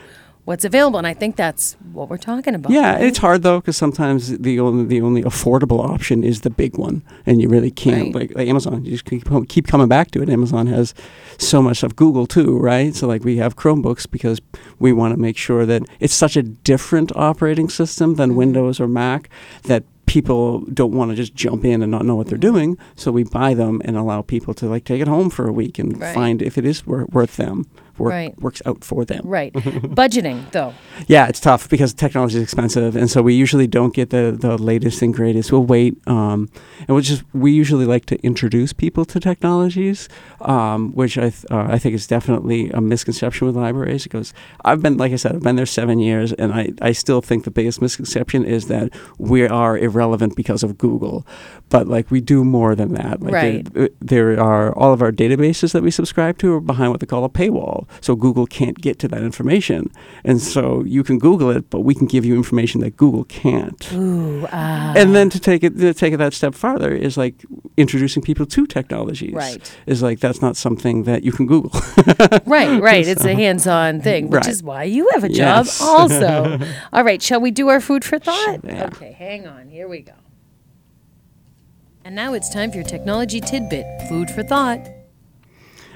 what's 0.48 0.64
available, 0.64 0.98
and 0.98 1.06
I 1.06 1.14
think 1.14 1.36
that's 1.36 1.76
what 1.92 2.08
we're 2.10 2.16
talking 2.30 2.54
about. 2.54 2.72
Yeah, 2.72 2.94
right? 2.94 3.04
it's 3.04 3.18
hard 3.18 3.42
though 3.42 3.60
because 3.60 3.76
sometimes 3.76 4.20
the 4.38 4.58
only 4.60 4.84
the 4.94 5.00
only 5.02 5.22
affordable 5.22 5.80
option 5.94 6.24
is 6.24 6.40
the 6.40 6.50
big 6.50 6.76
one, 6.78 7.02
and 7.26 7.40
you 7.42 7.48
really 7.48 7.70
can't 7.70 8.14
Right. 8.14 8.14
like, 8.30 8.34
like 8.38 8.48
Amazon. 8.48 8.84
You 8.84 8.92
just 8.92 9.04
keep 9.04 9.24
keep 9.48 9.66
coming 9.68 9.88
back 9.88 10.10
to 10.12 10.22
it. 10.22 10.28
Amazon 10.28 10.66
has 10.68 10.94
so 11.36 11.62
much 11.62 11.82
of 11.82 11.94
Google 11.96 12.26
too, 12.26 12.58
right? 12.58 12.94
So 12.94 13.06
like 13.06 13.22
we 13.24 13.36
have 13.36 13.54
Chromebooks 13.56 14.10
because 14.10 14.40
we 14.78 14.92
want 14.92 15.14
to 15.14 15.20
make 15.20 15.36
sure 15.36 15.66
that 15.66 15.82
it's 16.00 16.14
such 16.14 16.36
a 16.36 16.42
different 16.42 17.12
operating 17.14 17.68
system 17.68 18.14
than 18.14 18.30
Mm-hmm. 18.30 18.38
Windows 18.38 18.80
or 18.80 18.88
Mac 18.88 19.28
that 19.64 19.82
people 20.06 20.60
don't 20.72 20.92
want 20.98 21.10
to 21.10 21.14
just 21.14 21.34
jump 21.34 21.64
in 21.66 21.82
and 21.82 21.90
not 21.90 22.02
know 22.06 22.14
what 22.16 22.26
they're 22.28 22.38
Mm-hmm. 22.38 22.54
doing. 22.54 22.78
So 22.96 23.12
we 23.12 23.24
buy 23.24 23.52
them 23.54 23.74
and 23.84 23.94
allow 23.96 24.22
people 24.22 24.54
to 24.54 24.66
like 24.66 24.84
take 24.84 25.02
it 25.02 25.08
home 25.08 25.28
for 25.30 25.46
a 25.46 25.52
week 25.52 25.78
and 25.78 26.00
Right. 26.00 26.14
find 26.14 26.40
if 26.40 26.56
it 26.56 26.64
is 26.64 26.86
wor- 26.86 27.06
worth 27.12 27.36
them, 27.36 27.66
work, 27.98 28.12
Right. 28.12 28.38
works 28.40 28.62
out 28.66 28.84
for 28.84 29.04
them. 29.04 29.22
Right. 29.24 29.52
Budgeting, 29.52 30.50
though. 30.52 30.74
Yeah, 31.06 31.28
it's 31.28 31.40
tough 31.40 31.68
because 31.68 31.94
technology 31.94 32.36
is 32.38 32.42
expensive, 32.42 32.96
and 32.96 33.10
so 33.10 33.22
we 33.22 33.34
usually 33.34 33.66
don't 33.66 33.94
get 33.94 34.10
the, 34.10 34.36
the 34.38 34.56
latest 34.58 35.02
and 35.02 35.12
greatest. 35.14 35.52
We'll 35.52 35.64
wait, 35.64 35.96
um, 36.06 36.48
and 36.80 36.88
we'll 36.88 37.00
just 37.00 37.22
we 37.32 37.52
usually 37.52 37.86
like 37.86 38.06
to 38.06 38.16
introduce 38.24 38.72
people 38.72 39.04
to 39.06 39.20
technologies, 39.20 40.08
um, 40.40 40.92
which 40.92 41.16
I 41.18 41.30
th- 41.30 41.44
uh, 41.50 41.66
I 41.68 41.78
think 41.78 41.94
is 41.94 42.06
definitely 42.06 42.70
a 42.70 42.80
misconception 42.80 43.46
with 43.46 43.56
libraries. 43.56 44.04
Because 44.04 44.32
I've 44.64 44.82
been, 44.82 44.96
like 44.96 45.12
I 45.12 45.16
said, 45.16 45.34
I've 45.36 45.42
been 45.42 45.56
there 45.56 45.66
seven 45.66 45.98
years, 45.98 46.32
and 46.34 46.52
I, 46.52 46.70
I 46.82 46.92
still 46.92 47.20
think 47.20 47.44
the 47.44 47.50
biggest 47.50 47.80
misconception 47.82 48.44
is 48.44 48.66
that 48.68 48.90
we 49.18 49.46
are 49.46 49.76
irrelevant 49.78 50.36
because 50.36 50.62
of 50.62 50.78
Google, 50.78 51.26
but 51.68 51.86
like 51.88 52.10
we 52.10 52.20
do 52.20 52.44
more 52.44 52.74
than 52.74 52.94
that. 52.94 53.20
Like 53.22 53.32
Right. 53.34 53.72
There, 53.74 53.88
there 54.00 54.40
are 54.40 54.72
all 54.76 54.92
of 54.92 55.02
our 55.02 55.12
databases 55.12 55.72
that 55.72 55.82
we 55.82 55.90
subscribe 55.90 56.38
to 56.38 56.54
are 56.54 56.60
behind 56.60 56.90
what 56.90 57.00
they 57.00 57.06
call 57.06 57.24
a 57.24 57.28
paywall, 57.28 57.86
so 58.00 58.14
Google 58.16 58.46
can't 58.46 58.80
get 58.80 58.98
to 59.00 59.08
that 59.08 59.22
information, 59.22 59.90
and 60.24 60.40
so 60.40 60.82
you 60.84 61.02
can 61.04 61.18
Google 61.18 61.50
it, 61.50 61.70
but 61.70 61.80
we 61.80 61.94
can 61.94 62.06
give 62.06 62.24
you 62.24 62.34
information 62.36 62.80
that 62.82 62.96
Google 62.96 63.24
can't. 63.24 63.92
Ooh, 63.92 64.46
ah. 64.52 64.92
And 64.96 65.14
then 65.14 65.30
to 65.30 65.40
take 65.40 65.62
it 65.64 65.76
to 65.78 65.92
take 65.94 66.12
it 66.14 66.18
that 66.18 66.34
step 66.34 66.54
farther 66.54 66.92
is 66.92 67.16
like 67.16 67.44
introducing 67.76 68.22
people 68.22 68.46
to 68.46 68.66
technologies. 68.66 69.32
Right. 69.34 69.76
Is 69.86 70.02
like 70.02 70.20
that's 70.20 70.40
not 70.42 70.56
something 70.56 71.04
that 71.04 71.22
you 71.24 71.32
can 71.32 71.46
Google. 71.46 71.70
right, 72.46 72.80
right. 72.80 73.06
It's 73.06 73.24
a 73.24 73.34
hands 73.34 73.66
on 73.66 74.00
thing, 74.00 74.28
which 74.30 74.38
Right. 74.44 74.48
is 74.48 74.62
why 74.62 74.84
you 74.84 75.08
have 75.14 75.24
a 75.24 75.28
job 75.28 75.66
Yes. 75.66 75.80
also. 75.80 76.58
All 76.92 77.04
right, 77.04 77.20
shall 77.22 77.40
we 77.40 77.50
do 77.50 77.68
our 77.68 77.80
food 77.80 78.04
for 78.04 78.18
thought? 78.18 78.60
Yeah. 78.64 78.84
Okay, 78.86 79.12
hang 79.12 79.46
on. 79.46 79.68
Here 79.68 79.88
we 79.88 80.00
go. 80.00 80.12
And 82.04 82.14
now 82.14 82.32
it's 82.32 82.48
time 82.48 82.70
for 82.70 82.76
your 82.76 82.86
technology 82.86 83.40
tidbit 83.40 83.84
food 84.08 84.30
for 84.30 84.42
thought. 84.42 84.80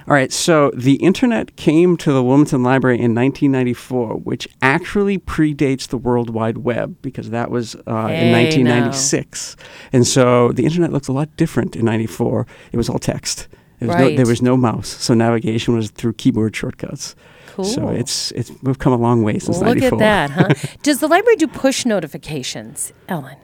All 0.09 0.15
right, 0.15 0.33
so 0.33 0.71
the 0.75 0.95
internet 0.97 1.57
came 1.57 1.97
to 1.99 2.13
the 2.13 2.23
Wilmington 2.23 2.63
Library 2.63 2.97
in 2.97 3.15
1994, 3.15 4.17
which 4.17 4.49
actually 4.61 5.19
predates 5.19 5.87
the 5.89 5.97
World 5.99 6.31
Wide 6.31 6.59
Web 6.59 6.97
because 7.03 7.31
that 7.31 7.51
was 7.51 7.75
uh, 7.87 8.09
in 8.11 8.33
Hey, 8.33 8.33
1996. 8.33 9.57
And 9.93 10.07
so 10.07 10.51
the 10.53 10.65
internet 10.65 10.93
looks 10.93 11.09
a 11.09 11.13
lot 11.13 11.35
different 11.37 11.77
in 11.77 11.85
94. 11.85 12.47
It 12.73 12.77
was 12.77 12.89
all 12.89 12.99
text. 12.99 13.49
There 13.79 13.89
was, 13.89 13.97
no, 13.97 14.05
Right. 14.05 14.17
there 14.17 14.27
was 14.27 14.43
no 14.43 14.57
mouse, 14.57 14.89
so 14.89 15.13
navigation 15.15 15.75
was 15.75 15.91
through 15.91 16.13
keyboard 16.15 16.55
shortcuts. 16.55 17.15
Cool. 17.49 17.65
So 17.65 17.89
it's 17.89 18.31
it's 18.33 18.51
we've 18.63 18.79
come 18.79 18.93
a 18.95 18.97
long 18.97 19.23
way 19.25 19.39
since 19.39 19.59
Look 19.59 19.77
'94. 19.77 19.93
at 19.95 19.99
that, 19.99 20.31
huh? 20.31 20.69
Does 20.83 21.01
the 21.01 21.09
library 21.09 21.37
do 21.37 21.47
push 21.47 21.85
notifications, 21.85 22.93
Ellen? 23.09 23.37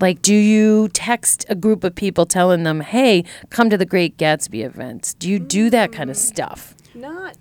Like, 0.00 0.22
do 0.22 0.34
you 0.34 0.88
text 0.88 1.44
a 1.48 1.54
group 1.54 1.84
of 1.84 1.94
people 1.94 2.26
telling 2.26 2.64
them, 2.64 2.80
hey, 2.80 3.24
come 3.50 3.70
to 3.70 3.78
the 3.78 3.86
Great 3.86 4.16
Gatsby 4.16 4.64
events? 4.64 5.14
Do 5.14 5.28
you 5.28 5.38
do 5.38 5.70
that 5.70 5.92
kind 5.92 6.10
of 6.10 6.16
stuff? 6.16 6.74
Not, 6.94 7.36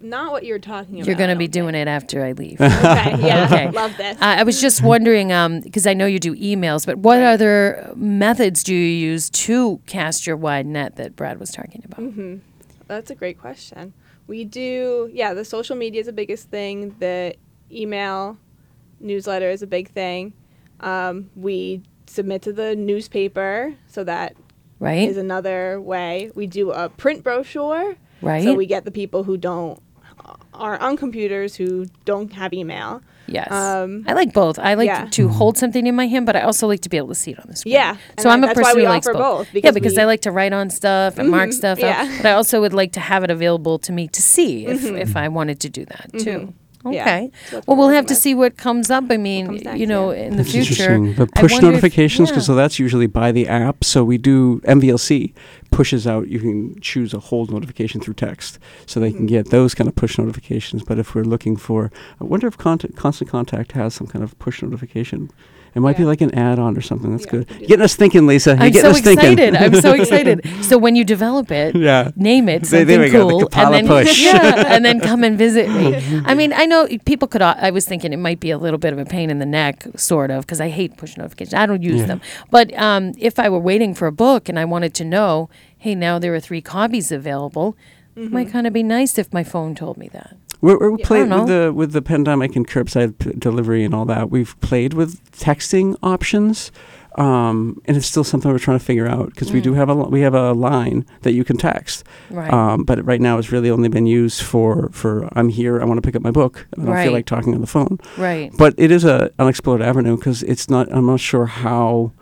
not 0.00 0.32
what 0.32 0.44
you're 0.44 0.58
talking 0.58 0.96
about. 0.96 1.06
You're 1.06 1.16
going 1.16 1.30
to 1.30 1.36
be 1.36 1.48
doing 1.48 1.74
it 1.74 1.88
after 1.88 2.24
I 2.24 2.32
leave. 2.32 2.60
Okay, 2.60 3.16
yeah, 3.20 3.44
Okay. 3.52 3.70
love 3.70 3.96
this. 3.96 4.16
Uh, 4.16 4.24
I 4.24 4.42
was 4.42 4.60
just 4.60 4.82
wondering, 4.82 5.28
because 5.62 5.86
I 5.86 5.94
know 5.94 6.06
you 6.06 6.18
do 6.18 6.34
emails, 6.36 6.86
but 6.86 6.98
what 6.98 7.22
other 7.22 7.92
methods 7.94 8.62
do 8.62 8.74
you 8.74 8.80
use 9.10 9.30
to 9.30 9.80
cast 9.86 10.26
your 10.26 10.36
wide 10.36 10.66
net 10.66 10.96
that 10.96 11.16
Brad 11.16 11.38
was 11.38 11.50
talking 11.50 11.82
about? 11.84 12.00
Mm-hmm. 12.00 12.36
That's 12.88 13.10
a 13.10 13.14
great 13.14 13.38
question. 13.38 13.92
We 14.26 14.44
do, 14.44 15.10
yeah, 15.12 15.34
the 15.34 15.44
social 15.44 15.76
media 15.76 16.00
is 16.00 16.06
the 16.06 16.12
biggest 16.12 16.50
thing. 16.50 16.94
The 16.98 17.34
email 17.70 18.38
newsletter 19.00 19.50
is 19.50 19.62
a 19.62 19.66
big 19.66 19.90
thing. 19.90 20.32
Um, 20.80 21.30
we 21.36 21.82
submit 22.10 22.42
to 22.42 22.52
the 22.52 22.74
newspaper, 22.76 23.74
so 23.86 24.04
that 24.04 24.34
Right? 24.78 25.08
is 25.08 25.16
another 25.16 25.80
way. 25.80 26.30
We 26.34 26.46
do 26.46 26.70
a 26.70 26.88
print 26.88 27.22
brochure, 27.22 27.96
right? 28.22 28.42
so 28.44 28.54
we 28.54 28.66
get 28.66 28.84
the 28.84 28.90
people 28.90 29.24
who 29.24 29.36
don't 29.36 29.80
are 30.54 30.78
on 30.78 30.96
computers 30.96 31.54
who 31.56 31.86
don't 32.04 32.32
have 32.34 32.52
email. 32.52 33.00
yes. 33.26 33.50
um, 33.50 34.04
I 34.06 34.12
like 34.12 34.32
both. 34.34 34.58
I 34.58 34.74
like 34.74 34.86
yeah. 34.88 35.06
to 35.12 35.28
hold 35.28 35.56
something 35.56 35.86
in 35.86 35.94
my 35.94 36.06
hand, 36.06 36.26
but 36.26 36.36
I 36.36 36.42
also 36.42 36.66
like 36.66 36.80
to 36.82 36.88
be 36.90 36.96
able 36.98 37.08
to 37.08 37.14
see 37.14 37.30
it 37.30 37.38
on 37.38 37.46
the 37.48 37.56
screen. 37.56 37.74
Yeah, 37.74 37.96
So 38.18 38.28
I'm 38.28 38.44
a 38.44 38.52
person 38.52 38.76
we 38.76 38.82
who 38.82 38.88
likes 38.88 39.06
offer 39.06 39.14
both. 39.14 39.22
both, 39.38 39.46
yeah, 39.48 39.52
because 39.54 39.74
because 39.74 39.94
we- 39.96 40.02
I 40.02 40.04
like 40.04 40.20
to 40.22 40.30
write 40.32 40.52
on 40.52 40.68
stuff 40.68 41.18
and 41.18 41.30
mark 41.30 41.50
Mhm, 41.50 41.54
stuff 41.54 41.78
yeah. 41.78 42.02
out. 42.02 42.16
But 42.18 42.26
I 42.26 42.32
also 42.32 42.60
would 42.60 42.74
like 42.74 42.92
to 42.92 43.00
have 43.00 43.24
it 43.24 43.30
available 43.30 43.78
to 43.80 43.92
me 43.92 44.08
to 44.08 44.20
see 44.20 44.66
if, 44.66 44.84
if 44.84 45.16
I 45.16 45.28
wanted 45.28 45.60
to 45.60 45.68
do 45.70 45.84
that 45.86 46.10
too. 46.18 46.38
Mm-hmm. 46.38 46.50
Yeah. 46.84 47.02
Okay. 47.02 47.30
So 47.50 47.60
Well, 47.66 47.76
we'll 47.76 47.88
have 47.90 48.06
to 48.06 48.12
working 48.12 48.20
see 48.20 48.34
what 48.34 48.56
comes 48.56 48.90
up. 48.90 49.04
I 49.10 49.16
mean, 49.16 49.58
next, 49.62 49.78
you 49.78 49.86
know, 49.86 50.12
yeah. 50.12 50.22
in 50.24 50.30
the 50.32 50.36
That's 50.38 50.52
future. 50.52 50.92
interesting. 50.94 51.14
The 51.14 51.26
push 51.26 51.60
notifications, 51.60 52.30
because 52.30 52.44
yeah. 52.44 52.52
so 52.52 52.54
that's 52.54 52.78
usually 52.78 53.06
by 53.06 53.32
the 53.32 53.46
app. 53.48 53.84
So 53.84 54.02
we 54.04 54.16
do 54.18 54.60
MVLC 54.64 55.32
pushes 55.70 56.06
out. 56.06 56.28
You 56.28 56.38
can 56.40 56.80
choose 56.80 57.12
a 57.12 57.18
hold 57.20 57.50
notification 57.52 58.00
through 58.00 58.14
text, 58.14 58.58
so 58.86 58.98
they 58.98 59.12
can 59.12 59.26
Mhm. 59.26 59.28
get 59.28 59.50
those 59.50 59.74
kind 59.74 59.88
of 59.88 59.94
push 59.94 60.16
notifications. 60.18 60.82
But 60.82 60.98
if 60.98 61.14
we're 61.14 61.22
looking 61.24 61.56
for, 61.56 61.90
I 62.20 62.24
wonder 62.24 62.46
if 62.46 62.56
Cont- 62.56 62.96
Constant 62.96 63.30
Contact 63.30 63.72
has 63.72 63.94
some 63.94 64.06
kind 64.06 64.24
of 64.24 64.38
push 64.38 64.62
notification. 64.62 65.30
It 65.74 65.80
might 65.80 65.96
be 65.96 66.04
like 66.04 66.20
an 66.20 66.34
add-on 66.34 66.76
or 66.76 66.80
something. 66.80 67.10
That's 67.12 67.24
Yeah, 67.26 67.30
good. 67.30 67.50
we 67.60 67.66
getting 67.66 67.82
us 67.84 67.94
thinking, 67.94 68.26
Lisa. 68.26 68.50
You're 68.50 68.62
I'm 68.64 68.72
getting 68.72 68.80
so 68.92 68.98
us 68.98 69.00
thinking. 69.00 69.32
excited. 69.38 69.56
I'm 69.56 69.74
so 69.80 69.92
excited. 70.00 70.64
So 70.64 70.78
when 70.78 70.96
you 70.96 71.04
develop 71.04 71.50
it, 71.52 71.76
yeah. 71.76 72.10
name 72.16 72.48
it 72.48 72.66
something 72.66 72.86
there 72.88 73.00
we 73.00 73.10
go, 73.10 73.26
the 73.26 73.30
cool, 73.32 73.48
Kapala 73.48 73.64
and 73.78 73.88
then 73.88 74.04
push. 74.04 74.20
yeah, 74.24 74.64
and 74.74 74.84
then 74.84 75.00
come 75.00 75.22
and 75.22 75.38
visit 75.38 75.68
me. 75.68 76.22
I 76.24 76.34
mean, 76.34 76.52
I 76.52 76.66
know 76.66 76.88
people 77.04 77.28
could. 77.28 77.40
I 77.42 77.70
was 77.70 77.86
thinking 77.86 78.12
it 78.12 78.18
might 78.18 78.40
be 78.40 78.50
a 78.50 78.58
little 78.58 78.78
bit 78.78 78.92
of 78.92 78.98
a 78.98 79.04
pain 79.04 79.30
in 79.30 79.38
the 79.38 79.46
neck, 79.46 79.86
sort 79.96 80.30
of, 80.30 80.44
because 80.46 80.60
I 80.60 80.68
hate 80.70 80.96
push 80.96 81.16
notifications. 81.16 81.54
I 81.54 81.66
don't 81.66 81.82
use 81.82 82.00
Yeah. 82.00 82.06
them. 82.06 82.20
But 82.50 82.74
um, 82.76 83.12
if 83.18 83.38
I 83.38 83.48
were 83.48 83.58
waiting 83.60 83.94
for 83.94 84.06
a 84.08 84.12
book 84.12 84.48
and 84.48 84.58
I 84.58 84.64
wanted 84.64 84.92
to 84.94 85.04
know, 85.04 85.48
hey, 85.78 85.94
now 85.94 86.18
there 86.18 86.34
are 86.34 86.40
three 86.40 86.60
copies 86.60 87.12
available, 87.12 87.76
it 88.16 88.30
might 88.32 88.50
kind 88.50 88.66
of 88.66 88.72
be 88.72 88.82
nice 88.82 89.16
if 89.18 89.32
my 89.32 89.44
phone 89.44 89.74
told 89.74 89.96
me 89.96 90.08
that. 90.08 90.36
We're, 90.60 90.78
we're 90.78 90.90
Yeah. 90.98 91.04
I 91.04 91.06
played 91.06 91.30
with 91.30 91.46
the 91.48 91.72
with 91.74 91.92
the 91.92 92.02
pandemic 92.02 92.56
and 92.56 92.66
curbside 92.68 93.18
p- 93.18 93.32
delivery 93.38 93.84
and 93.84 93.94
all 93.94 94.04
that. 94.06 94.30
We've 94.30 94.58
played 94.60 94.94
with 94.94 95.18
texting 95.32 95.96
options, 96.02 96.70
um, 97.16 97.80
and 97.86 97.96
it's 97.96 98.06
still 98.06 98.24
something 98.24 98.50
we're 98.50 98.58
trying 98.58 98.78
to 98.78 98.84
figure 98.84 99.06
out 99.08 99.30
because 99.30 99.52
we 99.52 99.60
do 99.60 99.72
Mm. 99.72 99.76
have 99.76 99.88
a 99.88 99.94
we 99.94 100.20
have 100.20 100.34
a 100.34 100.52
line 100.52 101.04
that 101.22 101.32
you 101.32 101.44
can 101.44 101.56
text. 101.56 102.04
Right. 102.30 102.52
Um, 102.52 102.84
but 102.84 103.04
right 103.04 103.20
now, 103.20 103.38
it's 103.38 103.50
really 103.52 103.70
only 103.70 103.88
been 103.88 104.06
used 104.06 104.42
for 104.42 104.90
for 104.92 105.28
I'm 105.32 105.48
here. 105.48 105.80
I 105.80 105.84
want 105.84 105.98
to 105.98 106.02
pick 106.06 106.14
up 106.16 106.22
my 106.22 106.30
book. 106.30 106.66
I 106.78 106.82
don't 106.82 106.90
Right. 106.94 107.04
feel 107.04 107.12
like 107.12 107.26
talking 107.26 107.54
on 107.54 107.60
the 107.60 107.66
phone. 107.66 107.98
right. 108.18 108.52
But 108.56 108.74
it 108.76 108.90
is 108.90 109.04
a 109.04 109.30
unexplored 109.38 109.82
avenue 109.82 110.16
because 110.16 110.42
it's 110.44 110.68
not. 110.68 110.92
I'm 110.92 111.06
not 111.06 111.20
sure 111.20 111.46
how 111.46 112.12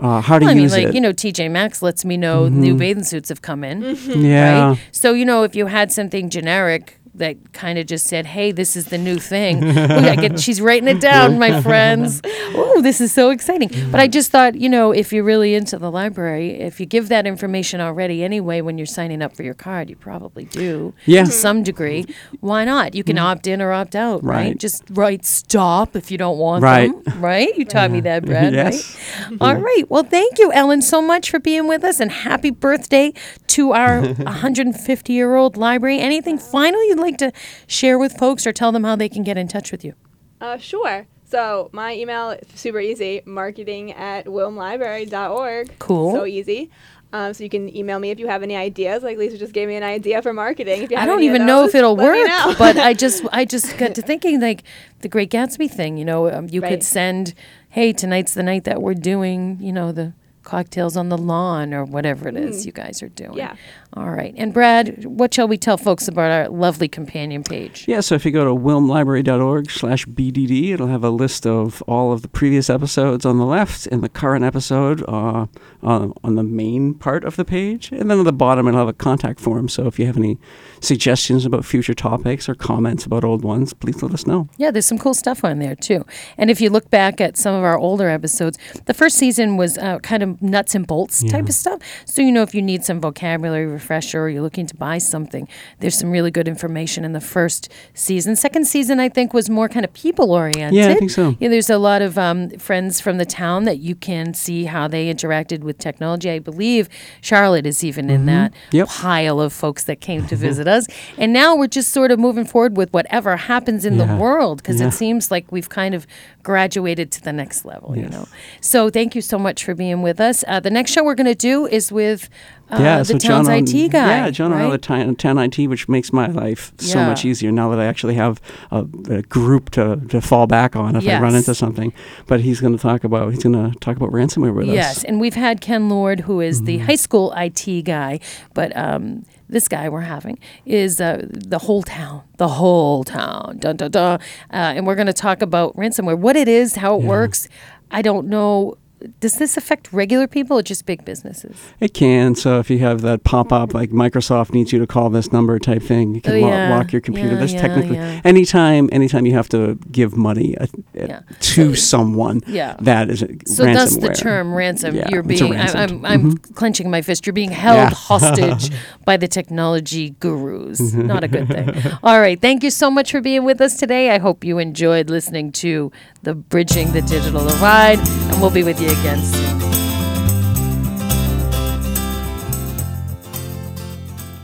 uh, 0.00 0.20
how 0.20 0.38
to 0.40 0.44
Well, 0.46 0.50
I 0.50 0.54
mean, 0.54 0.64
use 0.64 0.72
like 0.72 0.88
it. 0.88 0.94
you 0.94 1.00
know, 1.00 1.12
TJ 1.12 1.48
Maxx 1.50 1.80
lets 1.80 2.04
me 2.04 2.16
know 2.16 2.48
new 2.48 2.74
Mhm. 2.74 2.78
bathing 2.78 3.04
suits 3.04 3.28
have 3.28 3.42
come 3.42 3.62
in. 3.62 3.96
yeah. 4.16 4.68
right? 4.70 4.78
So, 4.90 5.12
you 5.12 5.24
know, 5.24 5.44
if 5.44 5.54
you 5.54 5.66
had 5.66 5.92
something 5.92 6.30
generic 6.30 6.98
that 7.16 7.52
kind 7.52 7.78
of 7.78 7.86
just 7.86 8.06
said, 8.06 8.26
hey, 8.26 8.52
this 8.52 8.76
is 8.76 8.86
the 8.86 8.98
new 8.98 9.18
thing, 9.18 9.62
Ooh, 9.64 9.72
get, 10.16 10.40
she's 10.40 10.60
writing 10.60 10.88
it 10.88 11.00
down, 11.00 11.38
my 11.38 11.60
friends. 11.68 12.20
Oh, 12.24 12.80
this 12.82 13.00
is 13.00 13.12
so 13.12 13.30
exciting. 13.30 13.70
But 13.90 14.00
I 14.00 14.08
just 14.08 14.30
thought, 14.30 14.54
you 14.56 14.68
know, 14.68 14.90
if 14.92 15.12
you're 15.12 15.24
really 15.24 15.54
into 15.54 15.78
the 15.78 15.90
library, 15.90 16.60
if 16.60 16.80
you 16.80 16.86
give 16.86 17.08
that 17.10 17.26
information 17.26 17.80
already 17.80 18.24
anyway 18.24 18.60
when 18.60 18.78
you're 18.78 18.86
signing 18.86 19.22
up 19.22 19.36
for 19.36 19.42
your 19.42 19.54
card, 19.54 19.90
you 19.90 19.96
probably 19.96 20.44
do 20.44 20.92
Yeah. 21.06 21.24
to 21.24 21.30
some 21.30 21.62
degree. 21.62 22.06
Why 22.40 22.64
not? 22.64 22.94
You 22.94 23.04
can 23.04 23.16
mm. 23.16 23.22
opt 23.22 23.46
in 23.46 23.62
or 23.62 23.72
opt 23.72 23.94
out, 23.94 24.22
right? 24.24 24.34
Right. 24.34 24.58
Just 24.58 24.82
write 24.90 25.24
stop 25.24 25.94
if 25.96 26.10
you 26.10 26.18
don't 26.18 26.38
want 26.38 26.62
Right. 26.62 26.90
them, 27.04 27.20
right? 27.20 27.56
You 27.56 27.64
taught 27.64 27.90
me 27.92 28.00
that, 28.00 28.24
Brad, 28.26 28.52
Yes. 28.54 28.98
right? 29.30 29.38
All 29.40 29.54
right. 29.56 29.84
Well, 29.88 30.02
thank 30.04 30.38
you, 30.38 30.52
Ellen, 30.52 30.82
so 30.82 31.00
much 31.00 31.30
for 31.30 31.38
being 31.38 31.68
with 31.68 31.84
us, 31.84 32.00
and 32.00 32.10
happy 32.10 32.50
birthday 32.50 33.12
to 33.48 33.72
our 33.72 34.00
150 34.02 35.12
year 35.12 35.36
old 35.36 35.56
library. 35.56 35.98
Anything 36.00 36.38
final 36.38 36.82
you'd 36.88 36.98
like 37.04 37.18
to 37.18 37.32
share 37.66 37.98
with 37.98 38.16
folks, 38.16 38.46
or 38.46 38.52
tell 38.52 38.72
them 38.72 38.84
how 38.84 38.96
they 38.96 39.08
can 39.08 39.22
get 39.22 39.36
in 39.36 39.48
touch 39.48 39.70
with 39.70 39.84
you? 39.84 39.94
Uh, 40.40 40.58
sure. 40.58 41.06
So 41.24 41.70
my 41.72 41.94
email 41.94 42.30
is 42.30 42.46
super 42.54 42.80
easy, 42.80 43.22
marketing 43.24 43.92
at 43.92 44.26
wilmlibrary.org. 44.26 45.78
Cool. 45.78 46.12
So 46.12 46.26
easy. 46.26 46.70
Um, 47.14 47.32
so 47.32 47.44
you 47.44 47.50
can 47.50 47.74
email 47.74 48.00
me 48.00 48.10
if 48.10 48.18
you 48.18 48.26
have 48.26 48.42
any 48.42 48.56
ideas. 48.56 49.04
Like 49.04 49.16
Lisa 49.18 49.38
just 49.38 49.52
gave 49.52 49.68
me 49.68 49.76
an 49.76 49.84
idea 49.84 50.20
for 50.20 50.32
marketing. 50.32 50.82
If 50.82 50.90
you 50.90 50.96
I 50.96 51.06
don't 51.06 51.22
even 51.22 51.46
know 51.46 51.64
if 51.64 51.74
it'll 51.74 51.96
work, 51.96 52.28
but 52.58 52.76
I 52.76 52.92
just 53.04 53.24
I 53.32 53.44
just 53.44 53.78
got 53.78 53.94
to 53.94 54.02
thinking 54.02 54.40
like 54.40 54.64
the 55.00 55.08
Great 55.08 55.30
Gatsby 55.30 55.70
thing. 55.70 55.96
You 55.96 56.04
know, 56.04 56.28
um, 56.28 56.48
you 56.48 56.60
could 56.60 56.82
send, 56.82 57.32
hey, 57.68 57.92
tonight's 57.92 58.34
the 58.34 58.42
night 58.42 58.64
that 58.64 58.82
we're 58.82 58.94
doing. 58.94 59.58
You 59.60 59.72
know 59.72 59.92
the 59.92 60.12
cocktails 60.44 60.96
on 60.96 61.08
the 61.08 61.18
lawn 61.18 61.74
or 61.74 61.84
whatever 61.84 62.28
it 62.28 62.36
is 62.36 62.64
you 62.64 62.72
guys 62.72 63.02
are 63.02 63.08
doing. 63.08 63.32
Mm. 63.32 63.38
Yeah. 63.38 63.56
All 63.94 64.10
right. 64.10 64.34
And 64.36 64.52
Brad, 64.52 65.04
what 65.04 65.32
shall 65.32 65.48
we 65.48 65.56
tell 65.56 65.76
folks 65.76 66.08
about 66.08 66.30
our 66.30 66.48
lovely 66.48 66.88
companion 66.88 67.44
page? 67.44 67.86
Yeah, 67.86 68.00
so 68.00 68.14
if 68.14 68.24
you 68.24 68.32
go 68.32 68.44
to 68.44 68.50
wilmlibrary.org 68.50 69.70
slash 69.70 70.04
BDD, 70.06 70.72
it'll 70.72 70.88
have 70.88 71.04
a 71.04 71.10
list 71.10 71.46
of 71.46 71.80
all 71.82 72.12
of 72.12 72.22
the 72.22 72.28
previous 72.28 72.68
episodes 72.68 73.24
on 73.24 73.38
the 73.38 73.46
left 73.46 73.86
and 73.86 74.02
the 74.02 74.08
current 74.08 74.44
episode 74.44 75.02
uh, 75.08 75.46
on, 75.82 76.12
on 76.22 76.34
the 76.34 76.42
main 76.42 76.94
part 76.94 77.24
of 77.24 77.36
the 77.36 77.44
page. 77.44 77.90
And 77.92 78.10
then 78.10 78.18
at 78.18 78.24
the 78.24 78.32
bottom, 78.32 78.66
it'll 78.66 78.80
have 78.80 78.88
a 78.88 78.92
contact 78.92 79.40
form. 79.40 79.68
So 79.68 79.86
if 79.86 79.98
you 79.98 80.06
have 80.06 80.16
any 80.16 80.38
suggestions 80.84 81.44
about 81.46 81.64
future 81.64 81.94
topics 81.94 82.48
or 82.48 82.54
comments 82.54 83.04
about 83.04 83.24
old 83.24 83.42
ones, 83.42 83.72
please 83.72 84.02
let 84.02 84.12
us 84.12 84.26
know. 84.26 84.48
Yeah, 84.56 84.70
there's 84.70 84.86
some 84.86 84.98
cool 84.98 85.14
stuff 85.14 85.44
on 85.44 85.58
there 85.58 85.74
too. 85.74 86.04
And 86.38 86.50
if 86.50 86.60
you 86.60 86.70
look 86.70 86.90
back 86.90 87.20
at 87.20 87.36
some 87.36 87.54
of 87.54 87.64
our 87.64 87.78
older 87.78 88.08
episodes, 88.08 88.58
the 88.86 88.94
first 88.94 89.16
season 89.16 89.56
was 89.56 89.78
uh, 89.78 89.98
kind 90.00 90.22
of 90.22 90.40
nuts 90.42 90.74
and 90.74 90.86
bolts 90.86 91.22
type 91.24 91.46
of 91.48 91.54
stuff. 91.54 91.80
So, 92.04 92.22
you 92.22 92.30
know, 92.32 92.42
if 92.42 92.54
you 92.54 92.62
need 92.62 92.84
some 92.84 93.00
vocabulary 93.00 93.66
refresher 93.66 94.20
or 94.22 94.28
you're 94.28 94.42
looking 94.42 94.66
to 94.66 94.74
buy 94.76 94.98
something, 94.98 95.48
there's 95.80 95.96
some 95.96 96.10
really 96.10 96.30
good 96.30 96.48
information 96.48 97.04
in 97.04 97.12
the 97.12 97.20
first 97.20 97.70
season. 97.94 98.36
Second 98.36 98.66
season, 98.66 99.00
I 99.00 99.08
think, 99.08 99.32
was 99.32 99.48
more 99.48 99.68
kind 99.68 99.84
of 99.84 99.92
people 99.94 100.32
oriented. 100.32 100.74
Yeah, 100.74 100.88
I 100.90 100.94
think 100.94 101.10
so. 101.10 101.36
Yeah, 101.40 101.48
there's 101.48 101.70
a 101.70 101.78
lot 101.78 102.02
of 102.02 102.18
um, 102.18 102.50
friends 102.58 103.00
from 103.00 103.18
the 103.18 103.26
town 103.26 103.64
that 103.64 103.78
you 103.78 103.94
can 103.94 104.34
see 104.34 104.64
how 104.64 104.88
they 104.88 105.12
interacted 105.12 105.60
with 105.60 105.78
technology. 105.78 106.30
I 106.30 106.38
believe 106.40 106.88
Charlotte 107.20 107.66
is 107.66 107.82
even 107.84 108.10
in 108.10 108.26
that 108.26 108.34
Mm-hmm. 108.34 108.76
Yep. 108.76 108.88
pile 108.88 109.40
of 109.40 109.52
folks 109.52 109.84
that 109.84 110.00
came 110.00 110.26
to 110.26 110.36
visit 110.48 110.66
us. 110.66 110.73
And 111.18 111.32
now 111.32 111.54
we're 111.56 111.66
just 111.68 111.92
sort 111.92 112.10
of 112.10 112.18
moving 112.18 112.44
forward 112.44 112.76
with 112.76 112.92
whatever 112.92 113.36
happens 113.36 113.84
in 113.84 113.96
the 113.98 114.06
world 114.16 114.58
because 114.58 114.80
Yeah. 114.80 114.88
it 114.88 114.92
seems 114.92 115.30
like 115.30 115.50
we've 115.52 115.68
kind 115.68 115.94
of 115.94 116.06
graduated 116.42 117.10
to 117.12 117.22
the 117.22 117.32
next 117.32 117.64
level, 117.64 117.96
you 117.96 118.08
know. 118.08 118.26
So 118.60 118.90
thank 118.90 119.14
you 119.14 119.22
so 119.22 119.38
much 119.38 119.64
for 119.64 119.74
being 119.74 120.02
with 120.02 120.20
us. 120.20 120.44
Uh, 120.46 120.60
the 120.60 120.70
next 120.70 120.90
show 120.92 121.02
we're 121.04 121.14
going 121.14 121.26
to 121.26 121.34
do 121.34 121.66
is 121.66 121.90
with 121.90 122.28
uh, 122.70 122.78
yeah, 122.80 122.98
the 122.98 123.04
so 123.04 123.18
town's 123.18 123.46
John 123.48 123.58
IT 123.68 123.88
guy. 123.92 124.08
Yeah, 124.24 124.30
John 124.30 124.50
right? 124.52 124.70
the 124.70 124.78
town, 124.78 125.16
town 125.16 125.38
IT, 125.38 125.58
which 125.68 125.88
makes 125.88 126.12
my 126.12 126.26
life 126.28 126.72
so 126.78 127.04
much 127.04 127.24
easier 127.24 127.52
now 127.52 127.68
that 127.70 127.78
I 127.78 127.84
actually 127.86 128.14
have 128.14 128.40
a, 128.70 128.86
a 129.10 129.22
group 129.22 129.70
to, 129.70 130.00
to 130.08 130.20
fall 130.20 130.46
back 130.46 130.74
on 130.76 130.96
if 130.96 131.06
I 131.06 131.20
run 131.20 131.34
into 131.34 131.54
something. 131.54 131.92
But 132.26 132.40
he's 132.40 132.60
going 132.60 132.74
to 132.76 132.82
talk 132.82 133.04
about 133.04 133.32
he's 133.32 133.42
going 133.44 133.70
to 133.72 133.78
talk 133.80 133.96
about 133.96 134.10
ransomware 134.10 134.54
with 134.54 134.66
Yes, 134.68 134.98
us. 134.98 135.04
and 135.04 135.20
we've 135.20 135.34
had 135.34 135.60
Ken 135.60 135.88
Lord, 135.88 136.20
who 136.20 136.40
is 136.40 136.62
the 136.62 136.74
Mm-hmm. 136.78 136.86
high 136.86 136.96
school 136.96 137.32
IT 137.36 137.82
guy, 137.84 138.18
but 138.54 138.74
um, 138.76 139.24
this 139.54 139.68
guy 139.68 139.88
we're 139.88 140.00
having 140.02 140.38
is 140.66 141.00
uh, 141.00 141.24
the 141.30 141.58
whole 141.60 141.82
town, 141.82 142.22
the 142.36 142.48
whole 142.48 143.04
town, 143.04 143.56
dun 143.60 143.76
dun 143.76 143.90
dun. 143.90 144.20
Uh, 144.52 144.74
and 144.76 144.86
we're 144.86 144.96
going 144.96 145.06
to 145.06 145.12
talk 145.14 145.40
about 145.42 145.74
ransomware, 145.76 146.18
what 146.18 146.36
it 146.36 146.48
is, 146.48 146.74
how 146.76 146.96
it 146.98 147.02
Yeah. 147.02 147.08
works. 147.08 147.48
I 147.90 148.02
don't 148.02 148.26
know 148.28 148.76
does 149.20 149.36
this 149.36 149.56
affect 149.56 149.92
regular 149.92 150.26
people 150.26 150.58
or 150.58 150.62
just 150.62 150.86
big 150.86 151.04
businesses? 151.04 151.56
It 151.80 151.94
can. 151.94 152.34
So 152.34 152.58
if 152.58 152.70
you 152.70 152.78
have 152.80 153.00
that 153.02 153.24
pop 153.24 153.52
up 153.52 153.74
like 153.74 153.90
Microsoft 153.90 154.52
needs 154.52 154.72
you 154.72 154.78
to 154.78 154.86
call 154.86 155.10
this 155.10 155.32
number 155.32 155.58
type 155.58 155.82
thing, 155.82 156.14
you 156.14 156.20
can 156.20 156.32
Oh, 156.32 156.36
yeah. 156.36 156.76
lock 156.76 156.92
your 156.92 157.00
computer. 157.00 157.34
Yeah, 157.34 157.40
That's 157.40 157.52
yeah, 157.52 157.60
technically 157.60 157.98
anytime 158.24 158.88
anytime 158.92 159.26
you 159.26 159.32
have 159.34 159.48
to 159.50 159.76
give 159.90 160.16
money 160.16 160.56
uh, 160.58 160.64
uh, 160.64 160.66
Yeah. 160.94 161.20
to 161.40 161.74
someone. 161.74 162.40
Yeah. 162.46 162.76
That 162.80 163.10
is 163.10 163.22
a 163.22 163.28
So 163.46 163.64
that's 163.64 163.96
the 163.96 164.10
term 164.14 164.54
ransom. 164.54 164.96
You're 165.10 165.22
being, 165.22 165.52
I, 165.54 165.56
ransom. 165.66 166.04
I'm, 166.04 166.26
I'm 166.26 166.36
clenching 166.38 166.90
my 166.90 167.02
fist. 167.02 167.26
You're 167.26 167.32
being 167.32 167.50
held 167.50 167.92
hostage 167.92 168.70
by 169.04 169.16
the 169.16 169.28
technology 169.28 170.10
gurus. 170.20 170.80
Not 170.94 171.24
a 171.24 171.28
good 171.28 171.48
thing. 171.48 171.70
All 172.02 172.20
right. 172.20 172.40
Thank 172.40 172.62
you 172.62 172.70
so 172.70 172.90
much 172.90 173.10
for 173.10 173.20
being 173.20 173.44
with 173.44 173.60
us 173.60 173.76
today. 173.78 174.10
I 174.10 174.18
hope 174.18 174.44
you 174.44 174.58
enjoyed 174.58 175.10
listening 175.10 175.52
to 175.52 175.90
the 176.22 176.34
Bridging 176.34 176.92
the 176.92 177.02
Digital 177.02 177.46
Divide, 177.46 177.98
and 177.98 178.40
we'll 178.40 178.50
be 178.50 178.62
with 178.62 178.80
you 178.80 178.93
again 179.00 179.22
soon. 179.22 179.63